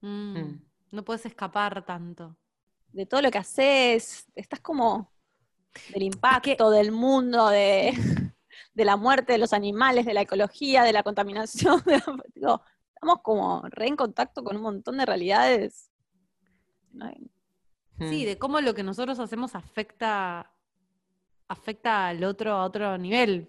[0.00, 0.38] Mm.
[0.38, 0.64] Mm.
[0.90, 2.36] No puedes escapar tanto.
[2.92, 5.10] de todo lo que haces, estás como
[5.92, 7.92] del impacto del mundo, de,
[8.74, 11.82] de la muerte de los animales, de la ecología, de la contaminación.
[11.86, 12.62] de la- digo,
[12.94, 15.90] estamos como re en contacto con un montón de realidades.
[16.92, 17.10] ¿no?
[17.98, 20.50] Sí, de cómo lo que nosotros hacemos afecta,
[21.48, 23.48] afecta al otro a otro nivel.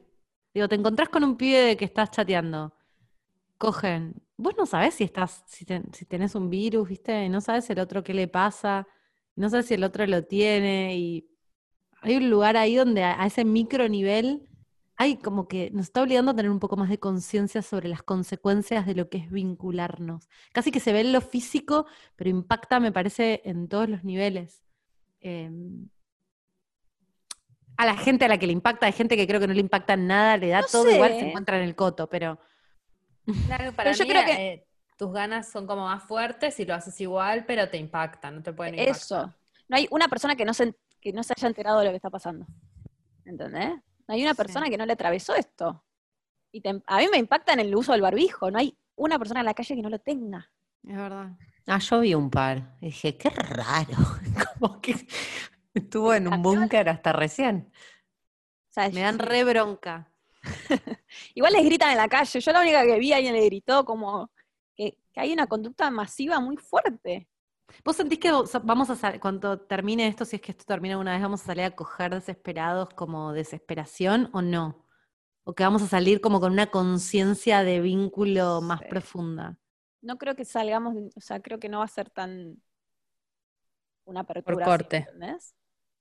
[0.53, 2.73] Digo, te encontrás con un pibe de que estás chateando.
[3.57, 4.21] Cogen.
[4.37, 7.25] Vos no sabés si estás, si, ten- si tenés un virus, ¿viste?
[7.25, 8.87] Y no sabes el otro qué le pasa.
[9.35, 10.95] y no sabes si el otro lo tiene.
[10.97, 11.27] Y
[12.01, 14.47] hay un lugar ahí donde a, a ese micro nivel
[14.97, 18.01] hay como que nos está obligando a tener un poco más de conciencia sobre las
[18.03, 20.29] consecuencias de lo que es vincularnos.
[20.53, 21.85] Casi que se ve en lo físico,
[22.15, 24.63] pero impacta, me parece, en todos los niveles.
[25.21, 25.51] Eh,
[27.77, 29.59] a la gente a la que le impacta, hay gente que creo que no le
[29.59, 32.39] impacta nada, le da No todo igual, se encuentra en el coto, pero
[33.47, 34.67] Claro, para yo mí, creo que- eh,
[34.97, 38.53] tus ganas son como más fuertes y lo haces igual, pero te impactan, no te
[38.53, 38.95] pueden impactar.
[38.95, 39.33] Eso.
[39.67, 41.97] No hay una persona que no, se, que no se haya enterado de lo que
[41.97, 42.45] está pasando.
[43.25, 43.73] ¿Entendés?
[44.07, 44.37] No hay una Sí.
[44.37, 45.83] persona que no le atravesó esto.
[46.51, 48.49] Y te- a mí me impacta en el uso del barbijo.
[48.51, 50.49] No hay una persona en la calle que no lo tenga.
[50.87, 51.31] Es verdad.
[51.67, 52.75] Ah, yo vi un par.
[52.81, 53.97] Y dije, qué raro.
[54.59, 54.95] Como que
[55.73, 57.71] estuvo en un búnker hasta recién.
[58.69, 60.11] O sea, Me dan re bronca.
[61.33, 62.39] Igual les gritan en la calle.
[62.39, 64.31] Yo la única que vi alguien le gritó como
[64.75, 67.27] que, que hay una conducta masiva muy fuerte.
[67.83, 68.31] ¿Vos sentís que
[68.63, 71.45] vamos a salir, cuando termine esto, si es que esto termina una vez, vamos a
[71.45, 74.85] salir a coger desesperados como desesperación o no?
[75.43, 78.85] ¿O que vamos a salir como con una conciencia de vínculo más Sí.
[78.89, 79.57] profunda?
[80.01, 82.61] No creo que salgamos, o sea, creo que no va a ser tan
[84.05, 84.55] una apertura.
[84.65, 84.97] así, corte.
[84.97, 85.55] ¿entendés?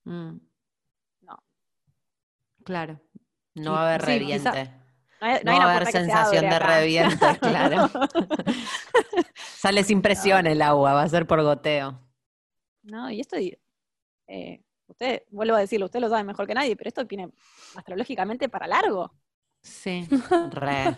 [0.04, 0.36] Mm.
[1.22, 1.38] No.
[2.64, 3.00] Claro.
[3.54, 4.83] No va a haber Sí, quizá- reviente.
[5.20, 6.66] No hay, no No, hay va una a haber sensación de acá.
[6.80, 7.90] reviente, claro.
[9.56, 12.00] Sale sin presión el agua, va a ser por goteo.
[12.82, 13.36] No, y esto,
[14.26, 17.30] eh, usted, vuelvo a decirlo, usted lo sabe mejor que nadie, pero esto tiene
[17.74, 19.12] astrológicamente para largo.
[19.62, 20.06] Sí.
[20.52, 20.96] Re.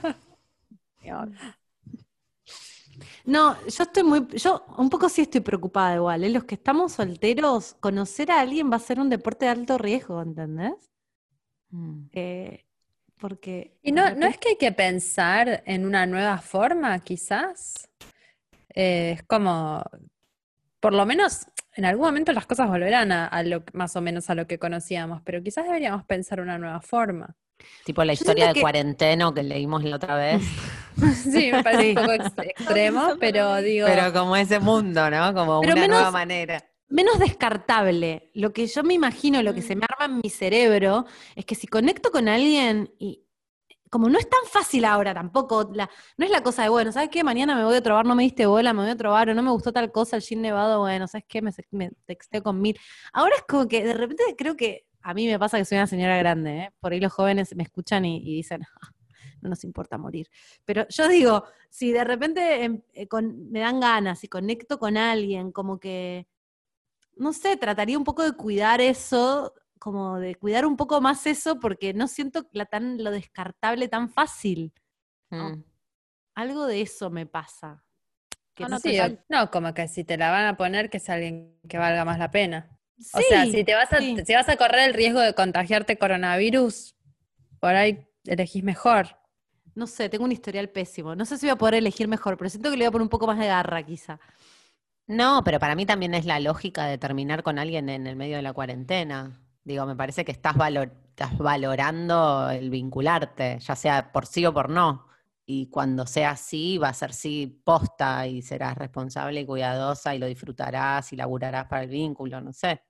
[3.25, 6.31] No, yo estoy muy, yo un poco sí estoy preocupada igual, ¿eh?
[6.31, 10.23] Los que estamos solteros, conocer a alguien va a ser un deporte de alto riesgo,
[10.23, 10.75] ¿entendés?
[11.71, 12.07] Mm.
[12.13, 12.66] Eh,
[13.19, 17.89] porque Y no, no es que hay que pensar en una nueva forma, quizás.
[18.75, 19.83] Eh, es como,
[20.81, 24.29] por lo menos en algún momento las cosas volverán a, a lo, más o menos
[24.31, 27.35] a lo que conocíamos, pero quizás deberíamos pensar una nueva forma.
[27.85, 30.43] Tipo la historia de que- cuarenteno que leímos la otra vez.
[30.97, 31.89] Sí, me parece Sí.
[31.91, 35.35] un poco ex- extremo, pero digo, Pero como ese mundo, ¿no?
[35.35, 36.65] Como Pero una menos- nueva manera.
[36.89, 38.31] Menos descartable.
[38.35, 39.79] Lo que yo me imagino, lo que se Mm.
[39.81, 41.05] me arma en mi cerebro,
[41.35, 43.23] es que si conecto con alguien y
[43.91, 47.09] como no es tan fácil ahora tampoco, la, no es la cosa de, bueno, ¿sabes
[47.09, 47.23] qué?
[47.25, 49.43] Mañana me voy a trobar, no me diste bola, me voy a trobar, o no
[49.43, 51.41] me gustó tal cosa, el gin nevado, bueno, ¿sabes qué?
[51.41, 52.77] Me, me texteo con mil.
[53.13, 55.87] Ahora es como que de repente creo que a mí me pasa que soy una
[55.87, 56.71] señora grande, ¿eh?
[56.81, 58.91] Por ahí los jóvenes me escuchan y, y dicen, "Ah,
[59.41, 60.29] no nos importa morir.
[60.65, 64.97] Pero yo digo, si de repente em, eh, con- me dan ganas y conecto con
[64.97, 66.27] alguien, como que
[67.17, 71.59] no sé, trataría un poco de cuidar eso, como de cuidar un poco más eso,
[71.59, 74.73] porque no siento la tan, lo descartable tan fácil.
[75.31, 75.63] Mm.
[76.35, 77.83] Algo de eso me pasa.
[78.55, 78.99] Que No, sí,
[79.51, 82.31] como que si te la van a poner, que es alguien que valga más la
[82.31, 82.79] pena.
[83.13, 84.17] O sea, si te vas a, sí.
[84.25, 86.97] si vas a correr el riesgo de contagiarte coronavirus,
[87.61, 89.19] por ahí elegís mejor.
[89.75, 91.15] no sé, tengo un historial pésimo.
[91.15, 93.03] No sé si voy a poder elegir mejor, pero siento que le voy a poner
[93.03, 94.19] un poco más de garra, quizá.
[95.07, 98.37] No, pero para mí también es la lógica de terminar con alguien en el medio
[98.37, 99.41] de la cuarentena.
[99.65, 104.53] Digo, me parece que estás, valor- estás valorando el vincularte, ya sea por sí o
[104.53, 105.07] por no.
[105.45, 110.19] Y cuando sea así, va a ser sí posta y serás responsable y cuidadosa y
[110.19, 112.83] lo disfrutarás y laburarás para el vínculo, no sé.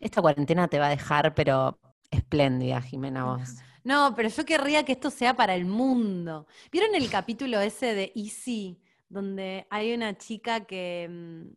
[0.00, 3.56] Esta cuarentena te va a dejar, pero espléndida, Jimena, vos.
[3.84, 6.46] No, pero yo querría que esto sea para el mundo.
[6.70, 8.80] ¿Vieron el capítulo ese de Easy,
[9.10, 11.52] donde hay una chica que, mm,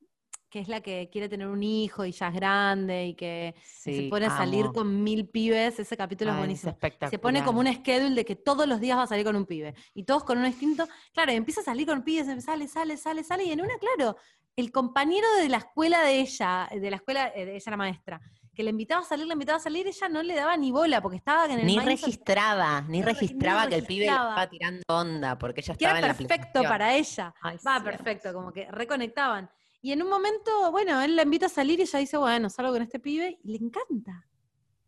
[0.49, 4.07] que es la que quiere tener un hijo y ya es grande y que se
[4.09, 5.79] pone a salir con mil pibes?
[5.79, 6.71] Ese capítulo es Ay, buenísimo.
[6.71, 7.09] espectacular.
[7.09, 9.45] Se pone como un schedule de que todos los días va a salir con un
[9.45, 9.73] pibe.
[9.93, 10.87] Y todos con un instinto.
[11.13, 13.45] Claro, y empieza a salir con pibes, sale, sale, sale, sale.
[13.45, 14.17] Y en una, claro,
[14.55, 18.21] el compañero de la escuela de ella, de la escuela eh, de ella, la maestra,
[18.55, 21.01] que le invitaba a salir, le invitaba a salir, ella no le daba ni bola
[21.01, 25.37] porque estaba en el Ni registraba, ni registraba que el pibe le estaba tirando onda,
[25.37, 26.69] porque ella que estaba era en la perfecto aplicación.
[26.69, 27.35] para ella.
[27.41, 29.49] Ay, Va, sí, perfecto, como que reconectaban.
[29.81, 32.71] Y en un momento, bueno, él la invita a salir y ella dice, bueno, salgo
[32.71, 34.27] con este pibe, y le encanta.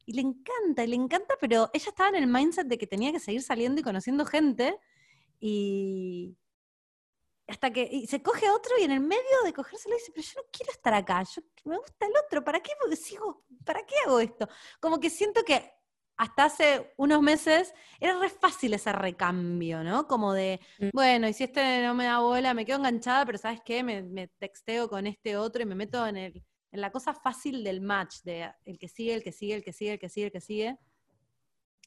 [0.06, 3.12] Y le encanta, y le encanta, pero ella estaba en el mindset de que tenía
[3.12, 4.78] que seguir saliendo y conociendo gente,
[5.40, 6.38] y
[7.48, 10.42] hasta que y se coge otro y en el medio de cogérselo dice, pero yo
[10.42, 14.20] no quiero estar acá, yo me gusta el otro, ¿para qué sigo, para qué hago
[14.20, 14.48] esto?
[14.80, 15.72] Como que siento que
[16.18, 20.08] hasta hace unos meses era re fácil ese recambio, ¿no?
[20.08, 20.90] Como de, Mm.
[20.94, 23.84] bueno, y si este no me da bola, me quedo enganchada, pero ¿sabes qué?
[23.84, 27.64] Me, me texteo con este otro y me meto en, el, en la cosa fácil
[27.64, 30.26] del match, de el que sigue, el que sigue, el que sigue, el que sigue,
[30.28, 30.78] el que sigue.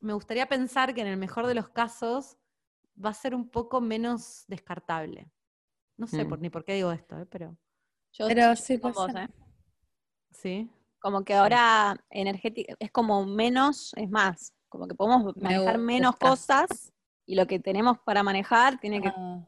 [0.01, 2.37] Me gustaría pensar que en el mejor de los casos
[3.03, 5.31] va a ser un poco menos descartable.
[5.99, 6.29] No sé Mm.
[6.31, 7.27] por, ni por qué digo esto, ¿eh?
[7.27, 7.57] pero
[8.13, 9.15] Yo Pero estoy sí con puede vos.
[9.17, 9.29] ¿eh?
[10.33, 10.71] sí.
[11.01, 16.17] Como que ahora energética es como menos, es más, como que podemos Me manejar menos
[16.17, 16.93] cosas
[17.27, 19.47] y lo que tenemos para manejar tiene que Ah,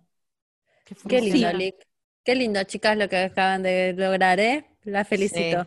[0.84, 1.52] que qué lindo.
[1.52, 1.76] Lick.
[2.24, 4.66] Qué lindo, chicas, lo que acaban de lograr, ¿eh?
[4.84, 5.66] La felicito.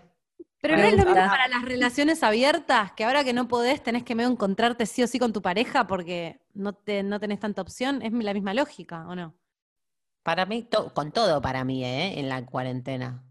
[0.61, 3.84] Pero Me no es lo mismo para las relaciones abiertas, que ahora que no podés,
[3.84, 7.39] tenés que medio encontrarte sí o sí con tu pareja porque no, te, no tenés
[7.39, 8.01] tanta opción.
[8.01, 9.35] Es la misma lógica, ¿o no?
[10.23, 12.19] Para mí, to- con todo para mí, ¿eh?
[12.19, 13.23] En la cuarentena.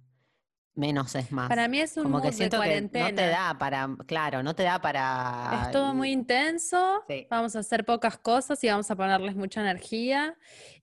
[0.74, 1.48] Menos es más.
[1.48, 3.28] Para mí es un Como mood que de que no te cuarentena.
[3.28, 5.64] da para, claro, no te da para...
[5.64, 7.26] Es todo muy intenso, Sí.
[7.30, 10.36] vamos a hacer pocas cosas y vamos a ponerles mucha energía.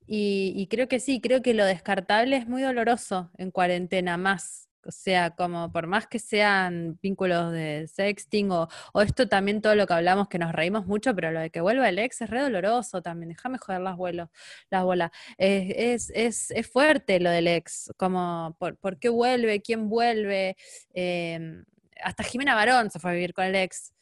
[0.06, 4.69] Y, y creo que sí, creo que lo descartable es muy doloroso en cuarentena, más.
[4.86, 9.76] O sea, como por más que sean vínculos de sexting o, o esto también todo
[9.76, 12.30] lo que hablamos que nos reímos mucho, pero lo de que vuelva el ex es
[12.30, 13.30] re doloroso también.
[13.30, 14.30] Déjame joder las, vuelos,
[14.70, 15.12] las bolas.
[15.38, 20.56] Es, es, es, es fuerte lo del ex, como por, por qué vuelve, quién vuelve.
[20.94, 21.64] Eh,
[22.02, 23.94] hasta Jimena Barón se fue a vivir con el ex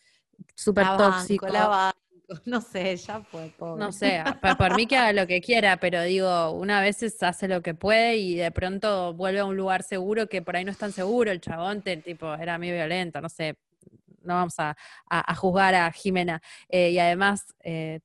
[0.56, 1.48] súper tóxico.
[1.48, 1.96] la.
[2.46, 3.86] No sé, ya fue, pobre.
[3.86, 7.48] No sé, por, por mí que haga lo que quiera, pero digo, una vez hace
[7.48, 10.72] lo que puede y de pronto vuelve a un lugar seguro que por ahí no
[10.72, 11.32] es tan seguro.
[11.32, 13.58] El chabón, te- tipo, era muy violento, no sé.
[14.24, 14.72] No vamos a,
[15.10, 16.42] a- a juzgar a Jimena.
[16.70, 18.02] Eh, y además, eh,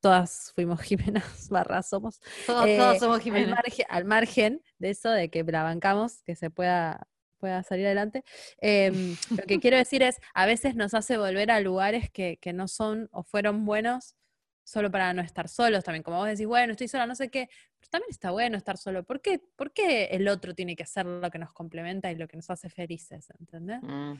[0.00, 2.20] todas fuimos Jimenas barra somos.
[2.46, 3.54] Todos, Eh, todos somos al Jimena.
[3.54, 7.06] margen, al margen de eso, de que la bancamos, que se pueda,
[7.44, 8.24] pueda salir adelante,
[8.58, 12.54] em, lo que quiero decir es, a veces nos hace volver a lugares que, que
[12.54, 14.16] no son o fueron buenos
[14.64, 16.02] solo para no estar solos también.
[16.02, 19.04] Como vos decís, bueno, estoy sola, no sé qué, pero también está bueno estar solo.
[19.04, 22.26] ¿Por qué, por qué el otro tiene que hacer lo que nos complementa y lo
[22.26, 23.28] que nos hace felices?
[23.38, 23.82] ¿Entendés?
[23.82, 24.14] Mm,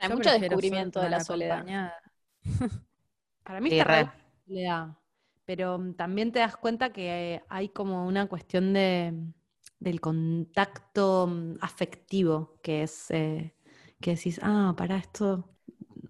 [0.00, 1.60] Hay Yo mucho descubrimiento de la soledad.
[1.60, 1.94] acompañada.
[3.42, 4.10] Para mí Sí, está re.
[4.46, 4.88] soledad,
[5.46, 9.14] pero mm, también te das cuenta que hay como una cuestión de,
[9.80, 13.54] del contacto mm, afectivo, que es eh,
[14.00, 15.50] que decís, ah, para esto,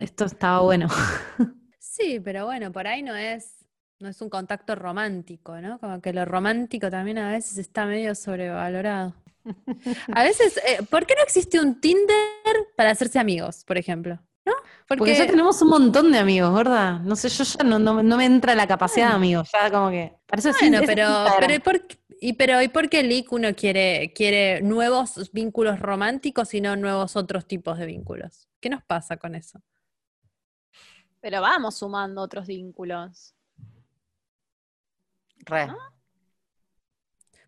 [0.00, 0.88] esto estaba bueno.
[1.78, 3.66] Sí, pero bueno, por ahí no es,
[3.98, 5.78] no es un contacto romántico, ¿no?
[5.78, 9.14] Como que lo romántico también a veces está medio sobrevalorado.
[10.10, 12.16] A veces, eh, ¿por qué no existe un Tinder
[12.76, 14.18] para hacerse amigos, por ejemplo?
[14.44, 14.52] ¿No?
[14.86, 17.00] Porque ya tenemos un montón de amigos, ¿verdad?
[17.00, 19.90] No sé, yo ya no, no, no me entra la capacidad de amigos, ya como
[19.90, 20.16] que...
[20.36, 24.60] Sí, Bueno, pero, pero, ¿por qué- y, pero ¿y por qué Lick uno quiere, quiere
[24.62, 28.48] nuevos vínculos románticos y no nuevos otros tipos de vínculos?
[28.60, 29.60] ¿Qué nos pasa con eso?
[31.20, 33.34] Pero vamos sumando otros vínculos.
[35.46, 35.68] re.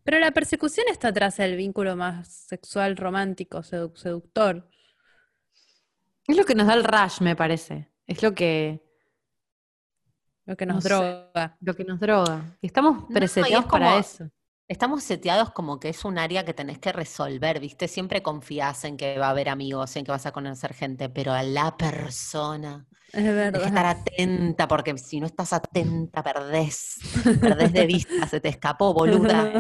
[0.05, 4.69] Pero la persecución está atrás del vínculo más sexual, romántico, sedu- seductor.
[6.27, 7.89] Es lo que nos da el rush, me parece.
[8.07, 8.83] Es lo que,
[10.45, 10.89] Lo que No nos sé.
[10.89, 11.57] droga.
[11.61, 12.59] lo que nos droga.
[12.61, 14.31] Y estamos y preseteados es para como- eso.
[14.69, 17.89] Estamos seteados como que es un área que tenés que resolver, ¿viste?
[17.89, 21.33] Siempre confías en que va a haber amigos, en que vas a conocer gente, pero
[21.33, 24.01] a la persona Es Tenés que estar verdad.
[24.01, 27.07] atenta, porque si no estás atenta, perdés,
[27.41, 29.57] perdés de vista, se te escapó, boluda.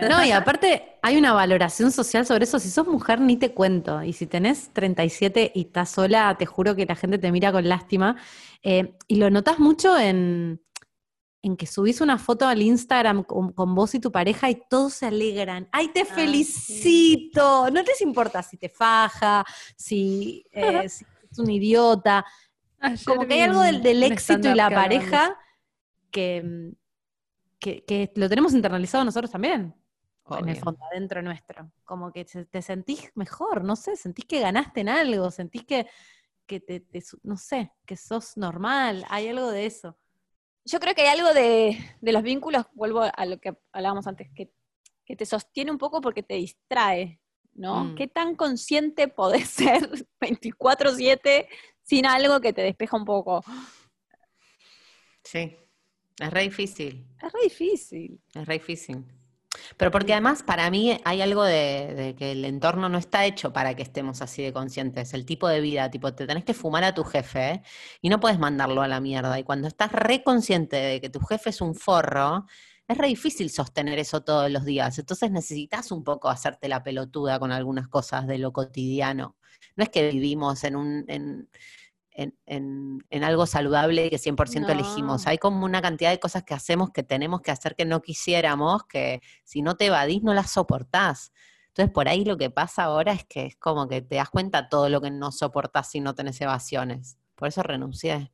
[0.00, 2.58] No, y aparte hay una valoración social sobre eso.
[2.58, 4.02] Si sos mujer, ni te cuento.
[4.02, 7.68] Y si tenés 37 y estás sola, te juro que la gente te mira con
[7.68, 8.16] lástima.
[8.62, 10.60] Eh, y lo notas mucho en,
[11.42, 14.94] en que subís una foto al Instagram con, con vos y tu pareja y todos
[14.94, 15.68] se alegran.
[15.72, 17.70] ¡Ay, te felicito!
[17.70, 19.44] No les importa si te faja,
[19.76, 22.24] si, eh, si es un idiota.
[22.80, 25.38] Ayer Como que hay algo del, éxito y la pareja
[26.10, 26.72] que,
[27.58, 29.74] que, que lo tenemos internalizado nosotros también,
[30.30, 31.70] en el fondo, adentro nuestro.
[31.84, 35.86] Como que te sentís mejor, no sé, sentís que ganaste en algo, sentís que,
[36.46, 39.96] que te, te no sé, que sos normal, hay algo de eso.
[40.70, 44.28] Yo creo que hay algo de, de los vínculos, vuelvo a lo que hablábamos antes,
[44.34, 44.52] que,
[45.06, 47.20] que te sostiene un poco porque te distrae,
[47.54, 47.84] ¿no?
[47.86, 47.94] Mm.
[47.94, 49.88] ¿Qué tan consciente podés ser
[50.20, 51.48] 24/7
[51.82, 53.42] sin algo que te despeja un poco?
[55.24, 55.56] Sí,
[56.20, 58.20] es re difícil, Es re difícil.
[58.34, 59.04] es re difícil.
[59.76, 63.74] Pero porque además para mí hay algo de, que el entorno no está hecho para
[63.74, 65.14] que estemos así de conscientes.
[65.14, 67.62] El tipo de vida, tipo, te tenés que fumar a tu jefe
[68.00, 69.38] y no puedes mandarlo a la mierda.
[69.38, 72.46] Y cuando estás re consciente de que tu jefe es un forro,
[72.88, 74.98] es re difícil sostener eso todos los días.
[74.98, 79.36] Entonces necesitas un poco hacerte la pelotuda con algunas cosas de lo cotidiano.
[79.76, 81.48] No es que vivimos en un...
[82.18, 84.72] en, en- en algo saludable que 100% No.
[84.72, 85.26] elegimos.
[85.26, 88.84] Hay como una cantidad de cosas que hacemos que tenemos que hacer que no quisiéramos,
[88.86, 91.32] que si no te evadís no las soportás.
[91.68, 94.68] Entonces por ahí lo que pasa ahora es que es como que te das cuenta
[94.68, 97.18] todo lo que no soportás si no tenés evasiones.
[97.36, 98.32] Por eso renuncié.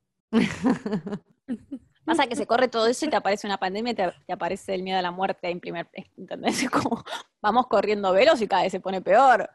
[2.06, 4.74] Pasa que se corre todo eso y te aparece una pandemia y te, te aparece
[4.74, 6.62] el miedo a la muerte en primer, ¿entendés?
[6.62, 7.02] Es como,
[7.40, 9.48] vamos corriendo velos y cada vez se pone peor.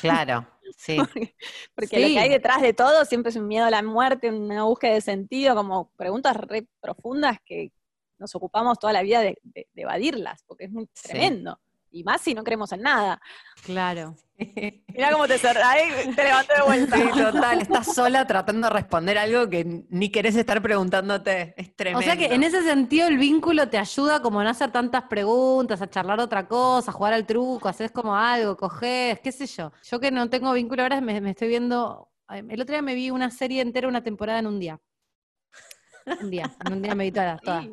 [0.00, 0.46] Claro,
[0.76, 0.96] sí.
[1.74, 2.14] Porque lo Sí.
[2.14, 5.00] que hay detrás de todo siempre es un miedo a la muerte, una búsqueda de
[5.00, 7.72] sentido, como preguntas re profundas que
[8.18, 11.60] nos ocupamos toda la vida de, de- de evadirlas, porque es muy tremendo.
[11.90, 13.20] Y más si no creemos en nada.
[13.64, 14.14] Claro.
[14.38, 16.96] Mirá cómo te cerrás y te levanté de vuelta.
[16.96, 21.54] Sí, total, estás sola tratando de responder algo que ni querés estar preguntándote.
[21.56, 22.00] Es tremendo.
[22.00, 25.04] O sea que en ese sentido el vínculo te ayuda como a no hacer tantas
[25.04, 29.46] preguntas, a charlar otra cosa, a jugar al truco, haces como algo, coges, qué sé
[29.46, 29.72] yo.
[29.82, 33.10] Yo que no tengo vínculo ahora me, me estoy viendo, el otro día me vi
[33.10, 34.80] una serie entera, una temporada en un día.
[36.20, 37.66] Un día, en un día me vi todas, todas.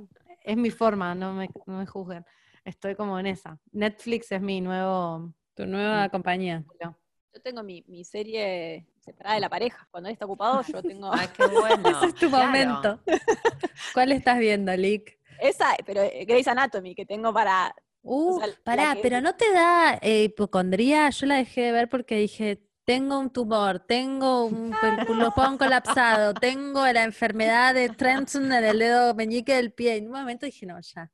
[0.43, 2.25] Es mi forma, no me, no me juzguen.
[2.65, 3.57] Estoy como en esa.
[3.71, 5.33] Netflix es mi nuevo...
[5.53, 6.65] Tu nueva compañía.
[6.81, 9.87] Yo tengo mi, mi serie separada de la pareja.
[9.89, 11.89] Cuando él está ocupado, yo tengo Ay, qué bueno.
[11.97, 12.45] Ese es tu claro.
[12.47, 12.99] momento.
[13.93, 15.17] ¿Cuál estás viendo, Lick?
[15.39, 17.73] esa, pero eh, Grey's Anatomy, que tengo para.
[18.01, 21.09] Uh, O sea, pará, que- pero ¿no te da eh, hipocondría?
[21.09, 24.71] Yo la dejé de ver porque dije, tengo un tumor, tengo un
[25.07, 29.95] pulmón colapsado, tengo la enfermedad de Trenton en el dedo meñique del pie.
[29.97, 31.09] En un momento dije, no, ya.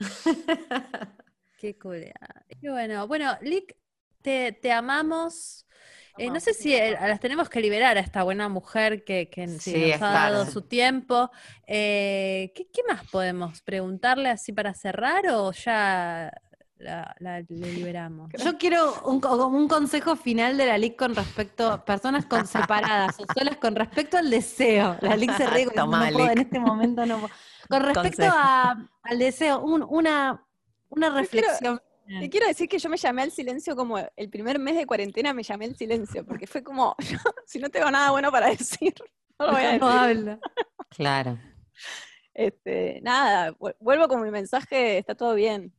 [1.56, 2.44] Qué culea.
[2.60, 3.76] Y bueno, bueno, Lick,
[4.22, 5.66] te, te amamos.
[6.16, 9.46] Eh, no sé si eh, las tenemos que liberar a esta buena mujer que, que
[9.46, 11.30] Sí, nos ha dado su tiempo.
[11.66, 16.32] Eh, ¿qué, qué más podemos preguntarle así para cerrar o ya
[16.78, 18.30] la, la- le liberamos?
[18.42, 19.20] Yo quiero un,
[19.68, 24.16] consejo final de la LIC con respecto a personas con separadas o solas con respecto
[24.16, 24.96] al deseo.
[25.00, 27.32] La LIC se ríe no puedo, en este momento no puedo.
[27.68, 30.44] Con respecto a- al deseo, un- una,
[30.88, 31.80] una reflexión.
[32.20, 35.34] Te quiero decir que yo me llamé al silencio como el primer mes de cuarentena
[35.34, 38.94] me llamé al silencio, porque fue como, yo, si no tengo nada bueno para decir,
[39.38, 39.80] no lo voy a decir.
[39.80, 40.38] No habla.
[40.88, 41.38] Claro.
[42.32, 45.74] Este, nada, vu- vuelvo con mi mensaje, está todo bien,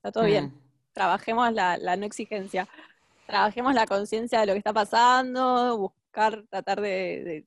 [0.00, 0.46] está todo bien.
[0.46, 0.60] Mm.
[0.92, 2.66] Trabajemos la, la no exigencia,
[3.26, 6.88] trabajemos la conciencia de lo que está pasando, buscar, tratar de,
[7.24, 7.46] de-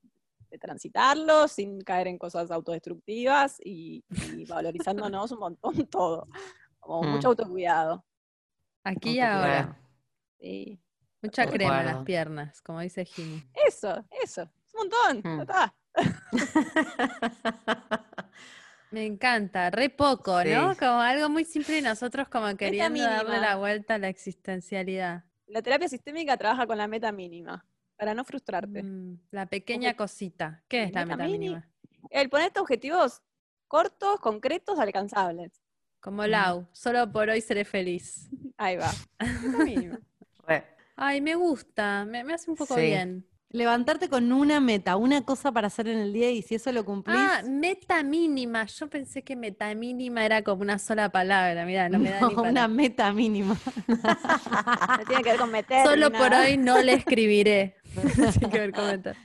[0.49, 4.03] de transitarlo sin caer en cosas autodestructivas y,
[4.37, 6.27] y valorizándonos un montón todo,
[6.79, 7.11] como Mm.
[7.15, 8.05] mucho autocuidado.
[8.83, 9.75] Aquí y ahora.
[10.39, 10.79] Sí.
[11.23, 13.43] Mucha crema en las piernas, como dice Jimmy.
[13.67, 15.37] Eso, eso, es un montón, Mm.
[15.37, 15.75] ya está.
[18.93, 20.77] Me encanta, re poco, ¿no?
[20.77, 25.23] Como algo muy simple y nosotros como queriendo darle la vuelta a la existencialidad.
[25.47, 27.65] La terapia sistémica trabaja con la meta mínima,
[27.97, 28.83] para no frustrarte.
[28.83, 30.63] Mm, la pequeña cosita.
[30.67, 31.67] ¿Qué es la meta mínima?
[32.11, 33.23] El ponerte objetivos
[33.67, 35.59] cortos, concretos, alcanzables.
[35.99, 38.29] Como Lau, solo por hoy seré feliz.
[38.57, 38.91] Ahí va.
[39.17, 39.99] Meta mínima.
[40.95, 42.81] Ay, me gusta, me, me hace un poco Sí.
[42.81, 43.25] bien.
[43.53, 46.83] Levantarte con una meta, una cosa para hacer en el día y si eso lo
[46.83, 48.65] cumplís, Ah, meta mínima.
[48.65, 51.63] Yo pensé que meta mínima era como una sola palabra.
[51.63, 53.55] Mira, no me da ni no, para- una meta mínima.
[54.97, 55.85] No tiene que ver con meter.
[55.85, 57.75] Solo ni por hoy no le escribiré.
[58.39, 59.15] Tiene que ver con meter.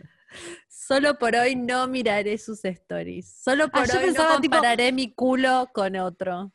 [0.69, 3.33] Solo por hoy no miraré sus stories.
[3.43, 6.53] Solo por Ah, yo hoy pensaba, no tipo- compararé mi culo con otro.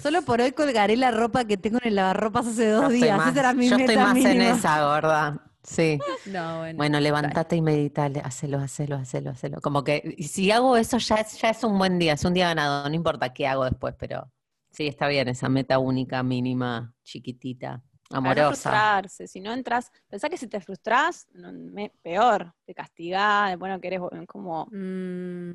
[0.00, 3.16] Solo por hoy colgaré la ropa que tengo en el lavarropas hace dos días.
[3.18, 5.42] más, Esa era mi yo meta estoy más en esa, gorda.
[5.66, 5.98] Sí.
[6.26, 6.76] No, bueno.
[6.76, 9.60] Bueno, levántate y meditale, hacelo, hacelo, hacelo, hacelo.
[9.60, 12.34] Como que y si hago eso ya es, ya es un buen día, es un
[12.34, 14.30] día ganado, no importa qué hago después, pero
[14.70, 18.48] sí, está bien esa meta única, mínima, chiquitita, Para no amorosa.
[18.48, 19.26] frustrarse.
[19.28, 22.52] Si no entras, pensá que si te frustras, no- me- peor.
[22.64, 24.66] Te castigás, bueno, que eres como.
[24.72, 25.50] Mm,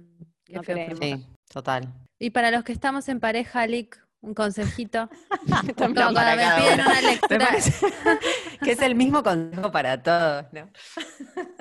[0.45, 0.95] qué No.
[0.97, 1.93] Sí, total.
[2.19, 5.09] Y para los que estamos en pareja, Lick, un consejito.
[5.75, 6.83] También Como para cuando me cada piden uno.
[6.85, 7.45] una Me lectura.
[7.47, 7.87] parece
[8.63, 10.69] que es el mismo consejo para todos, ¿no?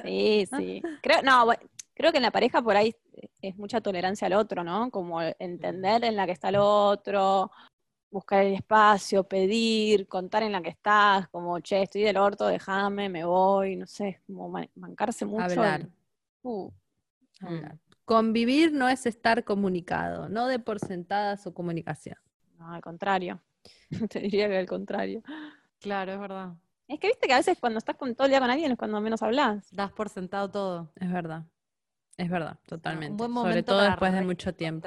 [0.05, 0.83] Sí, sí.
[1.03, 1.47] Creo, no,
[1.95, 2.95] creo que en la pareja por ahí
[3.43, 4.91] es mucha tolerancia al otro, ¿no?
[4.91, 7.51] Como entender en la que está el otro,
[8.11, 13.09] buscar el espacio, pedir, contar en la que estás, como, che, estoy del orto, déjame,
[13.09, 15.45] me voy, no sé, como man- mancarse mucho.
[15.45, 15.87] Hablar.
[16.43, 16.71] uh,
[17.41, 17.77] Hablar.
[18.05, 22.17] Convivir no es estar comunicado, no de por sentada su comunicación.
[22.61, 23.41] No, al contrario.
[24.11, 25.23] Te diría que al contrario.
[25.81, 26.51] Claro, es verdad.
[26.87, 28.79] Es que viste que a veces cuando estás con todo el día con alguien es
[28.79, 29.69] cuando menos hablas.
[29.73, 30.93] Das por sentado todo.
[30.97, 31.45] Es verdad.
[32.17, 33.13] Es verdad, totalmente.
[33.13, 34.87] Un buen Sobre momento todo para después de mucho tiempo.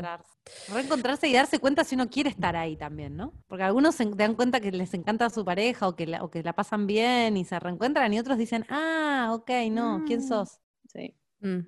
[0.71, 1.27] reencontrarse.
[1.27, 3.33] Y darse cuenta si uno quiere estar ahí también, ¿no?
[3.47, 6.29] Porque algunos se dan cuenta que les encanta a su pareja o que la, o
[6.29, 10.27] que la pasan bien y se reencuentran y otros dicen, ah, ok, no, ¿quién Mm.
[10.27, 10.59] sos?
[10.93, 11.15] Sí.
[11.39, 11.59] Mm.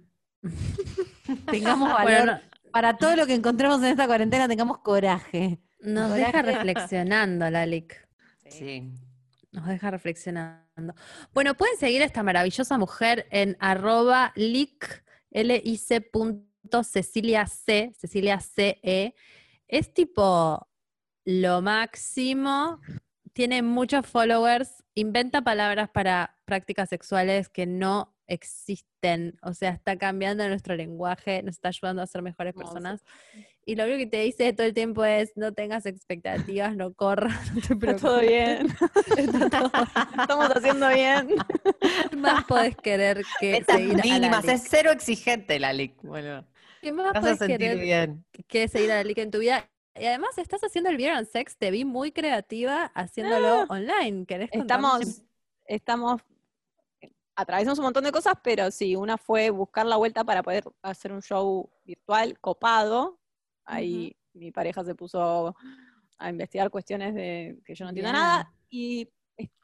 [1.49, 2.03] Tengamos valor.
[2.03, 5.59] Bueno, no- Para todo lo que encontremos en esta cuarentena, tengamos coraje.
[5.85, 8.05] Nos deja reflexionando, Lalic.
[8.47, 8.93] Sí.
[9.51, 10.93] Nos deja reflexionando.
[11.33, 18.39] Bueno, pueden seguir a esta maravillosa mujer en arroba lic, L-I-C punto Cecilia C, Cecilia
[18.39, 19.15] C-E.
[19.67, 20.69] Es tipo
[21.25, 22.79] lo máximo,
[23.33, 30.47] tiene muchos followers, inventa palabras para prácticas sexuales que no existen, o sea, está cambiando
[30.47, 33.03] nuestro lenguaje, nos está ayudando a ser mejores personas.
[33.67, 37.33] Y lo único que te dice todo el tiempo es no tengas expectativas, no corras,
[37.53, 38.01] no te Está preocupes.
[38.01, 38.67] todo bien.
[39.17, 39.71] Está todo-
[40.21, 41.27] Estamos haciendo bien.
[42.11, 46.01] ¿Qué más podés querer que Metas seguir a la mínimas, es cero exigente la LIC.
[46.03, 46.45] Bueno,
[46.81, 48.25] ¿Qué más vas a podés sentir querer bien.
[48.47, 49.67] que seguir a la Lic en tu vida?
[49.99, 54.25] Y además estás haciendo el Beer and Sex, te vi muy creativa haciéndolo online.
[54.27, 54.49] ¿Querés?
[54.51, 55.23] Estamos,
[55.65, 56.21] estamos,
[57.35, 61.11] atravesamos un montón de cosas, pero sí, una fue buscar la vuelta para poder hacer
[61.13, 63.17] un show virtual copado.
[63.65, 65.55] Ahí mi pareja se puso
[66.17, 68.21] a investigar cuestiones de que yo no entiendo Bien.
[68.21, 68.51] nada.
[68.69, 69.09] Y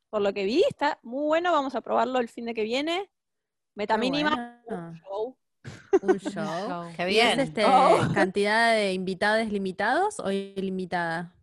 [0.10, 1.52] por lo que vi, está muy bueno.
[1.52, 3.10] Vamos a probarlo el fin de que viene.
[3.76, 4.94] Meta Qué mínima, bueno.
[4.96, 5.38] show.
[6.02, 6.92] Un show.
[6.98, 7.40] Qué ¿Y es bien.
[7.40, 8.00] este, Oh.
[8.14, 11.34] cantidad de invitados limitados o ilimitada?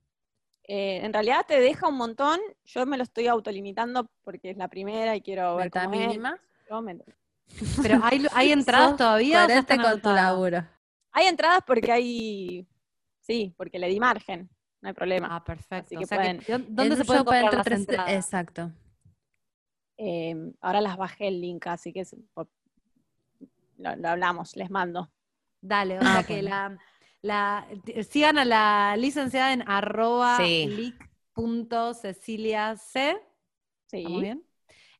[0.64, 2.38] Eh, en realidad te deja un montón.
[2.64, 6.06] Yo me lo estoy autolimitando porque es la primera y quiero ver ¿Meta cómo es.
[6.08, 6.38] mínima?
[6.68, 6.98] Yo me-
[7.82, 9.44] Pero hay, hay entradas todavía.
[9.46, 10.66] Coherente con tu laburo.
[11.12, 12.66] Hay entradas porque hay.
[13.20, 14.48] Sí, porque le di margen.
[14.80, 15.28] No hay problema.
[15.34, 15.86] Ah, perfecto.
[15.86, 18.12] Así que o sea pueden- que, ¿Dónde se pueden comprar entre las tres- entradas?
[18.12, 18.72] Exacto.
[19.96, 22.48] Eh, ahora las bajé el link, así que es por-
[23.78, 25.10] lo, lo hablamos, les mando.
[25.60, 26.78] Dale, o Ah, sea que la,
[27.22, 27.66] la-
[28.08, 30.66] sigan a la licenciada en arroba Sí.
[30.68, 32.78] lic.ceciliac.
[32.78, 33.00] Sí.
[33.98, 34.44] ¿Estamos bien?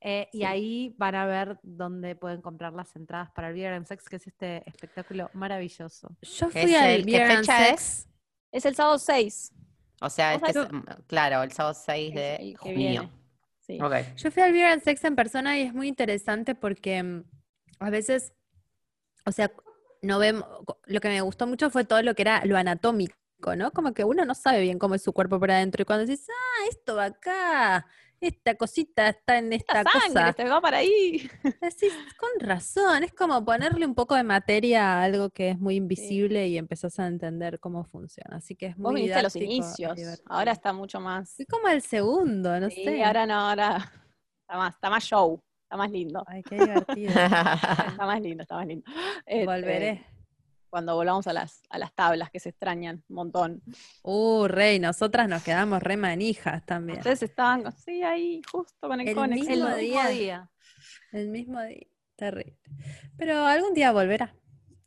[0.00, 3.86] Eh, Y ahí van a ver dónde pueden comprar las entradas para el Beer and
[3.86, 6.08] Sex, que es este espectáculo maravilloso.
[6.22, 8.08] Yo ¿Qué fui es al Beer and fecha Sex.
[8.52, 9.52] Es el sábado 6.
[10.00, 13.10] O sea, O sea, este es, mm, claro, el sábado 6 Es de el junio.
[13.58, 13.78] Sí.
[14.16, 17.24] Yo fui al Beer and Sex en persona y es muy interesante porque mm,
[17.80, 18.32] a veces,
[19.26, 19.50] o sea,
[20.00, 20.46] no vemos,
[20.86, 23.16] lo que me gustó mucho fue todo lo que era lo anatómico,
[23.56, 23.72] ¿no?
[23.72, 26.28] Como que uno no sabe bien cómo es su cuerpo por adentro y cuando dices,
[26.30, 27.86] ah, esto va acá,
[28.20, 31.28] esta cosita está en esta Esta sangre, cosa, te va para ahí.
[31.62, 35.76] decís, con razón, es como ponerle un poco de materia a algo que es muy
[35.76, 38.36] invisible y empezás a entender cómo funciona.
[38.36, 39.94] Así que es Vos muy viniste a los inicios.
[39.96, 40.26] divertido.
[40.28, 41.34] Ahora está mucho más.
[41.36, 43.04] Fui como el segundo, no Sí, sé.
[43.04, 43.92] ahora no, ahora
[44.42, 46.22] está más, está más show, está más lindo.
[46.26, 47.12] Ay, qué divertido.
[47.98, 48.84] Está más lindo, está más lindo.
[49.26, 50.06] Este, Volveré.
[50.70, 53.62] Cuando volvamos a las, a las tablas que se extrañan un montón.
[54.02, 56.98] Uh, rey, nosotras nos quedamos re manijas también.
[56.98, 59.48] Ustedes estaban, con- sí, ahí, justo con el, El Conex.
[59.48, 60.02] mismo El día.
[60.04, 60.50] mismo día.
[61.12, 61.86] El mismo día.
[62.16, 62.58] Terrible.
[63.16, 64.34] Pero algún día volverá.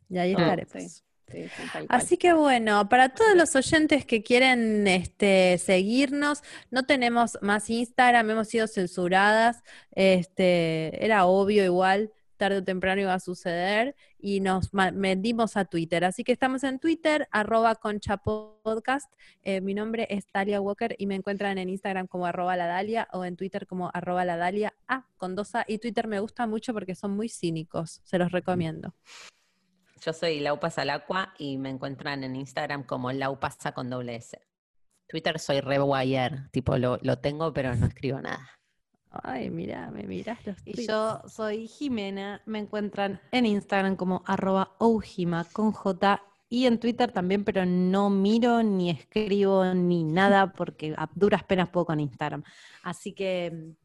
[0.08, 0.72] Y ahí estaremos.
[0.72, 0.88] Sí.
[1.28, 1.98] Sí, sí, tal cual.
[1.98, 8.28] Así que bueno, para todos los oyentes que quieren este, seguirnos, no tenemos más Instagram,
[8.28, 12.12] hemos sido censuradas, este, era obvio igual,
[12.42, 16.04] tarde o temprano iba a suceder, y nos vendimos a Twitter.
[16.04, 19.12] Así que estamos en Twitter, arroba conchapodcast,
[19.44, 23.06] eh, mi nombre es Dalia Walker y me encuentran en Instagram como arroba la Dalia
[23.12, 24.74] o en Twitter como arroba la Dalia
[25.18, 28.92] con dos A, y Twitter me gusta mucho porque son muy cínicos, se los recomiendo.
[30.04, 34.36] Yo soy Laupas al Aqua y me encuentran en Instagram como Laupasa con doble S.
[35.06, 38.50] Twitter soy Rewire, tipo lo, lo tengo pero no escribo nada.
[39.22, 40.88] Ay, mira, me miras los Y tweets.
[40.88, 47.10] yo soy Jimena, me encuentran en Instagram como arroba oujima con J y en Twitter
[47.12, 52.42] también, pero no miro ni escribo ni nada porque a duras penas puedo con Instagram.
[52.82, 53.81] Así que mm,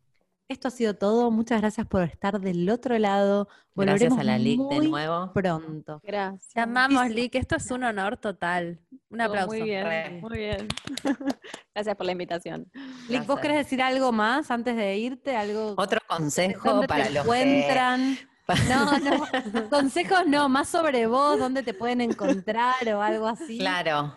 [0.47, 1.29] esto ha sido todo.
[1.31, 3.47] Muchas gracias por estar del otro lado.
[3.75, 5.31] Gracias Volveremos a la LIC de nuevo.
[5.33, 6.01] pronto.
[6.03, 6.53] Gracias.
[6.53, 7.09] Te amamos.
[7.09, 7.35] Lick.
[7.35, 8.79] Esto es un honor total.
[9.09, 9.49] Un aplauso.
[9.49, 10.21] Muy bien, Re.
[10.21, 10.67] muy bien.
[11.75, 12.71] Gracias por la invitación.
[13.09, 15.35] Lick, ¿vos querés decir algo más antes de irte?
[15.35, 17.41] ¿Algo Otro consejo ¿Dónde para te los que...
[17.41, 18.17] encuentran?
[18.69, 23.57] No, no, consejos no, más sobre vos, dónde te pueden encontrar o algo así.
[23.57, 24.15] Claro.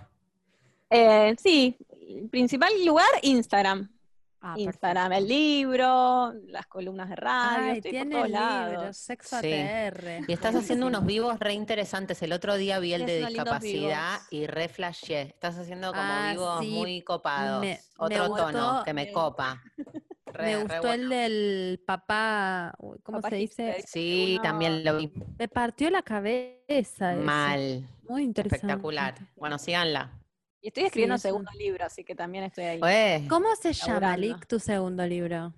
[0.88, 1.76] Eh, sí,
[2.30, 3.90] principal lugar, Instagram.
[4.42, 5.22] Ah, Instagram, perfecto.
[5.22, 8.96] el libro, las columnas de radio, Ay, estoy tiene por todos libros, lados.
[8.96, 9.52] sexo Sí.
[9.52, 10.24] ATR.
[10.28, 12.22] Y estás haciendo unos vivos re interesantes.
[12.22, 15.20] El otro día vi el de discapacidad y re flashé.
[15.22, 17.60] Estás haciendo como Ah, vivos sí, muy copados.
[17.60, 19.62] me- me Otro tono gustó, que me eh, copa.
[20.24, 20.92] Re, Me gustó bueno.
[20.94, 22.72] el del papá,
[23.02, 23.84] ¿cómo Papá se dice?
[23.86, 26.56] Sí, uno- también lo vi Me partió la cabeza.
[26.68, 27.16] ese.
[27.16, 27.88] mal.
[28.08, 28.56] Muy interesante.
[28.66, 29.14] Espectacular.
[29.36, 30.12] Bueno, síganla.
[30.62, 31.22] Y estoy escribiendo eso.
[31.28, 33.26] segundo libro, así que también estoy ahí.
[33.28, 34.16] ¿Cómo se llama.
[34.16, 35.54] Lick, tu segundo libro?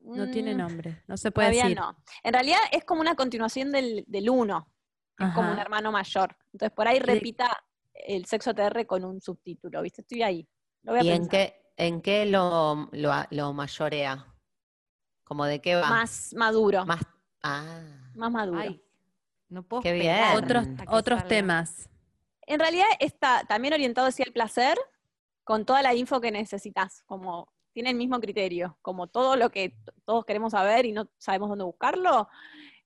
[0.00, 1.78] No tiene Mm, nombre, no se puede Todavía decir.
[1.78, 1.96] no.
[2.22, 4.70] En realidad es como una continuación del, del uno.
[5.18, 6.36] Es como un hermano mayor.
[6.52, 7.48] Entonces por ahí repita
[7.94, 10.02] el sexo TR con un subtítulo, ¿viste?
[10.02, 10.48] Estoy ahí.
[10.82, 14.26] Lo voy a ¿y en qué, en qué lo, lo, lo mayorea?
[15.24, 15.88] ¿Como de qué va?
[15.88, 16.84] Más maduro.
[16.84, 17.06] Más, Más.
[17.42, 18.58] Ah, maduro.
[18.58, 18.82] Ay,
[19.48, 20.18] no puedo Qué bien.
[20.36, 21.28] Otros, otros salga.
[21.28, 21.88] temas.
[22.46, 24.78] En realidad está también orientado hacia el placer,
[25.44, 27.02] con toda la info que necesitas.
[27.04, 31.48] Como tiene el mismo criterio, como todo lo que todos queremos saber y no sabemos
[31.48, 32.28] dónde buscarlo.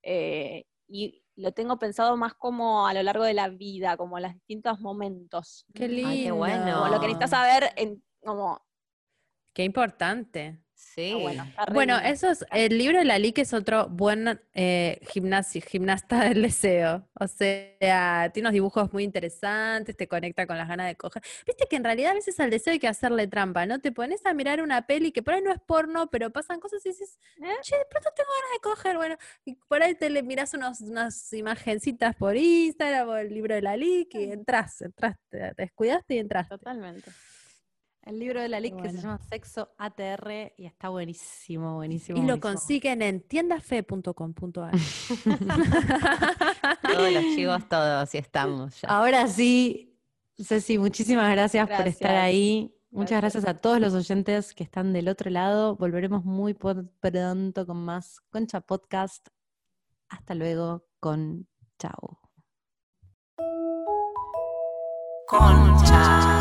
[0.02, 4.34] eh, y, lo tengo pensado más como a lo largo de la vida, como los
[4.34, 5.64] distintos momentos.
[5.72, 6.08] Qué lindo.
[6.08, 6.80] Ay, qué bueno.
[6.80, 8.60] Como lo que necesitas saber en, como,
[9.58, 10.56] Qué importante.
[10.78, 11.12] Sí.
[11.12, 15.60] ah, bueno, Bueno, eso es, el libro de la que es otro buen eh, gimnasio,
[15.60, 17.08] gimnasta del deseo.
[17.18, 21.22] O sea, tiene unos dibujos muy interesantes, te conecta con las ganas de coger.
[21.44, 23.80] Viste que en realidad a veces al deseo hay que hacerle trampa, ¿no?
[23.80, 26.86] Te pones a mirar una peli que por ahí no es porno, pero pasan cosas
[26.86, 27.56] y dices, ¿Eh?
[27.62, 28.96] che, de pronto tengo ganas de coger.
[28.96, 33.54] Bueno, y por ahí te le miras unos, unas imagencitas por Instagram o el libro
[33.54, 36.56] de la y entras, entraste, te descuidaste y entraste.
[36.56, 37.10] Totalmente.
[38.08, 42.16] El libro de la LIC que se llama Sexo ATR y está buenísimo, buenísimo.
[42.16, 42.40] Y lo buenísimo.
[42.40, 44.72] consiguen en tiendafe.com.ar.
[46.82, 48.88] Todos los chivos, todos, y estamos ya.
[48.88, 49.94] Ahora sí,
[50.42, 52.24] Ceci, muchísimas gracias, por estar Gracias.
[52.24, 52.74] ahí.
[52.90, 53.46] Muchas Gracias.
[53.46, 55.76] a todos los oyentes que están del otro lado.
[55.76, 59.28] Volveremos muy pronto con más Concha Podcast.
[60.08, 61.46] Hasta luego, con
[61.78, 62.18] chao.
[65.26, 66.37] Concha.